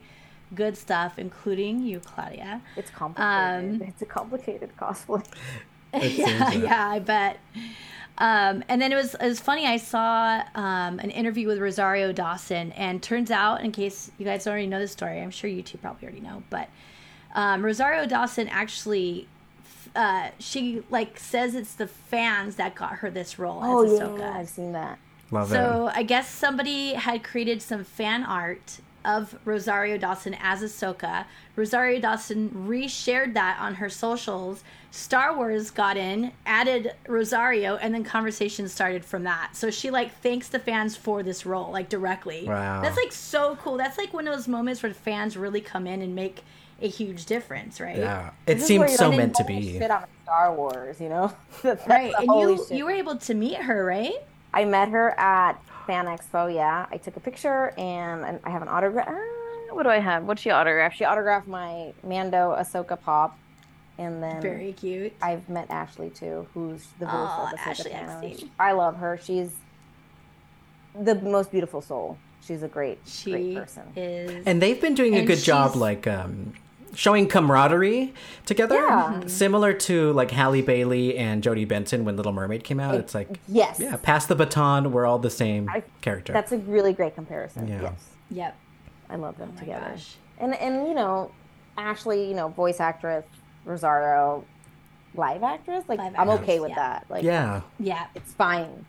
[0.56, 2.62] good stuff, including you, Claudia.
[2.76, 3.82] It's complicated.
[3.82, 5.26] Um, it's a complicated cosplay.
[5.94, 7.40] yeah, yeah, I bet.
[8.18, 9.66] Um, and then it was it was funny.
[9.66, 14.46] I saw um, an interview with Rosario Dawson, and turns out, in case you guys
[14.46, 16.70] already know the story, I'm sure you two probably already know, but
[17.36, 19.28] um, Rosario Dawson actually.
[19.96, 24.40] Uh, she like says it's the fans that got her this role Oh as yeah,
[24.40, 24.98] I've seen that.
[25.30, 25.56] Love it.
[25.56, 31.26] So I guess somebody had created some fan art of Rosario Dawson as Ahsoka.
[31.56, 34.64] Rosario Dawson reshared that on her socials.
[34.92, 39.56] Star Wars got in, added Rosario, and then conversations started from that.
[39.56, 42.46] So she like thanks the fans for this role, like directly.
[42.48, 42.82] Wow.
[42.82, 43.78] That's like so cool.
[43.78, 46.44] That's like one of those moments where fans really come in and make
[46.82, 47.98] a huge difference, right?
[47.98, 48.02] it.
[48.02, 48.32] Yeah.
[48.46, 49.80] It This is where seems so don't meant to be.
[49.80, 51.34] Shit on Star Wars, you know.
[51.64, 52.14] Right.
[52.18, 52.78] And you shit.
[52.78, 54.16] you were able to meet her, right?
[54.54, 56.54] I met her at Fan Expo.
[56.54, 59.08] Yeah, I took a picture and I- I have an autograph.
[59.10, 59.14] Uh,
[59.76, 60.24] what do I have?
[60.26, 60.96] What's she autographed?
[60.98, 63.38] She autographed my Mando Ahsoka pop,
[63.98, 65.14] and then Very cute.
[65.22, 69.18] I've met Ashley too, who's the voice Oh, of Ahsoka Ashley I love her.
[69.22, 69.54] She's
[71.00, 72.18] the most beautiful soul.
[72.46, 73.84] She's a great, great She person.
[73.96, 74.44] is.
[74.46, 76.54] And they've been doing a good job, like um,
[76.96, 78.14] showing camaraderie
[78.46, 78.76] together.
[78.76, 79.14] Yeah.
[79.16, 79.28] Mm-hmm.
[79.28, 82.96] Similar to like Halle Bailey and Jodi Benson when Little Mermaid came out.
[82.96, 83.80] It's like, Yes.
[83.80, 84.92] yeah, pass the baton.
[84.92, 86.34] We're all the same I- character.
[86.34, 87.68] That's a really great comparison.
[87.68, 87.82] Yeah.
[87.84, 88.06] Yes.
[88.32, 88.58] Yep.
[89.10, 89.90] I love them Oh my together.
[89.92, 90.16] gosh.
[90.40, 91.32] And and you know,
[91.78, 93.26] Ashley, you know, voice actress,
[93.66, 94.44] Rosario,
[95.16, 95.84] live actress.
[95.88, 96.76] Like Live I'm actress, okay with yeah.
[96.76, 97.06] that.
[97.10, 97.62] Like yeah.
[97.80, 98.08] Yeah.
[98.16, 98.86] it's fine.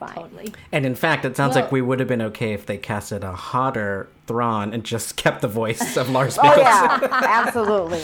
[0.00, 0.22] It's fine.
[0.24, 0.52] Totally.
[0.72, 3.24] And in fact, it sounds Well- like we would have been okay if they casted
[3.24, 8.02] a hotter Thrawn and just kept the voice of Lars Oh yeah, absolutely.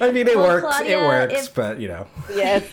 [0.00, 0.76] I mean, it Well, works.
[0.76, 2.06] Claudia, it works, if- but you know.
[2.34, 2.64] Yes.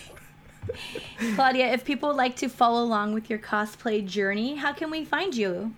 [1.34, 5.04] Claudia, if people would like to follow along with your cosplay journey, how can we
[5.04, 5.72] find you?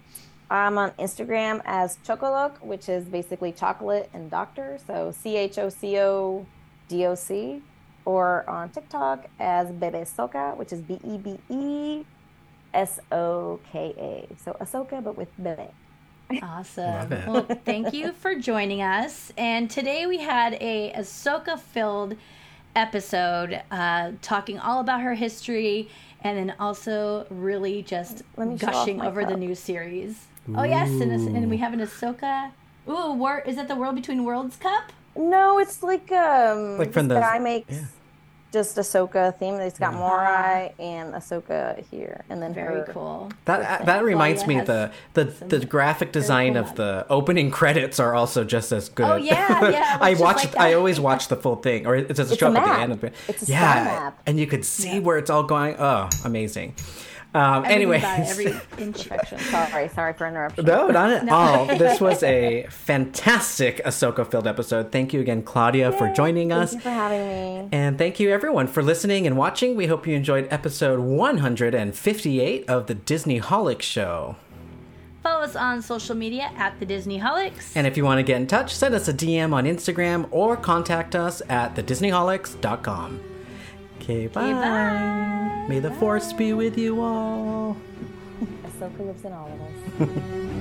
[0.50, 4.78] I'm on Instagram as Chocodoc, which is basically chocolate and doctor.
[4.86, 6.46] So C H O C O
[6.88, 7.62] D O C.
[8.08, 12.04] Or on TikTok as Bebe Soka, which is B E B E
[12.72, 14.34] S O K A.
[14.42, 15.68] So Ahsoka, but with Bebe.
[16.42, 17.10] Awesome.
[17.26, 19.30] Well, thank you for joining us.
[19.36, 22.16] And today we had a Ahsoka filled
[22.74, 25.90] episode uh, talking all about her history
[26.22, 30.24] and then also really just Let me gushing my over the new series.
[30.56, 30.88] Oh, yes.
[30.88, 32.52] And, and we have an Ahsoka.
[32.88, 34.92] Ooh, war, is that the World Between Worlds Cup?
[35.14, 37.84] No, it's like um Like from this the- guy makes yeah.
[38.52, 39.54] Just Ahsoka theme.
[39.54, 42.90] It's got Morai and Ahsoka here, and then Very her.
[42.92, 43.30] cool.
[43.44, 48.14] That that reminds me the the the graphic design cool of the opening credits are
[48.14, 49.06] also just as good.
[49.10, 50.44] Oh, yeah, yeah, I looks just watched.
[50.54, 50.56] like.
[50.56, 52.68] I always watch the full thing, or it's just It's a show up at the
[52.70, 52.80] map.
[52.80, 53.14] end of it.
[53.28, 54.22] It's a sky yeah, map.
[54.26, 55.76] and you could see where it's all going.
[55.78, 56.74] Oh, amazing.
[57.38, 58.46] Um, anyway, every
[58.78, 59.06] inch.
[59.06, 60.64] Sorry, sorry for interruption.
[60.64, 61.66] no, not at all.
[61.78, 64.90] This was a fantastic Ahsoka filled episode.
[64.90, 66.74] Thank you again, Claudia, for joining Thank us.
[66.74, 67.68] you for having me.
[67.70, 69.76] And thank you everyone for listening and watching.
[69.76, 74.34] We hope you enjoyed episode 158 of the Disneyholic Show.
[75.22, 77.72] Follow us on social media at the Disneyholics.
[77.76, 80.56] And if you want to get in touch, send us a DM on Instagram or
[80.56, 83.20] contact us at thedisneyholics.com.
[84.00, 84.52] Okay, bye.
[84.52, 85.37] bye.
[85.68, 87.76] May the force be with you all.
[88.64, 90.54] Ahsoka lives in all of us.